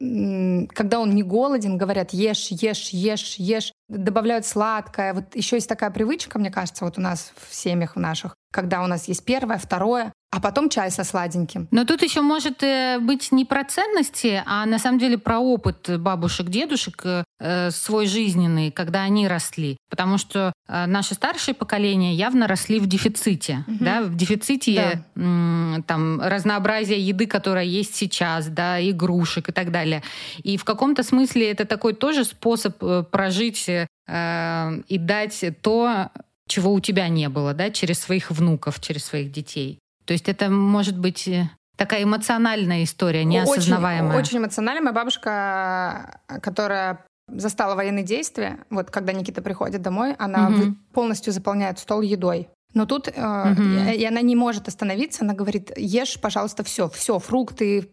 когда 0.75 1.01
он 1.01 1.15
не 1.15 1.23
голоден, 1.23 1.77
говорят 1.77 2.13
ешь, 2.13 2.49
ешь, 2.51 2.91
ешь, 2.91 3.37
ешь, 3.37 3.73
добавляют 3.89 4.47
сладкое. 4.47 5.15
Вот 5.15 5.35
еще 5.35 5.57
есть 5.57 5.69
такая 5.69 5.91
привычка, 5.91 6.39
мне 6.39 6.51
кажется, 6.51 6.85
вот 6.85 6.99
у 6.99 7.01
нас 7.01 7.33
в 7.49 7.55
семьях 7.55 7.97
в 7.97 8.01
наших, 8.01 8.35
когда 8.53 8.83
у 8.83 8.87
нас 8.87 9.09
есть 9.09 9.25
первое, 9.25 9.59
второе, 9.59 10.13
а 10.33 10.41
потом 10.41 10.69
чай 10.69 10.91
со 10.91 11.03
сладеньким. 11.03 11.67
Но 11.73 11.85
тут 11.85 12.03
еще 12.03 12.21
может 12.21 12.63
э, 12.63 12.99
быть 13.01 13.33
не 13.33 13.45
про 13.45 13.65
ценности, 13.65 14.43
а 14.47 14.65
на 14.65 14.79
самом 14.79 15.01
деле 15.01 15.19
про 15.19 15.41
опыт 15.41 15.99
бабушек, 15.99 16.49
дедушек 16.49 17.05
э, 17.41 17.71
свой 17.73 18.07
жизненный, 18.07 18.71
когда 18.71 19.03
они 19.03 19.27
росли. 19.27 19.77
Потому 19.89 20.19
что 20.19 20.53
э, 20.69 20.87
наше 20.87 21.15
старшее 21.15 21.57
поколение 21.57 22.15
явно 22.15 22.47
росли 22.47 22.79
в 22.79 22.87
дефиците. 22.87 23.65
Угу. 23.67 23.77
Да, 23.81 24.03
в 24.03 24.15
дефиците 24.15 25.05
да. 25.17 25.23
м, 25.23 25.85
там, 25.87 26.21
разнообразия 26.21 27.01
еды, 27.01 27.27
которая 27.27 27.65
есть 27.65 27.97
сейчас, 27.97 28.47
да, 28.47 28.81
игрушек 28.81 29.49
и 29.49 29.53
так 29.53 29.73
далее. 29.73 30.05
И 30.45 30.57
в 30.57 30.65
каком-то 30.65 31.03
смысле 31.03 31.51
это 31.51 31.65
такой 31.65 31.93
тоже 31.93 32.25
способ 32.25 32.77
э, 32.85 33.03
прожить 33.03 33.69
э, 33.69 33.87
и 34.87 34.99
дать 34.99 35.45
то, 35.61 36.11
чего 36.51 36.73
у 36.73 36.81
тебя 36.81 37.09
не 37.09 37.29
было, 37.29 37.55
да, 37.55 37.71
через 37.71 38.01
своих 38.01 38.31
внуков, 38.31 38.81
через 38.81 39.05
своих 39.05 39.33
детей. 39.33 39.79
То 40.05 40.13
есть 40.13 40.29
это 40.29 40.51
может 40.51 40.99
быть 40.99 41.29
э, 41.29 41.49
такая 41.77 42.03
эмоциональная 42.03 42.83
история, 42.83 43.25
неосознаваемая. 43.25 44.11
Очень, 44.11 44.21
очень 44.21 44.39
эмоциональная. 44.39 44.83
Моя 44.83 44.95
бабушка, 44.95 46.21
которая 46.43 47.05
застала 47.29 47.77
военные 47.77 48.05
действия, 48.05 48.59
вот 48.71 48.91
когда 48.91 49.13
Никита 49.13 49.41
приходит 49.41 49.81
домой, 49.81 50.17
она 50.19 50.49
угу. 50.49 50.75
полностью 50.93 51.33
заполняет 51.33 51.79
стол 51.79 52.01
едой. 52.01 52.49
Но 52.75 52.87
тут 52.87 53.09
э, 53.09 53.53
угу. 53.53 53.63
и, 53.63 53.97
и 53.97 54.05
она 54.05 54.21
не 54.21 54.37
может 54.37 54.69
остановиться, 54.69 55.25
она 55.25 55.35
говорит, 55.35 55.73
ешь, 55.77 56.21
пожалуйста, 56.21 56.65
все, 56.65 56.89
все, 56.89 57.19
фрукты, 57.19 57.91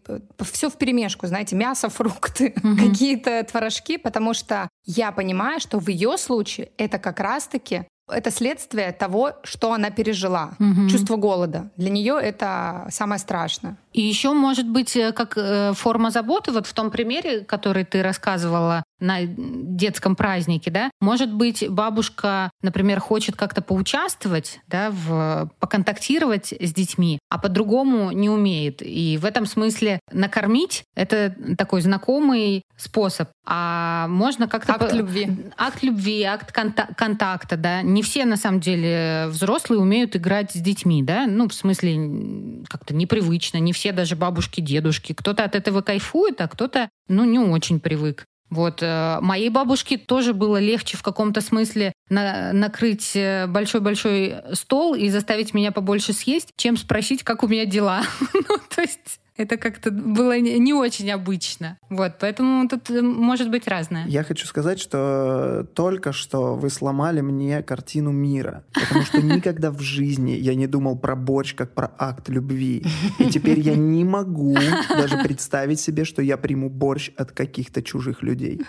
все 0.52 0.70
в 0.70 0.76
перемешку, 0.76 1.26
знаете, 1.26 1.56
мясо, 1.56 1.88
фрукты, 1.88 2.54
угу. 2.56 2.76
какие-то 2.76 3.44
творожки, 3.44 3.96
потому 3.96 4.34
что 4.34 4.68
я 4.84 5.12
понимаю, 5.12 5.60
что 5.60 5.78
в 5.78 5.88
ее 5.88 6.16
случае 6.18 6.70
это 6.76 6.98
как 6.98 7.20
раз-таки 7.20 7.86
это 8.08 8.30
следствие 8.30 8.92
того, 8.92 9.32
что 9.42 9.72
она 9.72 9.90
пережила. 9.90 10.50
Угу. 10.58 10.88
Чувство 10.88 11.16
голода. 11.16 11.70
Для 11.76 11.90
нее 11.90 12.18
это 12.20 12.86
самое 12.90 13.18
страшное. 13.18 13.76
И 13.92 14.02
еще 14.02 14.32
может 14.32 14.66
быть 14.66 14.96
э, 14.96 15.12
как 15.12 15.36
э, 15.36 15.72
форма 15.74 16.10
заботы, 16.10 16.52
вот 16.52 16.66
в 16.66 16.72
том 16.72 16.90
примере, 16.90 17.40
который 17.40 17.84
ты 17.84 18.02
рассказывала 18.02 18.84
на 19.00 19.20
детском 19.24 20.16
празднике, 20.16 20.70
да, 20.70 20.90
может 21.00 21.32
быть, 21.32 21.68
бабушка, 21.68 22.50
например, 22.62 23.00
хочет 23.00 23.36
как-то 23.36 23.62
поучаствовать, 23.62 24.60
да, 24.66 24.90
в, 24.90 25.50
поконтактировать 25.60 26.52
с 26.52 26.72
детьми, 26.72 27.18
а 27.28 27.38
по-другому 27.38 28.10
не 28.12 28.28
умеет. 28.30 28.82
И 28.82 29.18
в 29.20 29.24
этом 29.24 29.46
смысле 29.46 30.00
накормить— 30.12 30.84
это 30.96 31.34
такой 31.56 31.80
знакомый 31.80 32.62
способ. 32.76 33.28
А 33.46 34.06
можно 34.08 34.48
как-то... 34.48 34.74
Акт 34.74 34.90
по... 34.90 34.94
любви. 34.94 35.28
Акт 35.56 35.82
любви, 35.82 36.22
акт 36.22 36.54
конта- 36.54 36.94
контакта, 36.96 37.56
да. 37.56 37.82
Не 37.82 38.02
все, 38.02 38.24
на 38.24 38.36
самом 38.36 38.60
деле, 38.60 39.26
взрослые 39.28 39.80
умеют 39.80 40.16
играть 40.16 40.52
с 40.52 40.60
детьми, 40.60 41.02
да, 41.02 41.26
ну, 41.26 41.48
в 41.48 41.54
смысле, 41.54 42.64
как-то 42.68 42.94
непривычно, 42.94 43.58
не 43.58 43.72
все 43.72 43.92
даже 43.92 44.16
бабушки, 44.16 44.60
дедушки. 44.60 45.12
Кто-то 45.12 45.44
от 45.44 45.54
этого 45.54 45.82
кайфует, 45.82 46.40
а 46.40 46.48
кто-то, 46.48 46.88
ну, 47.08 47.24
не 47.24 47.38
очень 47.38 47.80
привык. 47.80 48.24
Вот. 48.50 48.82
Э, 48.82 49.18
моей 49.20 49.50
бабушке 49.50 49.98
тоже 49.98 50.32
было 50.32 50.58
легче 50.58 50.96
в 50.96 51.02
каком-то 51.02 51.40
смысле 51.40 51.92
на 52.08 52.52
накрыть 52.52 53.14
э, 53.14 53.46
большой-большой 53.46 54.36
стол 54.52 54.94
и 54.94 55.08
заставить 55.08 55.54
меня 55.54 55.72
побольше 55.72 56.12
съесть, 56.12 56.50
чем 56.56 56.76
спросить, 56.76 57.22
как 57.22 57.42
у 57.42 57.48
меня 57.48 57.66
дела. 57.66 58.02
ну, 58.34 58.56
то 58.74 58.80
есть 58.80 59.20
это 59.38 59.56
как-то 59.56 59.92
было 59.92 60.38
не 60.38 60.74
очень 60.74 61.10
обычно. 61.12 61.78
Вот, 61.88 62.14
поэтому 62.18 62.68
тут 62.68 62.90
э, 62.90 63.00
может 63.00 63.50
быть 63.50 63.68
разное. 63.68 64.04
Я 64.06 64.24
хочу 64.24 64.46
сказать, 64.46 64.80
что 64.80 65.64
только 65.74 66.12
что 66.12 66.56
вы 66.56 66.70
сломали 66.70 67.20
мне 67.20 67.62
картину 67.62 68.10
мира, 68.10 68.64
потому 68.74 69.04
что 69.04 69.22
никогда 69.22 69.70
в 69.70 69.80
жизни 69.80 70.32
я 70.32 70.56
не 70.56 70.66
думал 70.66 70.98
про 70.98 71.14
борщ 71.14 71.54
как 71.54 71.72
про 71.72 71.90
акт 71.98 72.28
любви. 72.28 72.84
И 73.18 73.30
теперь 73.30 73.60
я 73.60 73.76
не 73.76 74.04
могу 74.04 74.56
даже 74.90 75.18
представить 75.18 75.78
себе, 75.78 76.04
что 76.04 76.20
я 76.20 76.36
приму 76.36 76.68
борщ 76.68 77.10
от 77.16 77.30
каких-то 77.30 77.80
чужих 77.80 78.24
людей. 78.24 78.60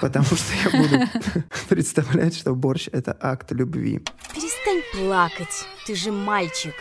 Потому 0.00 0.26
что 0.26 0.70
я 0.70 0.82
буду 0.82 1.04
представлять, 1.68 2.36
что 2.36 2.54
борщ— 2.54 2.88
это 2.92 3.16
акт 3.20 3.52
любви. 3.52 4.02
Перестань 4.34 4.82
плакать, 4.92 5.66
ты 5.86 5.94
же 5.94 6.10
мальчик. 6.10 6.74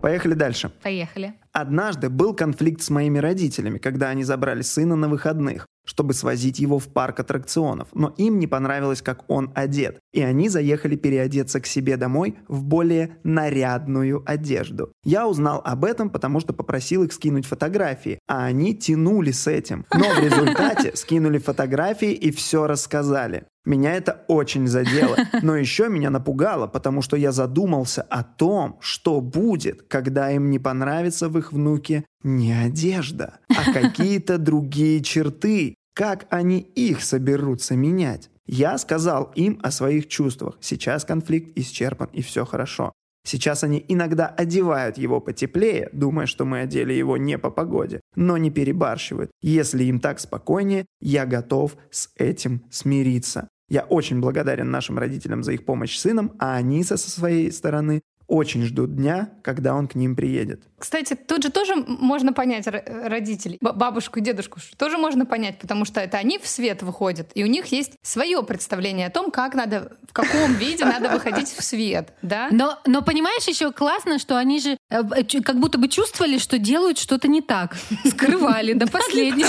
Поехали 0.00 0.34
дальше. 0.34 0.70
Поехали. 0.82 1.34
Однажды 1.52 2.08
был 2.08 2.34
конфликт 2.34 2.80
с 2.80 2.88
моими 2.88 3.18
родителями, 3.18 3.78
когда 3.78 4.08
они 4.08 4.24
забрали 4.24 4.62
сына 4.62 4.96
на 4.96 5.08
выходных, 5.08 5.66
чтобы 5.84 6.14
свозить 6.14 6.58
его 6.58 6.78
в 6.78 6.88
парк 6.88 7.20
аттракционов, 7.20 7.88
но 7.92 8.14
им 8.16 8.38
не 8.38 8.46
понравилось, 8.46 9.02
как 9.02 9.28
он 9.28 9.50
одет, 9.54 9.98
и 10.14 10.22
они 10.22 10.48
заехали 10.48 10.96
переодеться 10.96 11.60
к 11.60 11.66
себе 11.66 11.98
домой 11.98 12.36
в 12.48 12.62
более 12.62 13.18
нарядную 13.22 14.22
одежду. 14.24 14.92
Я 15.04 15.28
узнал 15.28 15.60
об 15.64 15.84
этом, 15.84 16.08
потому 16.08 16.40
что 16.40 16.54
попросил 16.54 17.02
их 17.02 17.12
скинуть 17.12 17.46
фотографии, 17.46 18.18
а 18.26 18.44
они 18.44 18.74
тянули 18.74 19.32
с 19.32 19.46
этим. 19.46 19.84
Но 19.92 20.04
в 20.14 20.20
результате 20.20 20.92
скинули 20.94 21.38
фотографии 21.38 22.12
и 22.12 22.30
все 22.30 22.66
рассказали. 22.66 23.44
Меня 23.64 23.94
это 23.94 24.24
очень 24.26 24.66
задело, 24.66 25.16
но 25.42 25.56
еще 25.56 25.88
меня 25.88 26.10
напугало, 26.10 26.66
потому 26.66 27.00
что 27.00 27.16
я 27.16 27.30
задумался 27.30 28.02
о 28.02 28.24
том, 28.24 28.78
что 28.80 29.20
будет, 29.20 29.82
когда 29.82 30.32
им 30.32 30.50
не 30.50 30.58
понравится 30.58 31.28
в 31.28 31.38
их 31.42 31.52
внуке 31.52 32.04
не 32.22 32.52
одежда, 32.52 33.40
а 33.48 33.72
какие-то 33.72 34.38
другие 34.38 35.02
черты, 35.02 35.74
как 35.94 36.26
они 36.30 36.60
их 36.60 37.02
соберутся 37.02 37.76
менять. 37.76 38.30
Я 38.46 38.78
сказал 38.78 39.32
им 39.34 39.60
о 39.62 39.70
своих 39.70 40.08
чувствах. 40.08 40.56
Сейчас 40.60 41.04
конфликт 41.04 41.56
исчерпан 41.56 42.08
и 42.12 42.22
все 42.22 42.44
хорошо. 42.44 42.92
Сейчас 43.24 43.62
они 43.62 43.84
иногда 43.86 44.26
одевают 44.26 44.98
его 44.98 45.20
потеплее, 45.20 45.88
думая, 45.92 46.26
что 46.26 46.44
мы 46.44 46.60
одели 46.60 46.92
его 46.92 47.16
не 47.16 47.38
по 47.38 47.50
погоде, 47.50 48.00
но 48.16 48.36
не 48.36 48.50
перебарщивают. 48.50 49.30
Если 49.42 49.84
им 49.84 50.00
так 50.00 50.18
спокойнее, 50.18 50.86
я 51.00 51.24
готов 51.24 51.76
с 51.90 52.10
этим 52.16 52.62
смириться. 52.70 53.48
Я 53.68 53.84
очень 53.84 54.20
благодарен 54.20 54.70
нашим 54.70 54.98
родителям 54.98 55.42
за 55.42 55.52
их 55.52 55.64
помощь 55.64 55.96
сыном, 55.96 56.32
а 56.38 56.56
они 56.56 56.82
со 56.82 56.96
своей 56.96 57.50
стороны 57.52 58.02
очень 58.32 58.64
ждут 58.64 58.96
дня, 58.96 59.28
когда 59.42 59.74
он 59.74 59.86
к 59.86 59.94
ним 59.94 60.16
приедет. 60.16 60.62
Кстати, 60.78 61.14
тут 61.14 61.42
же 61.42 61.50
тоже 61.50 61.76
можно 61.76 62.32
понять 62.32 62.66
родителей, 62.66 63.58
бабушку 63.60 64.18
и 64.18 64.22
дедушку, 64.22 64.58
тоже 64.78 64.96
можно 64.96 65.26
понять, 65.26 65.58
потому 65.58 65.84
что 65.84 66.00
это 66.00 66.16
они 66.16 66.38
в 66.38 66.48
свет 66.48 66.82
выходят, 66.82 67.30
и 67.34 67.44
у 67.44 67.46
них 67.46 67.66
есть 67.66 67.92
свое 68.02 68.42
представление 68.42 69.08
о 69.08 69.10
том, 69.10 69.30
как 69.30 69.54
надо, 69.54 69.92
в 70.08 70.14
каком 70.14 70.54
виде 70.54 70.84
надо 70.84 71.10
выходить 71.10 71.48
в 71.48 71.62
свет, 71.62 72.14
да? 72.22 72.48
Но, 72.50 72.78
но 72.86 73.02
понимаешь, 73.02 73.46
еще 73.46 73.70
классно, 73.70 74.18
что 74.18 74.38
они 74.38 74.60
же 74.60 74.78
э, 74.88 75.02
как 75.44 75.60
будто 75.60 75.76
бы 75.78 75.88
чувствовали, 75.88 76.38
что 76.38 76.58
делают 76.58 76.98
что-то 76.98 77.28
не 77.28 77.42
так, 77.42 77.76
скрывали 78.06 78.72
до 78.72 78.86
последнего. 78.86 79.48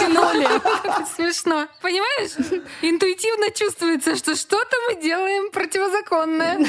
Смешно. 1.16 1.68
Понимаешь? 1.82 2.62
Интуитивно 2.82 3.50
чувствуется, 3.56 4.16
что 4.18 4.36
что-то 4.36 4.76
мы 4.90 5.02
делаем 5.02 5.52
противозаконное. 5.52 6.66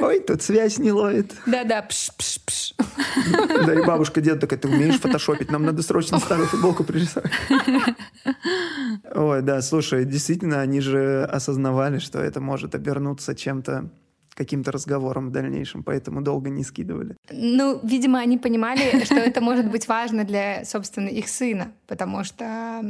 Ой, 0.00 0.20
тут 0.20 0.42
связь 0.42 0.78
не 0.78 0.90
ловит. 1.02 1.34
Да-да, 1.46 1.82
пш-пш-пш. 1.82 2.74
Да, 3.66 3.74
и 3.74 3.84
бабушка, 3.84 4.20
дед 4.20 4.40
такая, 4.40 4.58
ты 4.58 4.68
умеешь 4.68 4.98
фотошопить? 4.98 5.50
Нам 5.50 5.64
надо 5.64 5.82
срочно 5.82 6.18
старую 6.18 6.48
футболку 6.48 6.84
пририсовать. 6.84 7.32
Ой, 9.14 9.42
да, 9.42 9.62
слушай, 9.62 10.04
действительно, 10.04 10.60
они 10.60 10.80
же 10.80 11.24
осознавали, 11.24 11.98
что 11.98 12.18
это 12.18 12.40
может 12.40 12.74
обернуться 12.74 13.34
чем-то 13.34 13.90
каким-то 14.34 14.72
разговором 14.72 15.28
в 15.28 15.30
дальнейшем, 15.30 15.82
поэтому 15.82 16.22
долго 16.22 16.50
не 16.50 16.64
скидывали. 16.64 17.16
Ну, 17.30 17.78
видимо, 17.82 18.18
они 18.18 18.38
понимали, 18.38 19.04
что 19.04 19.16
это 19.16 19.40
может 19.40 19.70
быть 19.70 19.88
важно 19.88 20.24
для, 20.24 20.64
собственно, 20.64 21.08
их 21.08 21.28
сына, 21.28 21.72
потому 21.86 22.24
что... 22.24 22.80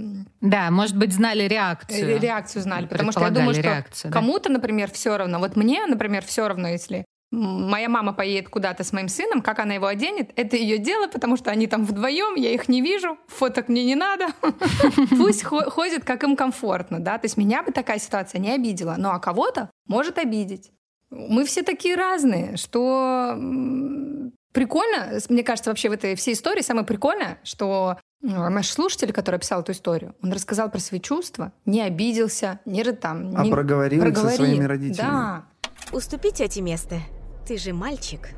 Да, 0.41 0.71
может 0.71 0.97
быть, 0.97 1.13
знали 1.13 1.49
реакцию. 1.49 2.21
Реакцию 2.21 2.63
знали, 2.63 2.87
потому 2.87 3.13
что 3.13 3.23
я 3.23 3.31
думаю, 3.31 3.55
что 3.55 3.85
кому-то, 4.11 4.51
например, 4.51 4.91
все 4.91 5.17
равно. 5.17 5.39
Вот 5.39 5.57
мне, 5.57 5.85
например, 5.87 6.25
все 6.25 6.47
равно, 6.47 6.69
если 6.69 7.05
моя 7.33 7.89
мама 7.89 8.13
поедет 8.13 8.51
куда-то 8.51 8.85
с 8.85 8.93
моим 8.93 9.09
сыном, 9.09 9.41
как 9.41 9.59
она 9.59 9.75
его 9.75 9.87
оденет, 9.87 10.31
это 10.37 10.57
ее 10.57 10.79
дело, 10.79 11.09
потому 11.09 11.37
что 11.37 11.51
они 11.51 11.67
там 11.67 11.85
вдвоем, 11.85 12.35
я 12.37 12.53
их 12.53 12.69
не 12.69 12.83
вижу, 12.83 13.19
фоток 13.27 13.69
мне 13.69 13.85
не 13.85 13.95
надо. 13.95 14.29
Пусть 15.11 15.43
ходят, 15.43 16.05
как 16.05 16.23
им 16.25 16.37
комфортно, 16.37 17.01
да. 17.01 17.19
То 17.19 17.25
есть 17.25 17.37
меня 17.37 17.63
бы 17.63 17.73
такая 17.73 17.99
ситуация 17.99 18.39
не 18.39 18.53
обидела, 18.53 18.97
ну 18.99 19.09
а 19.09 19.19
кого-то 19.19 19.71
может 19.87 20.19
обидеть. 20.19 20.71
Мы 21.11 21.45
все 21.45 21.63
такие 21.63 21.97
разные, 21.97 22.57
что 22.57 23.37
прикольно, 24.53 25.19
мне 25.29 25.43
кажется, 25.43 25.71
вообще 25.71 25.89
в 25.89 25.93
этой 25.93 26.15
всей 26.15 26.35
истории 26.35 26.63
самое 26.63 26.87
прикольное, 26.87 27.39
что 27.45 27.97
наш 28.21 28.69
слушатель, 28.69 29.13
который 29.13 29.41
писал 29.41 29.63
эту 29.63 29.73
историю, 29.73 30.15
он 30.23 30.33
рассказал 30.33 30.71
про 30.71 30.79
свои 30.79 31.01
чувства, 31.01 31.53
не 31.65 31.81
обиделся, 31.81 32.61
не 32.67 32.85
там... 32.93 33.33
А 33.37 33.45
не... 33.45 33.51
проговорил, 33.51 34.01
проговорил 34.03 34.31
со 34.31 34.37
своими 34.37 34.65
родителями. 34.65 35.09
Да. 35.11 35.45
Уступите 35.93 36.45
эти 36.45 36.61
места. 36.61 36.97
Ты 37.47 37.59
же 37.59 37.73
мальчик. 37.73 38.29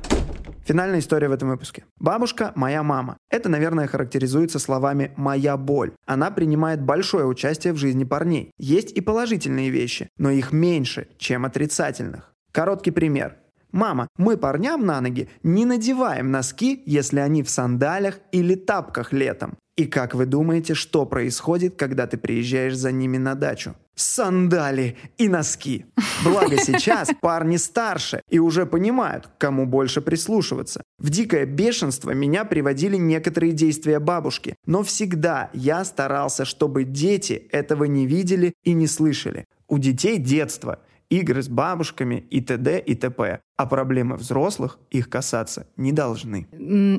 Финальная 0.65 0.99
история 0.99 1.29
в 1.29 1.31
этом 1.31 1.49
выпуске. 1.49 1.85
Бабушка– 1.97 2.51
моя 2.55 2.81
мама. 2.81 3.17
Это, 3.29 3.49
наверное, 3.49 3.85
характеризуется 3.85 4.57
словами 4.57 5.13
«моя 5.15 5.57
боль». 5.57 5.91
Она 6.07 6.31
принимает 6.31 6.81
большое 6.81 7.25
участие 7.27 7.73
в 7.73 7.77
жизни 7.77 8.03
парней. 8.03 8.51
Есть 8.57 8.91
и 8.91 9.01
положительные 9.01 9.69
вещи, 9.69 10.09
но 10.17 10.31
их 10.31 10.51
меньше, 10.51 11.07
чем 11.19 11.45
отрицательных. 11.45 12.33
Короткий 12.51 12.89
пример. 12.89 13.37
«Мама, 13.75 14.07
мы 14.15 14.37
парням 14.37 14.85
на 14.85 15.01
ноги 15.01 15.27
не 15.43 15.65
надеваем 15.65 16.31
носки, 16.31 16.81
если 16.85 17.19
они 17.19 17.43
в 17.43 17.49
сандалях 17.49 18.19
или 18.31 18.55
тапках 18.55 19.11
летом. 19.11 19.57
И 19.75 19.85
как 19.85 20.15
вы 20.15 20.25
думаете, 20.25 20.75
что 20.75 21.05
происходит, 21.05 21.75
когда 21.75 22.07
ты 22.07 22.15
приезжаешь 22.17 22.77
за 22.77 22.93
ними 22.93 23.17
на 23.17 23.35
дачу? 23.35 23.75
Сандали 23.93 24.95
и 25.17 25.27
носки. 25.27 25.87
Благо 26.23 26.55
сейчас 26.55 27.09
парни 27.21 27.57
старше 27.57 28.21
и 28.29 28.39
уже 28.39 28.65
понимают, 28.65 29.29
кому 29.37 29.65
больше 29.65 29.99
прислушиваться. 29.99 30.81
В 30.97 31.09
дикое 31.09 31.45
бешенство 31.45 32.11
меня 32.11 32.45
приводили 32.45 32.95
некоторые 32.95 33.51
действия 33.51 33.99
бабушки, 33.99 34.55
но 34.65 34.83
всегда 34.83 35.49
я 35.51 35.83
старался, 35.83 36.45
чтобы 36.45 36.85
дети 36.85 37.45
этого 37.51 37.83
не 37.83 38.07
видели 38.07 38.53
и 38.63 38.71
не 38.71 38.87
слышали. 38.87 39.43
У 39.67 39.79
детей 39.79 40.17
детство– 40.17 40.79
игры 41.09 41.41
с 41.41 41.47
бабушками 41.47 42.25
и 42.29 42.41
т.д. 42.41 42.79
и 42.79 42.95
т.п. 42.95 43.39
А 43.57 43.65
проблемы 43.65 44.15
взрослых 44.17 44.79
их 44.91 45.09
касаться 45.09 45.67
не 45.77 45.91
должны. 45.91 46.47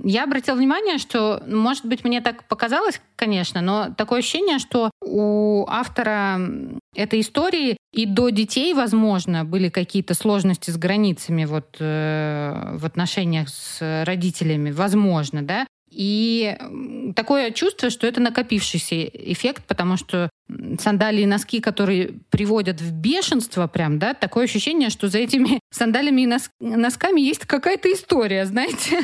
Я 0.04 0.24
обратила 0.24 0.56
внимание, 0.56 0.98
что, 0.98 1.42
может 1.46 1.84
быть, 1.84 2.04
мне 2.04 2.20
так 2.20 2.44
показалось, 2.48 3.00
конечно, 3.16 3.60
но 3.60 3.94
такое 3.96 4.20
ощущение, 4.20 4.58
что 4.58 4.90
у 5.02 5.66
автора 5.68 6.40
этой 6.94 7.20
истории 7.20 7.76
и 7.92 8.06
до 8.06 8.30
детей, 8.30 8.74
возможно, 8.74 9.44
были 9.44 9.68
какие-то 9.68 10.14
сложности 10.14 10.70
с 10.70 10.76
границами 10.76 11.44
вот, 11.44 11.76
э, 11.80 12.76
в 12.76 12.84
отношениях 12.84 13.48
с 13.48 14.04
родителями, 14.04 14.70
возможно, 14.70 15.42
да, 15.42 15.66
и 15.90 16.56
такое 17.14 17.52
чувство, 17.52 17.90
что 17.90 18.06
это 18.06 18.20
накопившийся 18.20 19.04
эффект, 19.04 19.64
потому 19.66 19.96
что 19.96 20.28
сандалии 20.78 21.22
и 21.22 21.26
носки, 21.26 21.60
которые 21.60 22.14
приводят 22.30 22.80
в 22.80 22.92
бешенство 22.92 23.66
прям, 23.66 23.98
да, 23.98 24.14
такое 24.14 24.44
ощущение, 24.44 24.90
что 24.90 25.08
за 25.08 25.18
этими 25.18 25.60
сандалиями 25.70 26.22
и 26.22 26.66
носками 26.76 27.20
есть 27.20 27.46
какая-то 27.46 27.92
история, 27.92 28.46
знаете. 28.46 29.00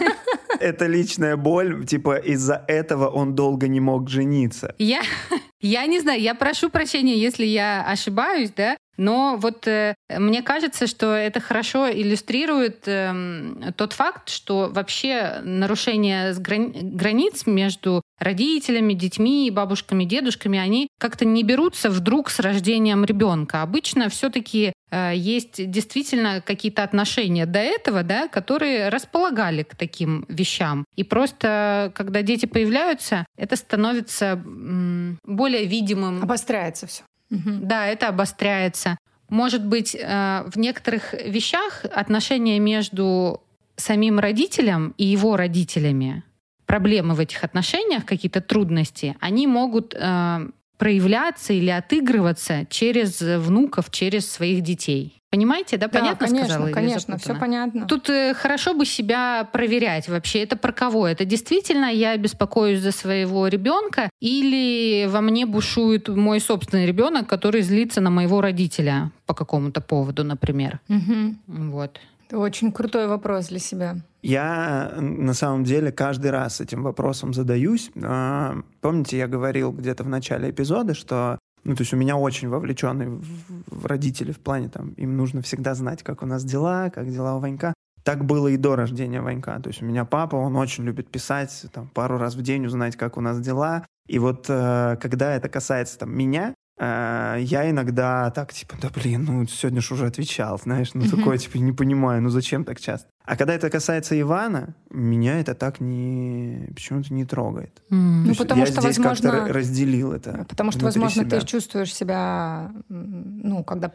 Это 0.60 0.86
личная 0.86 1.36
боль, 1.36 1.84
типа 1.86 2.16
из-за 2.16 2.64
этого 2.68 3.08
он 3.08 3.34
долго 3.34 3.68
не 3.68 3.80
мог 3.80 4.08
жениться. 4.08 4.74
Я, 4.78 5.02
я 5.60 5.86
не 5.86 6.00
знаю, 6.00 6.20
я 6.20 6.34
прошу 6.34 6.70
прощения, 6.70 7.18
если 7.18 7.44
я 7.44 7.84
ошибаюсь, 7.86 8.50
да, 8.56 8.76
но 8.96 9.36
вот 9.36 9.66
э, 9.66 9.94
мне 10.08 10.42
кажется, 10.42 10.86
что 10.86 11.14
это 11.14 11.40
хорошо 11.40 11.90
иллюстрирует 11.90 12.86
э, 12.86 13.72
тот 13.76 13.92
факт, 13.92 14.28
что 14.28 14.70
вообще 14.72 15.40
нарушение 15.42 16.32
грани- 16.34 16.80
границ 16.82 17.46
между 17.46 18.02
родителями, 18.18 18.94
детьми, 18.94 19.50
бабушками, 19.50 20.04
дедушками, 20.04 20.58
они 20.58 20.88
как-то 20.98 21.24
не 21.24 21.42
берутся 21.42 21.90
вдруг 21.90 22.30
с 22.30 22.38
рождением 22.38 23.04
ребенка. 23.04 23.62
Обычно 23.62 24.08
все-таки 24.08 24.72
э, 24.90 25.12
есть 25.16 25.70
действительно 25.70 26.40
какие-то 26.40 26.82
отношения 26.84 27.46
до 27.46 27.58
этого, 27.58 28.02
да, 28.02 28.28
которые 28.28 28.88
располагали 28.88 29.64
к 29.64 29.74
таким 29.74 30.24
вещам. 30.28 30.84
И 30.94 31.02
просто, 31.02 31.92
когда 31.94 32.22
дети 32.22 32.46
появляются, 32.46 33.26
это 33.36 33.56
становится 33.56 34.40
более 34.44 35.64
видимым. 35.64 36.22
Обостряется 36.22 36.86
все. 36.86 37.02
Да, 37.30 37.86
это 37.86 38.08
обостряется. 38.08 38.96
Может 39.28 39.64
быть, 39.64 39.94
э, 39.94 40.44
в 40.46 40.58
некоторых 40.58 41.14
вещах 41.14 41.84
отношения 41.84 42.58
между 42.58 43.42
самим 43.76 44.18
родителем 44.18 44.94
и 44.96 45.04
его 45.04 45.36
родителями, 45.36 46.22
проблемы 46.66 47.14
в 47.14 47.20
этих 47.20 47.42
отношениях, 47.42 48.04
какие-то 48.04 48.40
трудности, 48.40 49.16
они 49.20 49.46
могут 49.46 49.94
э, 49.94 50.48
проявляться 50.78 51.52
или 51.52 51.70
отыгрываться 51.70 52.66
через 52.68 53.20
внуков, 53.20 53.90
через 53.90 54.30
своих 54.30 54.62
детей. 54.62 55.20
Понимаете, 55.34 55.78
да? 55.78 55.88
Понятно 55.88 56.26
да, 56.26 56.26
конечно, 56.26 56.48
сказала? 56.48 56.70
Конечно, 56.70 57.18
все 57.18 57.34
понятно. 57.34 57.86
Тут 57.86 58.08
э, 58.08 58.34
хорошо 58.34 58.72
бы 58.72 58.86
себя 58.86 59.48
проверять 59.52 60.08
вообще. 60.08 60.44
Это 60.44 60.54
про 60.54 60.72
кого? 60.72 61.08
Это 61.08 61.24
действительно 61.24 61.86
я 61.86 62.16
беспокоюсь 62.16 62.78
за 62.78 62.92
своего 62.92 63.48
ребенка 63.48 64.10
или 64.20 65.06
во 65.06 65.20
мне 65.20 65.44
бушует 65.44 66.06
мой 66.06 66.38
собственный 66.38 66.86
ребенок, 66.86 67.26
который 67.26 67.62
злится 67.62 68.00
на 68.00 68.10
моего 68.10 68.40
родителя 68.40 69.10
по 69.26 69.34
какому-то 69.34 69.80
поводу, 69.80 70.22
например. 70.22 70.78
Угу. 70.88 71.34
Вот. 71.48 71.98
Это 72.26 72.38
очень 72.38 72.72
крутой 72.72 73.06
вопрос 73.06 73.48
для 73.48 73.58
себя. 73.58 73.96
Я 74.22 74.94
на 74.98 75.34
самом 75.34 75.64
деле 75.64 75.92
каждый 75.92 76.30
раз 76.30 76.60
этим 76.60 76.82
вопросом 76.82 77.34
задаюсь. 77.34 77.90
А, 78.02 78.56
помните, 78.80 79.18
я 79.18 79.28
говорил 79.28 79.72
где-то 79.72 80.04
в 80.04 80.08
начале 80.08 80.50
эпизода, 80.50 80.94
что 80.94 81.38
ну, 81.64 81.74
то 81.74 81.82
есть 81.82 81.94
у 81.94 81.96
меня 81.96 82.16
очень 82.16 82.48
вовлеченные 82.48 83.08
в, 83.08 83.24
в 83.66 83.86
родители 83.86 84.32
в 84.32 84.38
плане, 84.38 84.68
там, 84.68 84.90
им 84.90 85.16
нужно 85.16 85.40
всегда 85.40 85.74
знать, 85.74 86.02
как 86.02 86.22
у 86.22 86.26
нас 86.26 86.44
дела, 86.44 86.90
как 86.90 87.10
дела 87.10 87.36
у 87.36 87.40
Ванька. 87.40 87.72
Так 88.02 88.26
было 88.26 88.48
и 88.48 88.58
до 88.58 88.76
рождения 88.76 89.22
Ванька. 89.22 89.58
То 89.60 89.68
есть 89.68 89.82
у 89.82 89.86
меня 89.86 90.04
папа, 90.04 90.36
он 90.36 90.56
очень 90.56 90.84
любит 90.84 91.08
писать, 91.08 91.64
там, 91.72 91.88
пару 91.88 92.18
раз 92.18 92.34
в 92.34 92.42
день 92.42 92.66
узнать, 92.66 92.96
как 92.96 93.16
у 93.16 93.22
нас 93.22 93.40
дела. 93.40 93.86
И 94.06 94.18
вот 94.18 94.44
э, 94.48 94.98
когда 95.00 95.34
это 95.34 95.48
касается 95.48 95.98
там, 96.00 96.14
меня, 96.14 96.54
я 96.78 97.70
иногда 97.70 98.30
так, 98.30 98.52
типа, 98.52 98.74
да 98.82 98.88
блин, 98.94 99.24
ну 99.24 99.46
сегодня 99.46 99.80
же 99.80 99.94
уже 99.94 100.06
отвечал, 100.06 100.58
знаешь, 100.58 100.90
ну 100.94 101.04
такое, 101.08 101.38
типа, 101.38 101.58
не 101.58 101.72
понимаю, 101.72 102.20
ну 102.22 102.30
зачем 102.30 102.64
так 102.64 102.80
часто? 102.80 103.08
А 103.26 103.36
когда 103.36 103.54
это 103.54 103.70
касается 103.70 104.20
Ивана, 104.20 104.74
меня 104.90 105.38
это 105.40 105.54
так 105.54 105.80
не 105.80 106.68
почему-то 106.74 107.14
не 107.14 107.24
трогает. 107.24 107.74
То 107.88 107.94
Ну, 107.94 108.26
есть 108.26 108.38
потому 108.38 108.60
я 108.60 108.66
что, 108.66 108.80
здесь 108.82 108.96
как-то 108.96 109.08
возможно, 109.28 109.48
р- 109.48 109.54
разделил 109.56 110.12
это. 110.12 110.44
Потому 110.48 110.72
что, 110.72 110.84
возможно, 110.84 111.22
себя. 111.24 111.40
ты 111.40 111.46
чувствуешь 111.46 111.94
себя, 111.94 112.70
ну, 112.90 113.64
когда 113.64 113.92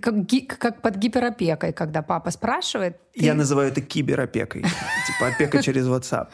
как, 0.00 0.26
как 0.58 0.82
под 0.82 0.96
гиперопекой, 0.96 1.72
когда 1.72 2.02
папа 2.02 2.30
спрашивает. 2.32 2.96
ты- 3.14 3.24
Я 3.24 3.34
называю 3.34 3.68
это 3.68 3.82
киберопекой. 3.82 4.62
Типа 4.62 5.28
опека 5.32 5.62
через 5.62 5.86
WhatsApp. 5.86 6.26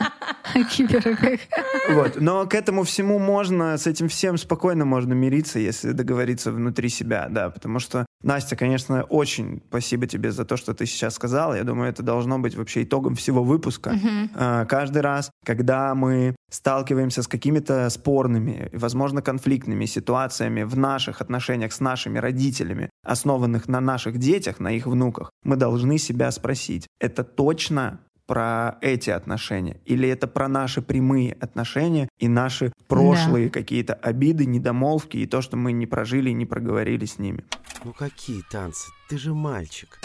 Киберопека. 0.64 1.64
Вот. 1.90 2.20
Но 2.20 2.46
к 2.46 2.54
этому 2.54 2.84
всему 2.84 3.18
можно, 3.18 3.76
с 3.76 3.86
этим 3.86 4.08
всем 4.08 4.38
спокойно 4.38 4.84
можно 4.84 5.12
мириться, 5.12 5.58
если 5.58 5.92
договориться 5.92 6.52
внутри 6.52 6.88
себя, 6.88 7.28
да. 7.30 7.50
Потому 7.50 7.78
что, 7.78 8.06
Настя, 8.22 8.56
конечно, 8.56 9.02
очень 9.04 9.62
спасибо 9.68 10.06
тебе 10.06 10.30
за 10.30 10.44
то, 10.44 10.56
что 10.56 10.74
ты 10.74 10.86
сейчас 10.86 11.14
сказала. 11.14 11.54
Я 11.54 11.64
думаю, 11.64 11.90
это 11.90 12.02
должно 12.02 12.38
быть 12.38 12.54
вообще 12.54 12.84
итогом 12.84 13.14
всего 13.14 13.42
выпуска. 13.42 13.94
А, 14.34 14.64
Каждый 14.66 15.02
раз, 15.02 15.30
когда 15.44 15.94
мы 15.94 16.36
сталкиваемся 16.50 17.22
с 17.22 17.28
какими-то 17.28 17.88
спорными, 17.90 18.68
возможно, 18.72 19.22
конфликтными 19.22 19.84
ситуациями 19.86 20.62
в 20.62 20.76
наших 20.76 21.20
отношениях 21.20 21.72
с 21.72 21.80
нашими 21.80 22.18
родителями, 22.18 22.90
основанных 23.04 23.68
на 23.68 23.80
наших 23.80 24.18
детях, 24.18 24.60
на 24.60 24.72
их 24.72 24.86
внуках, 24.86 25.30
мы 25.44 25.56
должны 25.56 25.98
себя 25.98 26.30
спросить, 26.30 26.86
это 27.00 27.24
точно 27.24 28.00
про 28.30 28.78
эти 28.80 29.10
отношения? 29.10 29.78
Или 29.86 30.08
это 30.08 30.28
про 30.28 30.46
наши 30.46 30.82
прямые 30.82 31.32
отношения 31.40 32.08
и 32.20 32.28
наши 32.28 32.72
прошлые 32.86 33.50
какие-то 33.50 33.94
обиды, 33.94 34.46
недомолвки 34.46 35.16
и 35.16 35.26
то, 35.26 35.40
что 35.42 35.56
мы 35.56 35.72
не 35.72 35.86
прожили 35.86 36.30
и 36.30 36.32
не 36.32 36.46
проговорили 36.46 37.06
с 37.06 37.18
ними? 37.18 37.44
Ну 37.82 37.92
какие 37.92 38.42
танцы? 38.48 38.88
Ты 39.08 39.18
же 39.18 39.34
мальчик. 39.34 39.98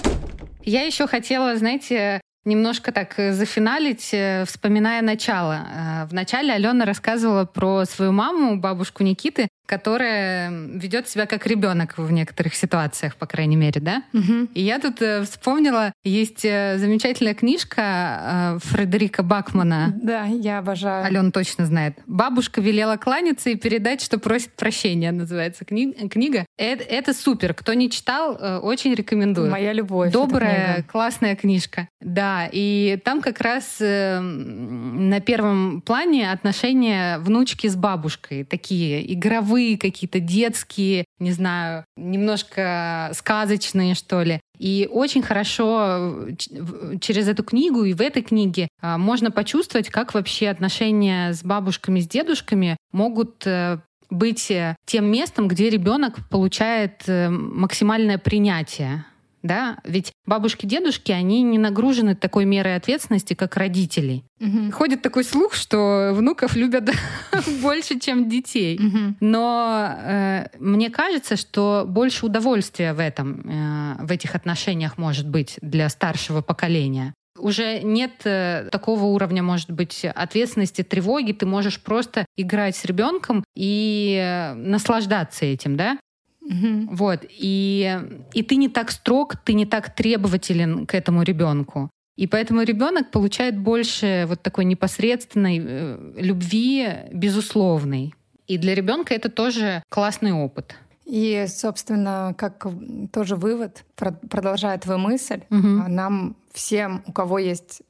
Я 0.63 0.81
еще 0.81 1.05
хотела, 1.05 1.55
знаете, 1.55 2.19
немножко 2.45 2.91
так 2.91 3.13
зафиналить, 3.15 4.09
э, 4.11 4.45
вспоминая 4.47 5.03
начало. 5.03 5.53
Э, 5.53 6.05
В 6.07 6.13
начале 6.15 6.51
Алена 6.51 6.83
рассказывала 6.85 7.45
про 7.45 7.85
свою 7.85 8.11
маму, 8.11 8.59
бабушку 8.59 9.03
Никиты, 9.03 9.47
которая 9.65 10.51
ведет 10.51 11.07
себя 11.09 11.25
как 11.25 11.45
ребенок 11.47 11.97
в 11.97 12.11
некоторых 12.11 12.55
ситуациях, 12.55 13.15
по 13.15 13.25
крайней 13.25 13.55
мере, 13.55 13.81
да? 13.81 14.03
Мгм. 14.13 14.49
И 14.53 14.61
я 14.61 14.79
тут 14.79 15.01
э, 15.01 15.23
вспомнила, 15.23 15.91
есть 16.03 16.43
э, 16.45 16.77
замечательная 16.77 17.33
книжка 17.33 18.55
э, 18.55 18.59
Фредерика 18.63 19.23
Бакмана. 19.23 19.93
Да, 20.01 20.25
я 20.25 20.59
обожаю. 20.59 21.05
Алена 21.05 21.31
точно 21.31 21.65
знает. 21.65 21.97
Бабушка 22.05 22.61
велела 22.61 22.97
кланяться 22.97 23.49
и 23.49 23.55
передать, 23.55 24.01
что 24.01 24.19
просит 24.19 24.51
прощения, 24.53 25.11
называется 25.11 25.63
кни- 25.65 26.07
книга. 26.09 26.45
Э- 26.57 26.75
Это, 26.75 27.13
супер. 27.13 27.53
Кто 27.53 27.73
не 27.73 27.89
читал, 27.89 28.37
очень 28.63 28.93
рекомендую. 28.93 29.49
Моя 29.49 29.73
любовь. 29.73 30.11
Добрая, 30.11 30.83
классная 30.91 31.35
книжка. 31.35 31.87
Да, 32.01 32.47
и 32.51 32.99
там 33.03 33.21
как 33.21 33.39
раз 33.41 33.77
на 33.79 35.19
первом 35.21 35.81
плане 35.81 36.31
отношения 36.31 37.17
внучки 37.19 37.67
с 37.67 37.75
бабушкой. 37.75 38.43
Такие 38.43 39.13
игровые 39.13 39.54
какие-то, 39.77 40.19
детские, 40.19 41.05
не 41.19 41.31
знаю, 41.31 41.85
немножко 41.97 43.11
сказочные, 43.13 43.95
что 43.95 44.21
ли. 44.23 44.39
И 44.57 44.87
очень 44.91 45.21
хорошо 45.21 46.27
э, 46.29 46.97
через 47.01 47.27
эту 47.27 47.43
книгу 47.43 47.83
и 47.83 47.93
в 47.93 48.01
этой 48.01 48.21
книге 48.21 48.69
а, 48.81 48.97
можно 48.97 49.31
почувствовать, 49.31 49.89
как 49.89 50.13
вообще 50.13 50.49
отношения 50.49 51.33
с 51.33 51.43
бабушками, 51.43 51.99
с 51.99 52.07
дедушками 52.07 52.77
могут 52.91 53.45
э, 53.45 53.79
быть 54.09 54.49
э, 54.51 54.75
тем 54.85 55.11
местом, 55.11 55.47
где 55.47 55.69
ребенок 55.69 56.27
получает 56.29 57.03
э, 57.07 57.29
максимальное 57.29 58.17
принятие. 58.17 59.05
Да? 59.45 59.77
Ведь 59.83 60.11
бабушки, 60.25 60.65
дедушки, 60.65 61.11
они 61.11 61.43
не 61.43 61.59
нагружены 61.59 62.15
такой 62.15 62.45
мерой 62.45 62.75
ответственности, 62.75 63.35
как 63.35 63.55
родители. 63.57 64.23
Мгм. 64.39 64.71
Ходит 64.71 65.03
такой 65.03 65.23
слух, 65.23 65.53
что 65.53 66.13
внуков 66.15 66.55
любят 66.55 66.89
больше, 67.61 67.99
чем 67.99 68.27
детей. 68.27 68.79
Мгм. 68.79 69.17
Но 69.19 69.87
э, 69.87 70.47
мне 70.57 70.89
кажется, 70.89 71.35
что 71.35 71.85
больше 71.87 72.25
удовольствия 72.25 72.93
в 72.93 72.99
этом, 72.99 73.99
э, 73.99 74.05
в 74.05 74.11
этих 74.11 74.33
отношениях 74.33 74.97
может 74.97 75.29
быть 75.29 75.59
для 75.61 75.89
старшего 75.89 76.41
поколения. 76.41 77.13
Уже 77.37 77.81
нет 77.81 78.21
э, 78.23 78.69
такого 78.71 79.03
уровня, 79.03 79.43
может 79.43 79.69
быть, 79.69 80.05
ответственности, 80.05 80.81
тревоги. 80.81 81.33
Ты 81.33 81.45
можешь 81.45 81.81
просто 81.81 82.25
играть 82.35 82.77
с 82.77 82.85
ребенком 82.85 83.43
и 83.55 84.17
э, 84.19 84.53
наслаждаться 84.55 85.45
этим, 85.45 85.75
да? 85.75 85.99
Мгм. 86.45 86.95
Вот. 86.95 87.25
И, 87.29 87.99
и 88.33 88.43
ты 88.43 88.55
не 88.55 88.69
так 88.69 88.91
строг, 88.91 89.35
ты 89.37 89.53
не 89.53 89.65
так 89.65 89.93
требователен 89.95 90.85
к 90.85 90.93
этому 90.93 91.23
ребенку. 91.23 91.89
И 92.15 92.27
поэтому 92.27 92.61
ребенок 92.61 93.11
получает 93.11 93.57
больше 93.57 94.25
вот 94.27 94.41
такой 94.41 94.63
непосредственной 94.65 95.61
э, 95.61 96.13
любви, 96.17 96.87
безусловной. 97.11 98.13
И 98.47 98.57
для 98.57 98.75
ребенка 98.75 99.13
это 99.13 99.29
тоже 99.29 99.83
классный 99.89 100.31
опыт. 100.31 100.75
И, 101.05 101.45
собственно, 101.47 102.33
как 102.37 102.65
тоже 103.11 103.35
вывод, 103.35 103.83
про- 103.95 104.11
продолжая 104.11 104.77
твою 104.77 104.99
мысль, 104.99 105.41
а 105.49 105.87
нам 105.87 106.35
всем, 106.53 107.03
у 107.05 107.11
кого 107.11 107.37
есть 107.37 107.81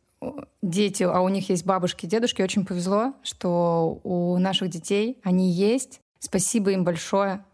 дети, 0.62 1.04
а 1.04 1.22
у 1.22 1.30
них 1.30 1.50
есть 1.50 1.66
бабушки 1.66 2.06
и 2.06 2.10
дедушки, 2.10 2.42
очень 2.42 2.66
повезло, 2.66 3.14
что 3.22 4.00
у 4.04 4.38
наших 4.38 4.70
детей 4.70 5.20
они 5.24 5.52
есть. 5.52 6.00
Спасибо 6.20 6.72
им 6.72 6.84
большое. 6.84 7.46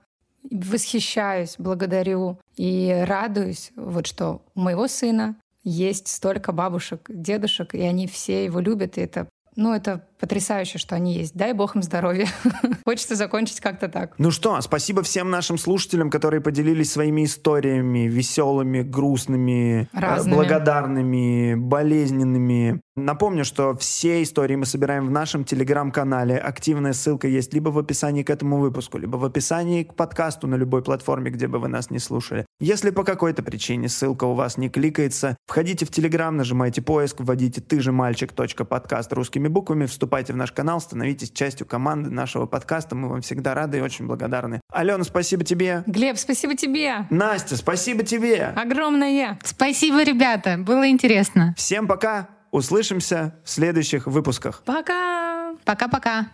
Восхищаюсь, 0.49 1.55
благодарю 1.57 2.39
и 2.57 3.03
радуюсь, 3.07 3.71
вот 3.75 4.07
что 4.07 4.41
у 4.55 4.61
моего 4.61 4.87
сына 4.87 5.35
есть 5.63 6.07
столько 6.07 6.51
бабушек, 6.51 7.05
дедушек, 7.09 7.75
и 7.75 7.81
они 7.81 8.07
все 8.07 8.45
его 8.45 8.59
любят, 8.59 8.97
и 8.97 9.01
это 9.01 9.27
ну, 9.55 9.73
это 9.73 10.07
потрясающе, 10.21 10.77
что 10.77 10.95
они 10.95 11.13
есть. 11.13 11.33
Дай 11.35 11.51
бог 11.53 11.75
им 11.75 11.81
здоровья. 11.81 12.27
Хочется 12.85 13.15
закончить 13.15 13.59
как-то 13.59 13.89
так. 13.89 14.13
Ну 14.17 14.31
что, 14.31 14.61
спасибо 14.61 15.01
всем 15.01 15.29
нашим 15.29 15.57
слушателям, 15.57 16.09
которые 16.09 16.39
поделились 16.41 16.91
своими 16.91 17.25
историями, 17.25 18.07
веселыми, 18.07 18.83
грустными, 18.83 19.89
Разными. 19.91 20.35
благодарными, 20.35 21.55
болезненными. 21.55 22.81
Напомню, 22.95 23.45
что 23.45 23.75
все 23.75 24.21
истории 24.21 24.55
мы 24.55 24.65
собираем 24.65 25.07
в 25.07 25.11
нашем 25.11 25.43
телеграм-канале. 25.43 26.37
Активная 26.37 26.93
ссылка 26.93 27.27
есть 27.27 27.53
либо 27.53 27.69
в 27.69 27.79
описании 27.79 28.21
к 28.21 28.29
этому 28.29 28.59
выпуску, 28.59 28.97
либо 28.97 29.17
в 29.17 29.25
описании 29.25 29.83
к 29.83 29.95
подкасту 29.95 30.47
на 30.47 30.55
любой 30.55 30.83
платформе, 30.83 31.31
где 31.31 31.47
бы 31.47 31.57
вы 31.57 31.67
нас 31.67 31.89
не 31.89 31.99
слушали. 31.99 32.45
Если 32.59 32.91
по 32.91 33.03
какой-то 33.03 33.43
причине 33.43 33.89
ссылка 33.89 34.25
у 34.25 34.35
вас 34.35 34.57
не 34.57 34.69
кликается, 34.69 35.35
входите 35.47 35.85
в 35.85 35.89
телеграм, 35.89 36.35
нажимайте 36.37 36.81
поиск, 36.81 37.21
вводите 37.21 37.61
ты 37.61 37.79
же 37.79 37.91
мальчик 37.91 38.33
подкаст 38.33 39.13
русскими 39.13 39.47
буквами, 39.47 39.85
вступайте 39.85 40.10
в 40.11 40.35
наш 40.35 40.51
канал, 40.51 40.81
становитесь 40.81 41.31
частью 41.31 41.65
команды 41.65 42.09
нашего 42.09 42.45
подкаста. 42.45 42.95
Мы 42.95 43.07
вам 43.07 43.21
всегда 43.21 43.53
рады 43.53 43.77
и 43.77 43.81
очень 43.81 44.07
благодарны. 44.07 44.61
Алена, 44.71 45.03
спасибо 45.03 45.43
тебе. 45.43 45.83
Глеб, 45.87 46.17
спасибо 46.17 46.55
тебе. 46.55 47.07
Настя, 47.09 47.55
спасибо 47.55 48.03
тебе. 48.03 48.53
Огромное. 48.55 49.39
Спасибо, 49.43 50.03
ребята. 50.03 50.57
Было 50.57 50.89
интересно. 50.89 51.55
Всем 51.57 51.87
пока. 51.87 52.29
Услышимся 52.51 53.35
в 53.45 53.49
следующих 53.49 54.07
выпусках. 54.07 54.63
Пока. 54.65 55.55
Пока-пока. 55.63 56.27